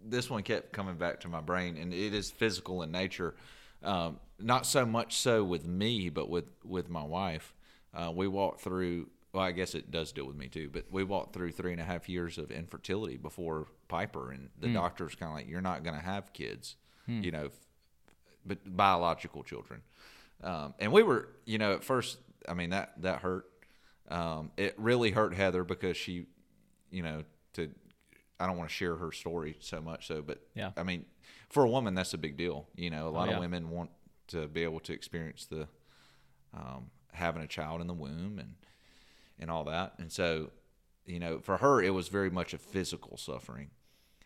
this 0.05 0.29
one 0.31 0.43
kept 0.43 0.73
coming 0.73 0.97
back 0.97 1.21
to 1.21 1.29
my 1.29 1.41
brain, 1.41 1.77
and 1.77 1.93
it 1.93 2.15
is 2.15 2.31
physical 2.31 2.83
in 2.83 2.91
nature. 2.91 3.35
Um, 3.83 4.19
not 4.39 4.67
so 4.67 4.85
much 4.87 5.17
so 5.17 5.45
with 5.45 5.67
me, 5.67 6.09
but 6.09 6.29
with 6.29 6.47
with 6.65 6.89
my 6.89 7.05
wife. 7.05 7.55
Uh, 7.95 8.11
we 8.15 8.27
walked 8.29 8.61
through. 8.61 9.09
Well, 9.33 9.43
I 9.43 9.53
guess 9.53 9.75
it 9.75 9.91
does 9.91 10.13
deal 10.13 10.27
with 10.27 10.37
me 10.37 10.49
too, 10.49 10.69
but 10.71 10.85
we 10.91 11.05
walked 11.05 11.33
through 11.33 11.53
three 11.53 11.73
and 11.73 11.81
a 11.81 11.85
half 11.85 12.07
years 12.09 12.37
of 12.37 12.51
infertility 12.51 13.17
before 13.17 13.67
Piper, 13.89 14.31
and 14.31 14.51
the 14.61 14.69
doctor's 14.75 15.15
kind 15.15 15.31
of 15.31 15.37
like, 15.37 15.49
"You're 15.49 15.63
not 15.63 15.83
going 15.85 15.97
to 15.97 16.05
have 16.05 16.33
kids," 16.35 16.77
you 17.07 17.31
know, 17.31 17.47
f- 17.47 17.53
but 18.45 18.59
biological 18.77 19.43
children. 19.43 19.83
Um, 20.43 20.75
and 20.79 20.93
we 20.93 21.03
were, 21.03 21.29
you 21.47 21.57
know, 21.59 21.73
at 21.73 21.83
first, 21.85 22.19
I 22.49 22.55
mean 22.55 22.71
that 22.71 23.01
that 23.03 23.21
hurt. 23.21 23.47
Um, 24.09 24.51
it 24.57 24.75
really 24.77 25.11
hurt 25.11 25.35
Heather 25.35 25.65
because 25.65 25.97
she, 25.97 26.27
you 26.91 27.03
know, 27.03 27.25
to 27.55 27.71
I 28.39 28.47
don't 28.47 28.57
want 28.57 28.69
to 28.69 28.75
share 28.75 28.97
her 28.97 29.13
story 29.13 29.57
so 29.61 29.81
much 29.81 30.07
so, 30.09 30.23
but 30.23 30.45
Yeah. 30.55 30.73
I 30.77 30.83
mean, 30.83 31.07
for 31.49 31.65
a 31.65 31.69
woman 31.69 31.95
that's 31.95 32.15
a 32.15 32.19
big 32.19 32.37
deal. 32.37 32.67
You 32.75 32.91
know, 32.91 33.09
a 33.09 33.11
lot 33.11 33.29
yeah. 33.29 33.35
of 33.35 33.41
women 33.41 33.71
want 33.71 33.91
to 34.29 34.49
be 34.49 34.65
able 34.65 34.81
to 34.81 34.93
experience 34.93 35.47
the 35.47 35.69
um, 36.55 36.91
having 37.13 37.43
a 37.43 37.47
child 37.47 37.81
in 37.81 37.87
the 37.87 37.95
womb 37.95 38.39
and 38.39 38.55
and 39.39 39.51
all 39.51 39.65
that. 39.65 39.95
And 39.99 40.11
so, 40.11 40.51
you 41.07 41.19
know, 41.19 41.41
for 41.41 41.59
her, 41.59 41.83
it 41.83 41.91
was 41.91 42.09
very 42.09 42.31
much 42.31 42.55
a 42.55 42.59
physical 42.59 43.17
suffering. 43.17 43.71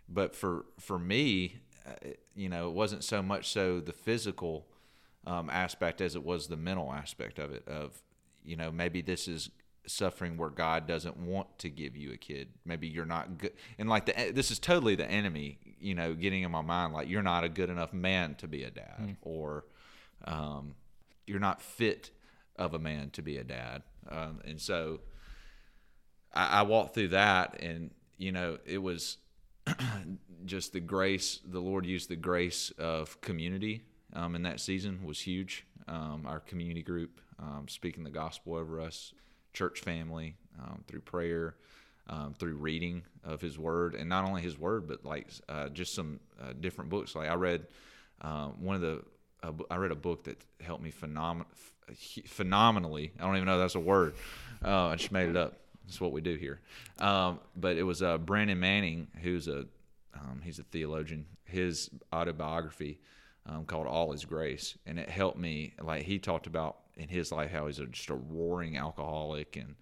But 0.09 0.35
for 0.35 0.67
for 0.79 0.99
me, 0.99 1.61
uh, 1.87 2.11
you 2.35 2.49
know, 2.49 2.69
it 2.69 2.75
wasn't 2.75 3.05
so 3.05 3.23
much 3.23 3.49
so 3.49 3.81
the 3.81 3.93
physical 3.93 4.67
um, 5.27 5.51
aspect 5.51 6.01
as 6.01 6.15
it 6.15 6.25
was 6.25 6.47
the 6.47 6.57
mental 6.57 6.93
aspect 6.93 7.39
of 7.39 7.53
it. 7.53 7.67
Of 7.67 8.03
you 8.47 8.57
know, 8.57 8.71
maybe 8.71 9.03
this 9.03 9.29
is 9.29 9.51
suffering 9.87 10.37
where 10.37 10.51
God 10.51 10.87
doesn't 10.87 11.17
want 11.17 11.59
to 11.61 11.71
give 11.71 11.97
you 11.97 12.13
a 12.13 12.17
kid. 12.17 12.49
Maybe 12.65 12.89
you're 12.89 13.07
not 13.07 13.39
good, 13.39 13.53
and 13.79 13.89
like 13.89 14.07
the 14.07 14.33
this 14.33 14.51
is 14.51 14.59
totally 14.59 14.95
the 14.95 15.11
enemy. 15.11 15.59
You 15.79 15.95
know, 15.95 16.15
getting 16.15 16.43
in 16.43 16.51
my 16.51 16.63
mind 16.63 16.95
like 16.95 17.09
you're 17.09 17.23
not 17.23 17.45
a 17.45 17.49
good 17.49 17.71
enough 17.71 17.93
man 17.93 18.35
to 18.37 18.49
be 18.49 18.63
a 18.63 18.71
dad, 18.71 19.17
or 19.23 19.65
um, 20.25 20.75
you're 21.27 21.41
not 21.41 21.61
fit 21.61 22.11
of 22.57 22.75
a 22.75 22.79
man 22.79 23.11
to 23.11 23.23
be 23.23 23.37
a 23.37 23.45
dad. 23.45 23.83
Um, 24.09 24.41
and 24.45 24.61
so 24.61 25.01
I, 26.33 26.61
I 26.61 26.63
walked 26.63 26.95
through 26.95 27.09
that, 27.09 27.61
and 27.61 27.91
you 28.17 28.33
know, 28.33 28.59
it 28.65 28.79
was 28.79 29.19
just 30.45 30.73
the 30.73 30.81
grace. 30.81 31.41
The 31.45 31.61
Lord 31.61 31.85
used 31.85 32.09
the 32.09 32.17
grace 32.17 32.73
of 32.79 33.21
community 33.21 33.83
um, 34.13 34.35
in 34.35 34.43
that 34.43 34.61
season 34.61 35.05
was 35.05 35.21
huge. 35.21 35.67
Um, 35.89 36.25
our 36.27 36.41
community 36.41 36.83
group 36.83 37.21
um, 37.39 37.67
speaking 37.69 38.05
the 38.05 38.11
gospel 38.11 38.55
over 38.55 38.81
us, 38.81 39.13
church 39.53 39.81
family 39.81 40.37
um, 40.59 40.85
through 40.87 41.01
prayer. 41.01 41.57
Um, 42.09 42.35
through 42.39 42.55
reading 42.55 43.03
of 43.25 43.41
His 43.41 43.59
Word, 43.59 43.97
and 43.97 44.09
not 44.09 44.25
only 44.25 44.41
His 44.41 44.57
Word, 44.57 44.87
but 44.87 45.05
like 45.05 45.27
uh, 45.49 45.71
just 45.71 45.93
some 45.93 46.21
uh, 46.41 46.53
different 46.61 46.89
books. 46.89 47.17
Like 47.17 47.29
I 47.29 47.35
read 47.35 47.67
um, 48.21 48.63
one 48.63 48.77
of 48.77 48.81
the 48.81 49.03
I 49.71 49.77
read 49.77 49.91
a 49.91 49.97
book 49.97 50.23
that 50.25 50.39
helped 50.61 50.85
me 50.85 50.93
phenom- 50.93 51.47
ph- 51.89 52.27
phenomenally. 52.29 53.11
I 53.19 53.25
don't 53.25 53.35
even 53.35 53.47
know 53.47 53.59
that's 53.59 53.75
a 53.75 53.81
word. 53.81 54.15
Uh, 54.65 54.87
I 54.87 54.95
just 54.95 55.11
made 55.11 55.29
it 55.29 55.37
up. 55.37 55.55
That's 55.85 56.01
what 56.01 56.13
we 56.13 56.21
do 56.21 56.37
here. 56.37 56.61
Um, 57.01 57.41
but 57.57 57.77
it 57.77 57.83
was 57.83 58.03
uh, 58.03 58.19
Brennan 58.19 58.61
Manning, 58.61 59.09
who's 59.23 59.49
a 59.49 59.67
um, 60.15 60.41
he's 60.45 60.61
a 60.61 60.65
theologian. 60.65 61.27
His 61.45 61.91
autobiography 62.13 63.01
called 63.67 63.89
"All 63.89 64.13
Is 64.13 64.25
Grace," 64.25 64.79
and 64.87 64.99
it 64.99 65.09
helped 65.09 65.39
me. 65.39 65.75
Like 65.83 66.05
he 66.05 66.21
talked 66.21 66.47
about 66.47 66.77
in 66.97 67.09
his 67.09 67.31
life 67.33 67.51
how 67.51 67.67
he's 67.67 67.79
a, 67.79 67.87
just 67.87 68.11
a 68.11 68.15
roaring 68.15 68.77
alcoholic, 68.77 69.57
and 69.57 69.75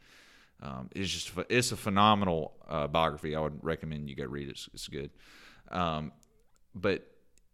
um, 0.62 0.88
it's 0.94 1.10
just 1.10 1.32
it's 1.48 1.72
a 1.72 1.76
phenomenal 1.76 2.54
uh, 2.68 2.86
biography. 2.86 3.34
I 3.34 3.40
would 3.40 3.62
recommend 3.62 4.08
you 4.08 4.16
go 4.16 4.24
read 4.24 4.48
it. 4.48 4.52
It's, 4.52 4.68
it's 4.72 4.88
good. 4.88 5.10
Um, 5.70 6.12
but 6.74 7.06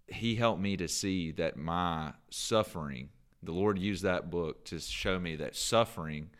he 0.06 0.34
helped 0.34 0.60
me 0.60 0.76
to 0.76 0.88
see 0.88 1.30
that 1.32 1.56
my 1.56 2.12
suffering, 2.30 3.10
the 3.42 3.52
Lord 3.52 3.78
used 3.78 4.02
that 4.02 4.30
book 4.30 4.64
to 4.66 4.80
show 4.80 5.18
me 5.18 5.36
that 5.36 5.56
suffering 5.56 6.30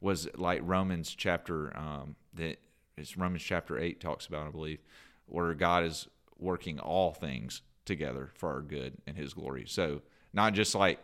was 0.00 0.28
like 0.36 0.60
Romans 0.64 1.14
chapter 1.14 1.76
um, 1.76 2.16
that 2.34 2.58
it's 2.96 3.16
Romans 3.16 3.42
chapter 3.42 3.78
eight 3.78 4.00
talks 4.00 4.26
about, 4.26 4.46
I 4.46 4.50
believe, 4.50 4.80
where 5.26 5.54
God 5.54 5.84
is 5.84 6.08
working 6.38 6.78
all 6.78 7.12
things 7.12 7.62
together 7.84 8.30
for 8.34 8.50
our 8.50 8.62
good 8.62 8.94
and 9.06 9.16
His 9.16 9.34
glory. 9.34 9.64
So 9.66 10.02
not 10.32 10.54
just 10.54 10.74
like 10.74 11.00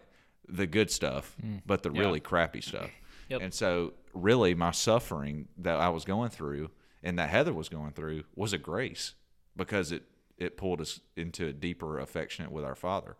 the 0.48 0.66
good 0.66 0.90
stuff, 0.90 1.36
mm. 1.44 1.62
but 1.66 1.82
the 1.82 1.90
Yeah. 1.90 2.00
really 2.00 2.20
crappy 2.20 2.60
stuff. 2.60 2.90
Yep. 3.28 3.42
And 3.42 3.52
so, 3.52 3.94
really, 4.14 4.54
my 4.54 4.70
suffering 4.70 5.48
that 5.58 5.80
I 5.80 5.88
was 5.88 6.04
going 6.04 6.30
through 6.30 6.70
and 7.02 7.18
that 7.18 7.28
Heather 7.28 7.52
was 7.52 7.68
going 7.68 7.90
through 7.90 8.22
was 8.36 8.52
a 8.52 8.58
grace 8.58 9.14
because 9.56 9.90
it 9.90 10.04
it 10.38 10.56
pulled 10.56 10.80
us 10.80 11.00
into 11.16 11.48
a 11.48 11.52
deeper 11.52 11.98
affectionate 11.98 12.52
with 12.52 12.64
our 12.64 12.76
Father. 12.76 13.16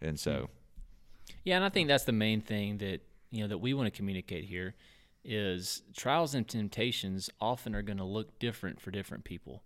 And 0.00 0.18
so, 0.18 0.32
mm. 0.32 0.48
Yeah, 1.44 1.54
and 1.54 1.64
I 1.64 1.68
think 1.68 1.86
that's 1.86 2.02
the 2.02 2.10
main 2.10 2.40
thing 2.40 2.78
that 2.78 3.02
you 3.30 3.42
know 3.42 3.48
that 3.48 3.58
we 3.58 3.74
want 3.74 3.86
to 3.86 3.96
communicate 3.96 4.46
here 4.46 4.74
is 5.24 5.82
trials 5.96 6.34
and 6.34 6.46
temptations 6.46 7.30
often 7.40 7.74
are 7.74 7.82
going 7.82 7.98
to 7.98 8.04
look 8.04 8.38
different 8.38 8.80
for 8.80 8.90
different 8.90 9.24
people. 9.24 9.62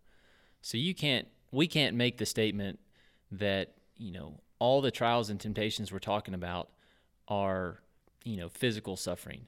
So 0.61 0.77
you 0.77 0.95
can't 0.95 1.29
we 1.51 1.67
can't 1.67 1.97
make 1.97 2.19
the 2.19 2.27
statement 2.27 2.79
that, 3.33 3.75
you 3.97 4.13
know, 4.13 4.41
all 4.59 4.81
the 4.81 4.91
trials 4.91 5.31
and 5.31 5.41
temptations 5.41 5.93
we're 5.93 5.99
talking 5.99 6.35
about 6.35 6.71
are, 7.29 7.81
you 8.25 8.37
know, 8.37 8.49
physical 8.49 8.97
suffering. 8.97 9.47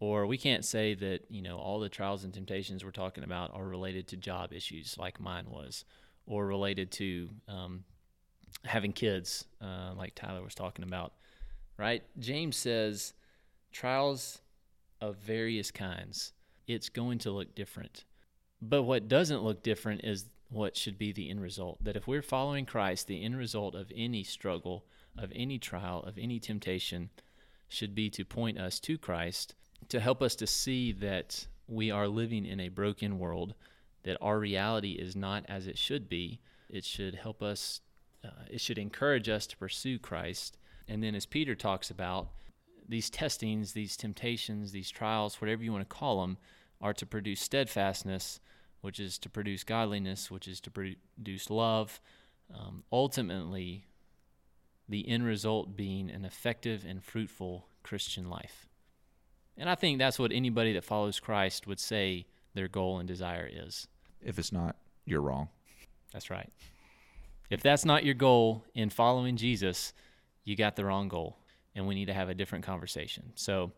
Or 0.00 0.26
we 0.26 0.36
can't 0.36 0.64
say 0.64 0.94
that, 0.94 1.26
you 1.30 1.42
know, 1.42 1.58
all 1.58 1.78
the 1.78 1.88
trials 1.88 2.24
and 2.24 2.34
temptations 2.34 2.84
we're 2.84 2.90
talking 2.90 3.22
about 3.22 3.54
are 3.54 3.64
related 3.64 4.08
to 4.08 4.16
job 4.16 4.52
issues 4.52 4.96
like 4.98 5.20
mine 5.20 5.46
was, 5.48 5.84
or 6.26 6.46
related 6.46 6.90
to 6.92 7.28
um, 7.46 7.84
having 8.64 8.92
kids, 8.92 9.44
uh, 9.60 9.92
like 9.96 10.14
Tyler 10.16 10.42
was 10.42 10.56
talking 10.56 10.84
about 10.84 11.12
right? 11.76 12.02
James 12.18 12.56
says 12.56 13.12
trials 13.72 14.40
of 15.00 15.16
various 15.16 15.70
kinds. 15.70 16.32
It's 16.66 16.88
going 16.88 17.18
to 17.18 17.30
look 17.30 17.54
different. 17.54 18.04
But 18.60 18.82
what 18.84 19.08
doesn't 19.08 19.42
look 19.42 19.62
different 19.62 20.04
is 20.04 20.26
what 20.48 20.76
should 20.76 20.98
be 20.98 21.12
the 21.12 21.28
end 21.28 21.42
result. 21.42 21.82
That 21.82 21.96
if 21.96 22.06
we're 22.06 22.22
following 22.22 22.66
Christ, 22.66 23.06
the 23.06 23.24
end 23.24 23.36
result 23.36 23.74
of 23.74 23.90
any 23.94 24.22
struggle, 24.22 24.84
of 25.16 25.32
any 25.34 25.58
trial, 25.58 26.02
of 26.02 26.18
any 26.18 26.38
temptation 26.38 27.10
should 27.68 27.94
be 27.94 28.10
to 28.10 28.24
point 28.24 28.58
us 28.58 28.78
to 28.80 28.98
Christ, 28.98 29.54
to 29.88 30.00
help 30.00 30.22
us 30.22 30.34
to 30.36 30.46
see 30.46 30.92
that 30.92 31.46
we 31.66 31.90
are 31.90 32.08
living 32.08 32.44
in 32.44 32.60
a 32.60 32.68
broken 32.68 33.18
world, 33.18 33.54
that 34.04 34.18
our 34.20 34.38
reality 34.38 34.92
is 34.92 35.16
not 35.16 35.44
as 35.48 35.66
it 35.66 35.78
should 35.78 36.08
be. 36.08 36.40
It 36.68 36.84
should 36.84 37.14
help 37.14 37.42
us, 37.42 37.80
uh, 38.24 38.44
it 38.50 38.60
should 38.60 38.78
encourage 38.78 39.28
us 39.28 39.46
to 39.48 39.56
pursue 39.56 39.98
Christ. 39.98 40.58
And 40.88 41.02
then, 41.02 41.14
as 41.14 41.26
Peter 41.26 41.54
talks 41.54 41.90
about, 41.90 42.28
these 42.88 43.10
testings, 43.10 43.72
these 43.72 43.96
temptations, 43.96 44.72
these 44.72 44.90
trials, 44.90 45.40
whatever 45.40 45.62
you 45.62 45.72
want 45.72 45.88
to 45.88 45.96
call 45.96 46.20
them, 46.20 46.36
are 46.80 46.92
to 46.92 47.06
produce 47.06 47.40
steadfastness, 47.40 48.40
which 48.80 48.98
is 48.98 49.18
to 49.18 49.30
produce 49.30 49.64
godliness, 49.64 50.30
which 50.30 50.48
is 50.48 50.60
to 50.60 50.70
produce 50.70 51.48
love. 51.48 52.00
Um, 52.52 52.82
ultimately, 52.92 53.86
the 54.92 55.08
end 55.08 55.24
result 55.24 55.76
being 55.76 56.10
an 56.10 56.24
effective 56.24 56.84
and 56.86 57.02
fruitful 57.02 57.66
Christian 57.82 58.28
life. 58.28 58.68
And 59.56 59.68
I 59.68 59.74
think 59.74 59.98
that's 59.98 60.18
what 60.18 60.32
anybody 60.32 60.72
that 60.74 60.84
follows 60.84 61.18
Christ 61.18 61.66
would 61.66 61.80
say 61.80 62.26
their 62.54 62.68
goal 62.68 62.98
and 62.98 63.08
desire 63.08 63.48
is. 63.50 63.88
if 64.24 64.38
it's 64.38 64.52
not, 64.52 64.76
you're 65.04 65.20
wrong. 65.20 65.48
That's 66.12 66.30
right. 66.30 66.50
If 67.50 67.62
that's 67.62 67.84
not 67.84 68.04
your 68.04 68.14
goal 68.14 68.64
in 68.74 68.90
following 68.90 69.36
Jesus, 69.36 69.92
you 70.44 70.56
got 70.56 70.76
the 70.76 70.84
wrong 70.84 71.08
goal, 71.08 71.38
and 71.74 71.86
we 71.86 71.94
need 71.94 72.06
to 72.06 72.14
have 72.14 72.28
a 72.28 72.34
different 72.34 72.64
conversation. 72.64 73.32
So, 73.34 73.72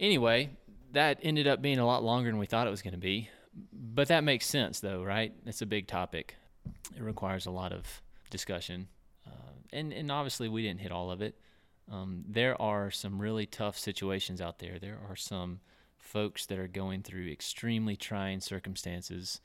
anyway, 0.00 0.50
that 0.92 1.18
ended 1.22 1.46
up 1.46 1.60
being 1.60 1.78
a 1.78 1.86
lot 1.86 2.02
longer 2.02 2.30
than 2.30 2.38
we 2.38 2.46
thought 2.46 2.66
it 2.66 2.70
was 2.70 2.82
going 2.82 2.94
to 2.94 2.98
be. 2.98 3.30
But 3.72 4.08
that 4.08 4.24
makes 4.24 4.46
sense, 4.46 4.80
though, 4.80 5.02
right? 5.02 5.32
It's 5.44 5.62
a 5.62 5.66
big 5.66 5.86
topic. 5.86 6.36
It 6.96 7.02
requires 7.02 7.46
a 7.46 7.50
lot 7.50 7.72
of 7.72 8.02
discussion, 8.30 8.88
and 9.76 9.92
and 9.92 10.10
obviously 10.10 10.48
we 10.48 10.62
didn't 10.62 10.80
hit 10.80 10.92
all 10.92 11.10
of 11.10 11.20
it. 11.20 11.36
Um, 11.90 12.24
there 12.26 12.60
are 12.60 12.90
some 12.90 13.20
really 13.20 13.46
tough 13.46 13.78
situations 13.78 14.40
out 14.40 14.58
there. 14.58 14.78
There 14.78 14.98
are 15.08 15.16
some 15.16 15.60
folks 15.98 16.46
that 16.46 16.58
are 16.58 16.68
going 16.68 17.02
through 17.02 17.30
extremely 17.30 17.96
trying 17.96 18.40
circumstances 18.40 19.40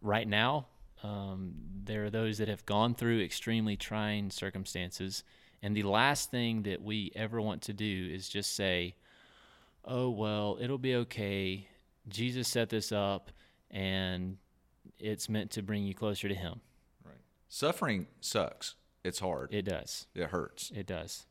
right 0.00 0.26
now. 0.26 0.66
Um, 1.02 1.54
there 1.84 2.04
are 2.04 2.10
those 2.10 2.38
that 2.38 2.48
have 2.48 2.64
gone 2.66 2.94
through 2.94 3.20
extremely 3.22 3.76
trying 3.76 4.30
circumstances. 4.30 5.24
And 5.62 5.76
the 5.76 5.82
last 5.84 6.30
thing 6.30 6.62
that 6.62 6.82
we 6.82 7.12
ever 7.14 7.40
want 7.40 7.62
to 7.62 7.72
do 7.72 8.10
is 8.12 8.28
just 8.28 8.54
say, 8.54 8.96
oh, 9.84 10.10
well, 10.10 10.58
it'll 10.60 10.78
be 10.78 10.94
okay. 10.96 11.68
Jesus 12.08 12.48
set 12.48 12.68
this 12.68 12.90
up 12.90 13.30
and 13.70 14.38
it's 14.98 15.28
meant 15.28 15.52
to 15.52 15.62
bring 15.62 15.84
you 15.84 15.94
closer 15.94 16.28
to 16.28 16.34
Him. 16.34 16.60
Right. 17.04 17.14
Suffering 17.48 18.06
sucks. 18.20 18.74
It's 19.04 19.18
hard. 19.18 19.52
It 19.52 19.62
does. 19.62 20.06
it 20.14 20.30
hurts. 20.30 20.70
It 20.74 20.86
does. 20.86 21.26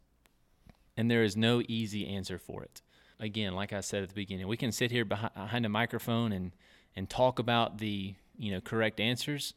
And 0.98 1.10
there 1.10 1.24
is 1.24 1.38
no 1.38 1.62
easy 1.68 2.08
answer 2.08 2.38
for 2.38 2.64
it. 2.64 2.82
Again, 3.20 3.54
like 3.54 3.72
I 3.72 3.82
said 3.82 4.04
at 4.04 4.10
the 4.10 4.16
beginning, 4.16 4.48
we 4.48 4.58
can 4.58 4.72
sit 4.72 4.92
here 4.92 5.06
behind, 5.06 5.66
a 5.66 5.70
microphone 5.70 6.32
and, 6.32 6.52
and 6.96 7.10
talk 7.10 7.40
about 7.40 7.78
the 7.78 8.16
you 8.38 8.52
know 8.52 8.60
correct 8.60 9.00
answers, 9.00 9.54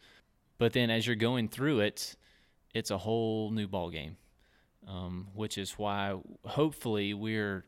but 0.59 0.75
then 0.75 0.91
as 0.91 1.07
you're 1.07 1.17
going 1.17 1.49
through 1.49 1.81
it, 1.81 2.15
it's 2.75 2.91
a 2.91 2.99
whole 2.99 3.51
new 3.51 3.67
ball 3.67 3.91
game. 3.91 4.17
Um, 4.87 5.29
which 5.33 5.57
is 5.57 5.73
why 5.73 6.15
hopefully 6.45 7.15
we're 7.15 7.65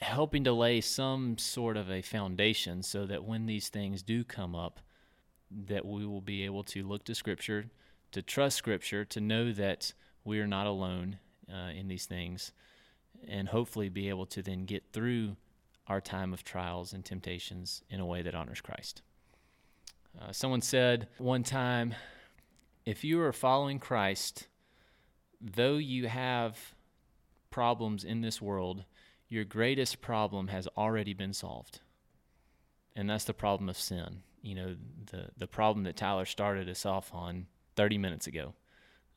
helping 0.00 0.42
to 0.44 0.52
lay 0.52 0.80
some 0.80 1.38
sort 1.38 1.76
of 1.76 1.90
a 1.90 2.02
foundation 2.02 2.82
so 2.82 3.06
that 3.06 3.22
when 3.22 3.46
these 3.46 3.68
things 3.68 4.02
do 4.02 4.24
come 4.24 4.56
up, 4.56 4.80
that 5.50 5.86
we 5.86 6.04
will 6.04 6.20
be 6.20 6.44
able 6.44 6.64
to 6.64 6.82
look 6.82 7.04
to 7.04 7.14
Scripture, 7.14 7.66
to 8.12 8.22
trust 8.22 8.56
Scripture, 8.56 9.04
to 9.04 9.20
know 9.20 9.52
that 9.52 9.92
we 10.24 10.40
are 10.40 10.46
not 10.46 10.66
alone 10.66 11.18
uh, 11.52 11.70
in 11.70 11.88
these 11.88 12.06
things, 12.06 12.52
and 13.26 13.48
hopefully 13.48 13.88
be 13.88 14.08
able 14.08 14.26
to 14.26 14.42
then 14.42 14.64
get 14.64 14.84
through 14.92 15.36
our 15.86 16.00
time 16.00 16.32
of 16.32 16.44
trials 16.44 16.92
and 16.92 17.04
temptations 17.04 17.82
in 17.90 18.00
a 18.00 18.06
way 18.06 18.22
that 18.22 18.34
honors 18.34 18.60
Christ. 18.60 19.02
Uh, 20.20 20.32
someone 20.32 20.60
said 20.60 21.08
one 21.18 21.42
time, 21.42 21.94
if 22.84 23.04
you 23.04 23.20
are 23.20 23.32
following 23.32 23.78
Christ, 23.78 24.48
though 25.40 25.76
you 25.76 26.08
have 26.08 26.74
problems 27.50 28.04
in 28.04 28.20
this 28.20 28.40
world, 28.42 28.84
your 29.28 29.44
greatest 29.44 30.00
problem 30.00 30.48
has 30.48 30.66
already 30.76 31.14
been 31.14 31.32
solved. 31.32 31.80
And 32.96 33.08
that's 33.08 33.24
the 33.24 33.34
problem 33.34 33.68
of 33.68 33.76
sin. 33.76 34.22
You 34.42 34.54
know, 34.54 34.76
the, 35.10 35.28
the 35.36 35.46
problem 35.46 35.84
that 35.84 35.96
Tyler 35.96 36.24
started 36.24 36.68
us 36.68 36.84
off 36.86 37.12
on 37.12 37.46
30 37.78 37.96
minutes 37.96 38.26
ago. 38.26 38.54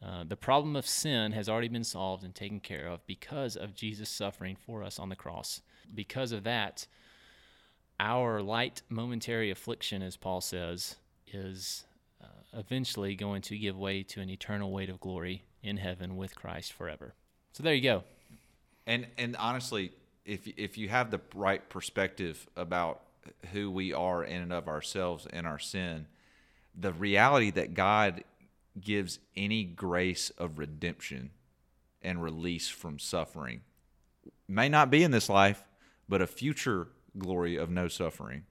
Uh, 0.05 0.23
the 0.23 0.37
problem 0.37 0.75
of 0.75 0.85
sin 0.85 1.31
has 1.31 1.49
already 1.49 1.67
been 1.67 1.83
solved 1.83 2.23
and 2.23 2.35
taken 2.35 2.59
care 2.59 2.87
of 2.87 3.03
because 3.07 3.55
of 3.55 3.73
Jesus 3.73 4.07
suffering 4.07 4.55
for 4.55 4.83
us 4.83 4.99
on 4.99 5.09
the 5.09 5.15
cross. 5.15 5.61
Because 5.95 6.31
of 6.31 6.43
that, 6.43 6.85
our 7.99 8.39
light 8.39 8.83
momentary 8.87 9.49
affliction, 9.49 10.03
as 10.03 10.15
Paul 10.15 10.41
says, 10.41 10.97
is 11.33 11.85
uh, 12.23 12.27
eventually 12.53 13.15
going 13.15 13.41
to 13.41 13.57
give 13.57 13.75
way 13.75 14.03
to 14.03 14.21
an 14.21 14.29
eternal 14.29 14.71
weight 14.71 14.89
of 14.89 14.99
glory 14.99 15.43
in 15.63 15.77
heaven 15.77 16.15
with 16.15 16.35
Christ 16.35 16.71
forever. 16.71 17.15
So 17.53 17.63
there 17.63 17.73
you 17.73 17.81
go. 17.81 18.03
And 18.85 19.07
and 19.17 19.35
honestly, 19.37 19.91
if 20.23 20.47
if 20.55 20.77
you 20.77 20.87
have 20.89 21.09
the 21.09 21.21
right 21.33 21.67
perspective 21.67 22.47
about 22.55 23.01
who 23.53 23.71
we 23.71 23.91
are 23.91 24.23
in 24.23 24.43
and 24.43 24.53
of 24.53 24.67
ourselves 24.67 25.25
and 25.33 25.47
our 25.47 25.59
sin, 25.59 26.05
the 26.79 26.93
reality 26.93 27.49
that 27.51 27.73
God 27.73 28.23
gives 28.79 29.19
any 29.35 29.63
grace 29.63 30.29
of 30.37 30.57
redemption 30.57 31.31
and 32.01 32.23
release 32.23 32.69
from 32.69 32.97
suffering 32.99 33.61
may 34.47 34.69
not 34.69 34.89
be 34.89 35.03
in 35.03 35.11
this 35.11 35.29
life, 35.29 35.63
but 36.07 36.21
a 36.21 36.27
future 36.27 36.89
glory 37.17 37.55
of 37.55 37.69
no 37.69 37.87
suffering 37.87 38.43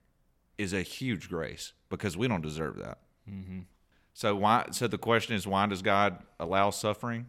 is 0.59 0.73
a 0.73 0.83
huge 0.83 1.29
grace 1.29 1.73
because 1.89 2.17
we 2.17 2.29
don't 2.29 2.43
deserve 2.43 2.77
that. 2.79 2.99
Mm-hmm. 3.29 3.61
So 4.13 4.35
why? 4.35 4.67
So 4.73 4.89
the 4.89 4.99
question 4.99 5.37
is, 5.37 5.47
why 5.47 5.67
does 5.67 5.83
God 5.83 6.19
allow 6.39 6.71
suffering? 6.71 7.27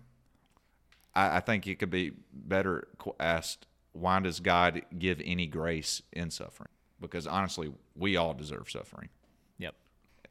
I, 1.13 1.37
I 1.37 1.39
think 1.39 1.67
it 1.67 1.75
could 1.79 1.89
be 1.89 2.11
better 2.33 2.87
asked, 3.19 3.67
why 3.93 4.19
does 4.19 4.39
God 4.39 4.81
give 4.97 5.21
any 5.23 5.47
grace 5.47 6.01
in 6.11 6.31
suffering? 6.31 6.69
Because 6.99 7.27
honestly, 7.27 7.71
we 7.95 8.15
all 8.15 8.33
deserve 8.33 8.69
suffering. 8.69 9.09
Yep. 9.57 9.75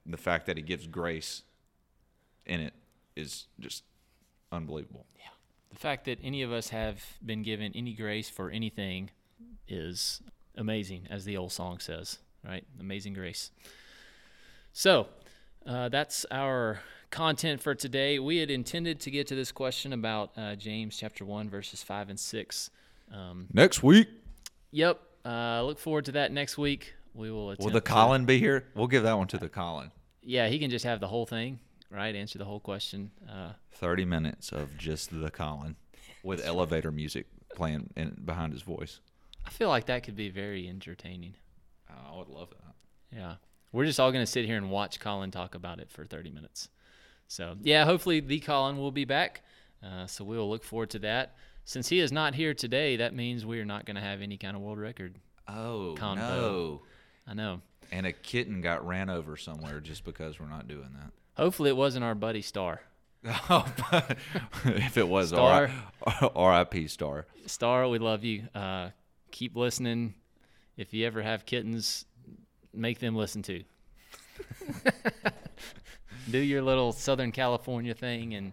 The 0.06 0.16
fact 0.16 0.46
that 0.46 0.56
He 0.56 0.62
gives 0.62 0.86
grace 0.86 1.42
in 2.46 2.60
it 2.60 2.74
is 3.16 3.46
just 3.58 3.84
unbelievable. 4.52 5.06
Yeah. 5.16 5.30
The 5.70 5.78
fact 5.78 6.04
that 6.06 6.18
any 6.22 6.42
of 6.42 6.52
us 6.52 6.70
have 6.70 7.02
been 7.24 7.42
given 7.42 7.72
any 7.74 7.92
grace 7.94 8.28
for 8.28 8.50
anything 8.50 9.10
is 9.68 10.20
amazing, 10.56 11.06
as 11.10 11.24
the 11.24 11.36
old 11.36 11.52
song 11.52 11.78
says, 11.78 12.18
right? 12.44 12.64
Amazing 12.80 13.14
grace. 13.14 13.50
So, 14.72 15.08
uh, 15.66 15.88
that's 15.88 16.24
our 16.30 16.80
content 17.10 17.60
for 17.62 17.74
today. 17.74 18.18
We 18.18 18.38
had 18.38 18.50
intended 18.50 19.00
to 19.00 19.10
get 19.10 19.26
to 19.28 19.34
this 19.34 19.52
question 19.52 19.92
about 19.92 20.30
uh, 20.36 20.54
James 20.56 20.96
chapter 20.96 21.24
1, 21.24 21.50
verses 21.50 21.82
5 21.82 22.10
and 22.10 22.18
6. 22.20 22.70
Um, 23.12 23.46
Next 23.52 23.82
week, 23.82 24.08
yep. 24.70 25.00
Uh, 25.24 25.62
look 25.62 25.78
forward 25.78 26.04
to 26.06 26.12
that 26.12 26.32
next 26.32 26.56
week. 26.56 26.94
We 27.14 27.30
will 27.30 27.46
will 27.46 27.56
the 27.70 27.72
to- 27.72 27.80
Colin 27.80 28.24
be 28.24 28.38
here? 28.38 28.64
We'll 28.74 28.86
give 28.86 29.02
that 29.02 29.18
one 29.18 29.26
to 29.28 29.38
the 29.38 29.48
Colin. 29.48 29.90
yeah, 30.22 30.48
he 30.48 30.58
can 30.58 30.70
just 30.70 30.84
have 30.84 31.00
the 31.00 31.08
whole 31.08 31.26
thing, 31.26 31.58
right? 31.90 32.14
Answer 32.14 32.38
the 32.38 32.44
whole 32.44 32.60
question. 32.60 33.10
Uh, 33.28 33.52
Thirty 33.72 34.04
minutes 34.04 34.52
of 34.52 34.76
just 34.76 35.10
the 35.10 35.30
Colin, 35.30 35.76
with 36.22 36.44
elevator 36.44 36.90
music 36.90 37.26
playing 37.54 37.90
in, 37.96 38.20
behind 38.24 38.52
his 38.52 38.62
voice. 38.62 39.00
I 39.44 39.50
feel 39.50 39.68
like 39.68 39.86
that 39.86 40.02
could 40.02 40.16
be 40.16 40.28
very 40.28 40.68
entertaining. 40.68 41.34
I 41.88 42.16
would 42.16 42.28
love 42.28 42.50
that. 42.50 43.16
Yeah. 43.16 43.34
We're 43.72 43.84
just 43.84 44.00
all 44.00 44.12
going 44.12 44.24
to 44.24 44.30
sit 44.30 44.46
here 44.46 44.56
and 44.56 44.70
watch 44.70 45.00
Colin 45.00 45.30
talk 45.30 45.54
about 45.54 45.78
it 45.80 45.90
for 45.90 46.04
30 46.04 46.30
minutes. 46.30 46.68
So, 47.28 47.56
yeah, 47.62 47.84
hopefully 47.84 48.20
the 48.20 48.40
Colin 48.40 48.78
will 48.78 48.90
be 48.90 49.04
back. 49.04 49.42
Uh, 49.82 50.06
so 50.06 50.24
we 50.24 50.36
will 50.36 50.50
look 50.50 50.64
forward 50.64 50.90
to 50.90 50.98
that. 51.00 51.36
Since 51.64 51.88
he 51.88 52.00
is 52.00 52.10
not 52.10 52.34
here 52.34 52.52
today, 52.52 52.96
that 52.96 53.14
means 53.14 53.46
we 53.46 53.60
are 53.60 53.64
not 53.64 53.86
going 53.86 53.94
to 53.94 54.02
have 54.02 54.22
any 54.22 54.36
kind 54.36 54.56
of 54.56 54.62
world 54.62 54.78
record. 54.78 55.16
Oh 55.46 55.94
Convo. 55.98 56.16
no! 56.16 56.82
I 57.26 57.34
know. 57.34 57.60
And 57.92 58.06
a 58.06 58.12
kitten 58.12 58.60
got 58.60 58.86
ran 58.86 59.08
over 59.10 59.36
somewhere 59.36 59.80
just 59.80 60.04
because 60.04 60.38
we're 60.38 60.48
not 60.48 60.68
doing 60.68 60.90
that. 60.94 61.12
Hopefully 61.34 61.70
it 61.70 61.76
wasn't 61.76 62.04
our 62.04 62.14
buddy 62.14 62.42
Star. 62.42 62.80
Oh, 63.50 63.70
if 64.64 64.96
it 64.96 65.06
was 65.06 65.28
Star. 65.28 65.70
R.I.P. 66.34 66.88
Star. 66.88 67.26
Star, 67.46 67.86
we 67.88 67.98
love 67.98 68.24
you. 68.24 68.44
Uh, 68.54 68.90
keep 69.30 69.56
listening. 69.56 70.14
If 70.76 70.94
you 70.94 71.06
ever 71.06 71.20
have 71.20 71.44
kittens, 71.44 72.06
make 72.72 72.98
them 72.98 73.14
listen 73.14 73.42
too. 73.42 73.64
Do 76.30 76.38
your 76.38 76.62
little 76.62 76.92
Southern 76.92 77.32
California 77.32 77.92
thing, 77.92 78.34
and 78.34 78.52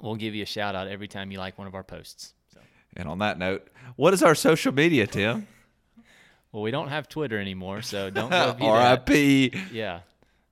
we'll 0.00 0.16
give 0.16 0.34
you 0.34 0.42
a 0.42 0.46
shout 0.46 0.74
out 0.74 0.88
every 0.88 1.08
time 1.08 1.30
you 1.30 1.38
like 1.38 1.56
one 1.56 1.66
of 1.66 1.74
our 1.74 1.84
posts. 1.84 2.34
So. 2.52 2.60
And 2.96 3.08
on 3.08 3.20
that 3.20 3.38
note, 3.38 3.68
what 3.96 4.12
is 4.12 4.22
our 4.22 4.34
social 4.34 4.72
media, 4.72 5.06
Tim? 5.06 5.46
Well, 6.52 6.62
we 6.62 6.70
don't 6.70 6.88
have 6.88 7.08
Twitter 7.08 7.38
anymore, 7.38 7.82
so 7.82 8.10
don't 8.10 8.30
go. 8.30 8.56
R.I.P. 8.60 9.52
Yeah. 9.72 10.00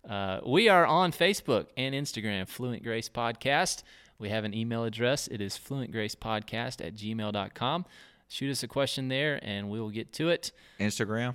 Uh, 0.09 0.41
we 0.47 0.69
are 0.69 0.87
on 0.87 1.13
Facebook 1.13 1.67
and 1.77 1.95
Instagram, 1.95 2.49
Fluent 2.49 2.83
Grace 2.83 3.09
Podcast. 3.09 3.83
We 4.19 4.29
have 4.31 4.45
an 4.45 4.55
email 4.55 4.85
address. 4.85 5.27
It 5.29 5.41
is 5.41 5.59
fluentgracepodcast 5.59 6.85
at 6.87 6.95
gmail.com. 6.95 7.85
Shoot 8.29 8.51
us 8.51 8.63
a 8.63 8.69
question 8.69 9.09
there, 9.09 9.39
and 9.43 9.69
we 9.69 9.81
will 9.81 9.91
get 9.91 10.13
to 10.15 10.29
it. 10.31 10.53
Instagram, 10.81 11.35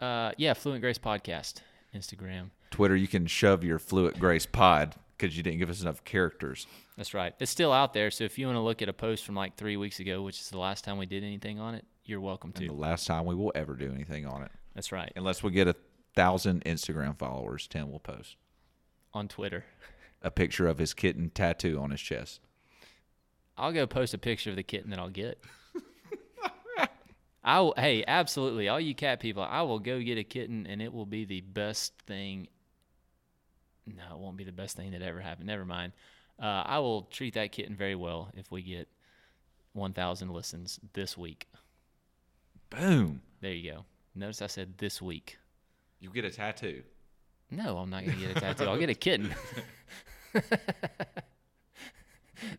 Uh, 0.00 0.32
yeah, 0.36 0.54
Fluent 0.54 0.80
Grace 0.80 0.98
Podcast, 0.98 1.54
Instagram. 1.94 2.50
Twitter. 2.70 2.96
You 2.96 3.08
can 3.08 3.26
shove 3.26 3.64
your 3.64 3.78
Fluent 3.78 4.18
Grace 4.18 4.46
Pod 4.46 4.94
because 5.16 5.36
you 5.36 5.42
didn't 5.42 5.58
give 5.58 5.70
us 5.70 5.80
enough 5.82 6.04
characters. 6.04 6.66
That's 6.96 7.14
right. 7.14 7.34
It's 7.40 7.50
still 7.50 7.72
out 7.72 7.92
there, 7.94 8.10
so 8.10 8.24
if 8.24 8.38
you 8.38 8.46
want 8.46 8.56
to 8.56 8.60
look 8.60 8.82
at 8.82 8.88
a 8.88 8.92
post 8.92 9.24
from 9.24 9.34
like 9.34 9.56
three 9.56 9.76
weeks 9.76 10.00
ago, 10.00 10.22
which 10.22 10.38
is 10.40 10.50
the 10.50 10.58
last 10.58 10.84
time 10.84 10.98
we 10.98 11.06
did 11.06 11.24
anything 11.24 11.58
on 11.58 11.74
it, 11.74 11.84
you're 12.04 12.20
welcome 12.20 12.52
And 12.56 12.68
the 12.68 12.72
last 12.74 13.06
time 13.06 13.24
we 13.26 13.34
will 13.34 13.52
ever 13.54 13.74
do 13.74 13.92
anything 13.92 14.26
on 14.26 14.42
it, 14.42 14.50
That's 14.74 14.92
right. 14.92 15.12
unless 15.16 15.42
we 15.42 15.50
get 15.50 15.68
a 15.68 15.76
thousand 16.18 16.64
Instagram 16.64 17.16
followers, 17.16 17.68
Tim 17.68 17.92
will 17.92 18.00
post 18.00 18.34
On 19.14 19.28
Twitter. 19.28 19.64
a 20.20 20.32
picture 20.32 20.66
of 20.66 20.78
his 20.78 20.92
kitten 20.92 21.30
tattoo 21.30 21.78
on 21.78 21.92
his 21.92 22.00
chest. 22.00 22.40
I'll 23.56 23.72
go 23.72 23.86
post 23.86 24.14
a 24.14 24.18
picture 24.18 24.50
of 24.50 24.56
the 24.56 24.64
kitten 24.64 24.90
that 24.90 24.98
I'll 24.98 25.10
get. 25.10 25.40
I 27.44 27.60
will, 27.60 27.72
hey, 27.76 28.02
absolutely, 28.06 28.66
all 28.68 28.80
you 28.80 28.96
cat 28.96 29.20
people, 29.20 29.44
I 29.44 29.62
will 29.62 29.78
go 29.78 30.02
get 30.02 30.18
a 30.18 30.24
kitten, 30.24 30.66
and 30.66 30.82
it 30.82 30.92
will 30.92 31.06
be 31.06 31.24
the 31.24 31.40
best 31.40 31.92
thing. 32.08 32.48
No, 33.86 34.16
it 34.16 34.18
won't 34.18 34.36
be 34.36 34.42
the 34.42 34.50
best 34.50 34.76
thing 34.76 34.90
that 34.90 35.02
ever 35.02 35.20
happened. 35.20 35.46
Never 35.46 35.64
mind. 35.64 35.92
Uh, 36.42 36.64
I 36.66 36.80
will 36.80 37.02
treat 37.02 37.34
that 37.34 37.52
kitten 37.52 37.76
very 37.76 37.94
well 37.94 38.28
if 38.34 38.50
we 38.50 38.62
get 38.62 38.88
1,000 39.72 40.32
listens 40.32 40.80
this 40.94 41.16
week. 41.16 41.46
Boom! 42.70 43.22
There 43.40 43.52
you 43.52 43.70
go. 43.70 43.84
Notice 44.16 44.42
I 44.42 44.48
said 44.48 44.78
this 44.78 45.00
week. 45.00 45.38
You 46.00 46.10
get 46.10 46.24
a 46.24 46.30
tattoo. 46.30 46.82
No, 47.50 47.78
I'm 47.78 47.90
not 47.90 48.04
gonna 48.04 48.16
get 48.16 48.36
a 48.36 48.40
tattoo. 48.40 48.64
I'll 48.64 48.78
get 48.78 48.90
a 48.90 48.94
kitten. 48.94 49.34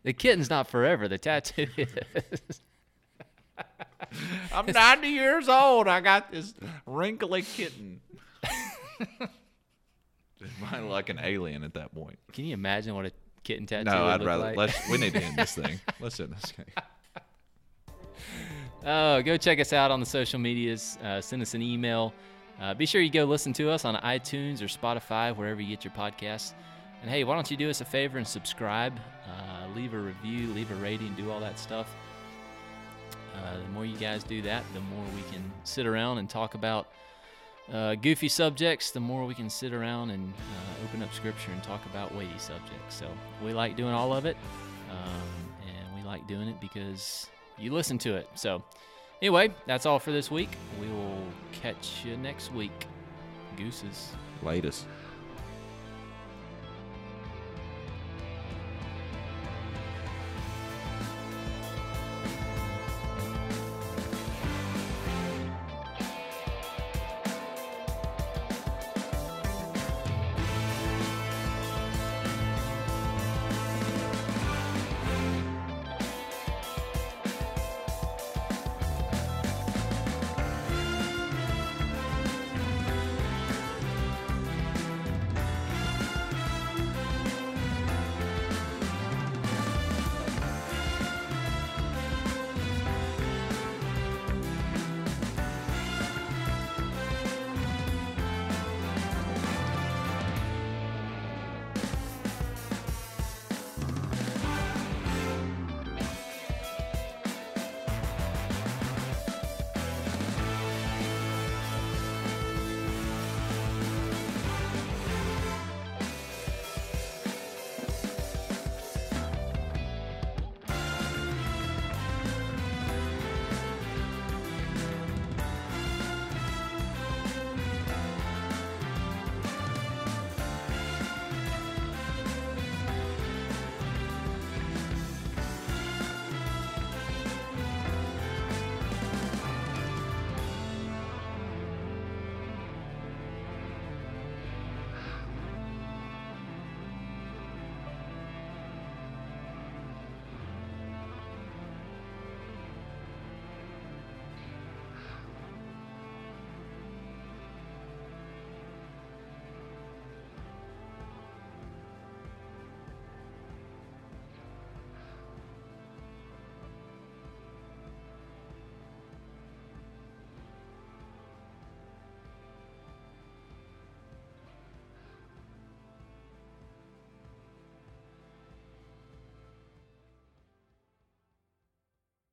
the 0.03 0.13
kitten's 0.13 0.49
not 0.49 0.67
forever. 0.67 1.07
The 1.07 1.17
tattoo 1.17 1.67
is. 1.77 2.61
I'm 4.51 4.65
90 4.65 5.07
years 5.07 5.47
old. 5.47 5.87
I 5.87 6.01
got 6.01 6.31
this 6.31 6.53
wrinkly 6.85 7.43
kitten. 7.43 8.01
Might 10.61 10.79
like 10.79 11.09
an 11.09 11.19
alien 11.21 11.63
at 11.63 11.73
that 11.75 11.93
point. 11.93 12.17
Can 12.33 12.45
you 12.45 12.53
imagine 12.53 12.95
what 12.95 13.05
a 13.05 13.11
kitten 13.43 13.65
tattoo 13.67 13.91
No, 13.91 14.05
I'd 14.05 14.23
rather. 14.23 14.43
like? 14.43 14.57
Let's. 14.57 14.89
We 14.89 14.97
need 14.97 15.13
to 15.13 15.21
end 15.23 15.37
this 15.37 15.53
thing. 15.53 15.79
Let's 15.99 16.19
end 16.19 16.33
this 16.33 16.51
thing. 16.51 16.65
Oh, 18.85 19.21
go 19.21 19.37
check 19.37 19.59
us 19.59 19.73
out 19.73 19.91
on 19.91 19.99
the 19.99 20.05
social 20.05 20.39
medias. 20.39 20.97
Uh, 21.03 21.19
send 21.21 21.41
us 21.41 21.53
an 21.53 21.61
email. 21.61 22.13
Uh, 22.61 22.73
be 22.73 22.85
sure 22.85 23.01
you 23.01 23.09
go 23.09 23.23
listen 23.23 23.53
to 23.53 23.69
us 23.69 23.85
on 23.85 23.95
iTunes 23.95 24.61
or 24.61 24.65
Spotify, 24.65 25.35
wherever 25.35 25.61
you 25.61 25.69
get 25.69 25.83
your 25.83 25.93
podcasts. 25.93 26.53
And 27.01 27.09
hey, 27.09 27.23
why 27.23 27.35
don't 27.35 27.49
you 27.49 27.55
do 27.55 27.69
us 27.69 27.79
a 27.79 27.85
favor 27.85 28.17
and 28.17 28.27
subscribe, 28.27 28.99
uh, 29.25 29.67
leave 29.73 29.93
a 29.93 29.97
review, 29.97 30.47
leave 30.47 30.69
a 30.71 30.75
rating, 30.75 31.13
do 31.15 31.31
all 31.31 31.39
that 31.39 31.57
stuff. 31.57 31.87
Uh, 33.33 33.57
the 33.63 33.69
more 33.69 33.85
you 33.85 33.97
guys 33.97 34.23
do 34.23 34.41
that, 34.41 34.63
the 34.73 34.81
more 34.81 35.05
we 35.15 35.21
can 35.31 35.51
sit 35.63 35.85
around 35.85 36.17
and 36.17 36.29
talk 36.29 36.55
about 36.55 36.87
uh, 37.71 37.95
goofy 37.95 38.27
subjects, 38.27 38.91
the 38.91 38.99
more 38.99 39.25
we 39.25 39.33
can 39.33 39.49
sit 39.49 39.71
around 39.71 40.09
and 40.09 40.33
uh, 40.33 40.83
open 40.83 41.01
up 41.01 41.13
scripture 41.13 41.51
and 41.51 41.63
talk 41.63 41.85
about 41.85 42.13
weighty 42.13 42.37
subjects. 42.37 42.95
So 42.95 43.07
we 43.43 43.53
like 43.53 43.77
doing 43.77 43.93
all 43.93 44.13
of 44.13 44.25
it, 44.25 44.35
um, 44.89 45.53
and 45.61 45.95
we 45.95 46.05
like 46.05 46.27
doing 46.27 46.49
it 46.49 46.59
because 46.59 47.27
you 47.57 47.71
listen 47.71 47.97
to 47.99 48.15
it. 48.15 48.27
So 48.35 48.61
anyway, 49.21 49.53
that's 49.65 49.85
all 49.85 49.99
for 49.99 50.11
this 50.11 50.29
week. 50.31 50.49
We 50.79 50.87
will 50.87 51.23
catch 51.51 52.03
you 52.05 52.17
next 52.17 52.53
week. 52.53 52.87
Gooses. 53.57 54.11
Latest. 54.43 54.85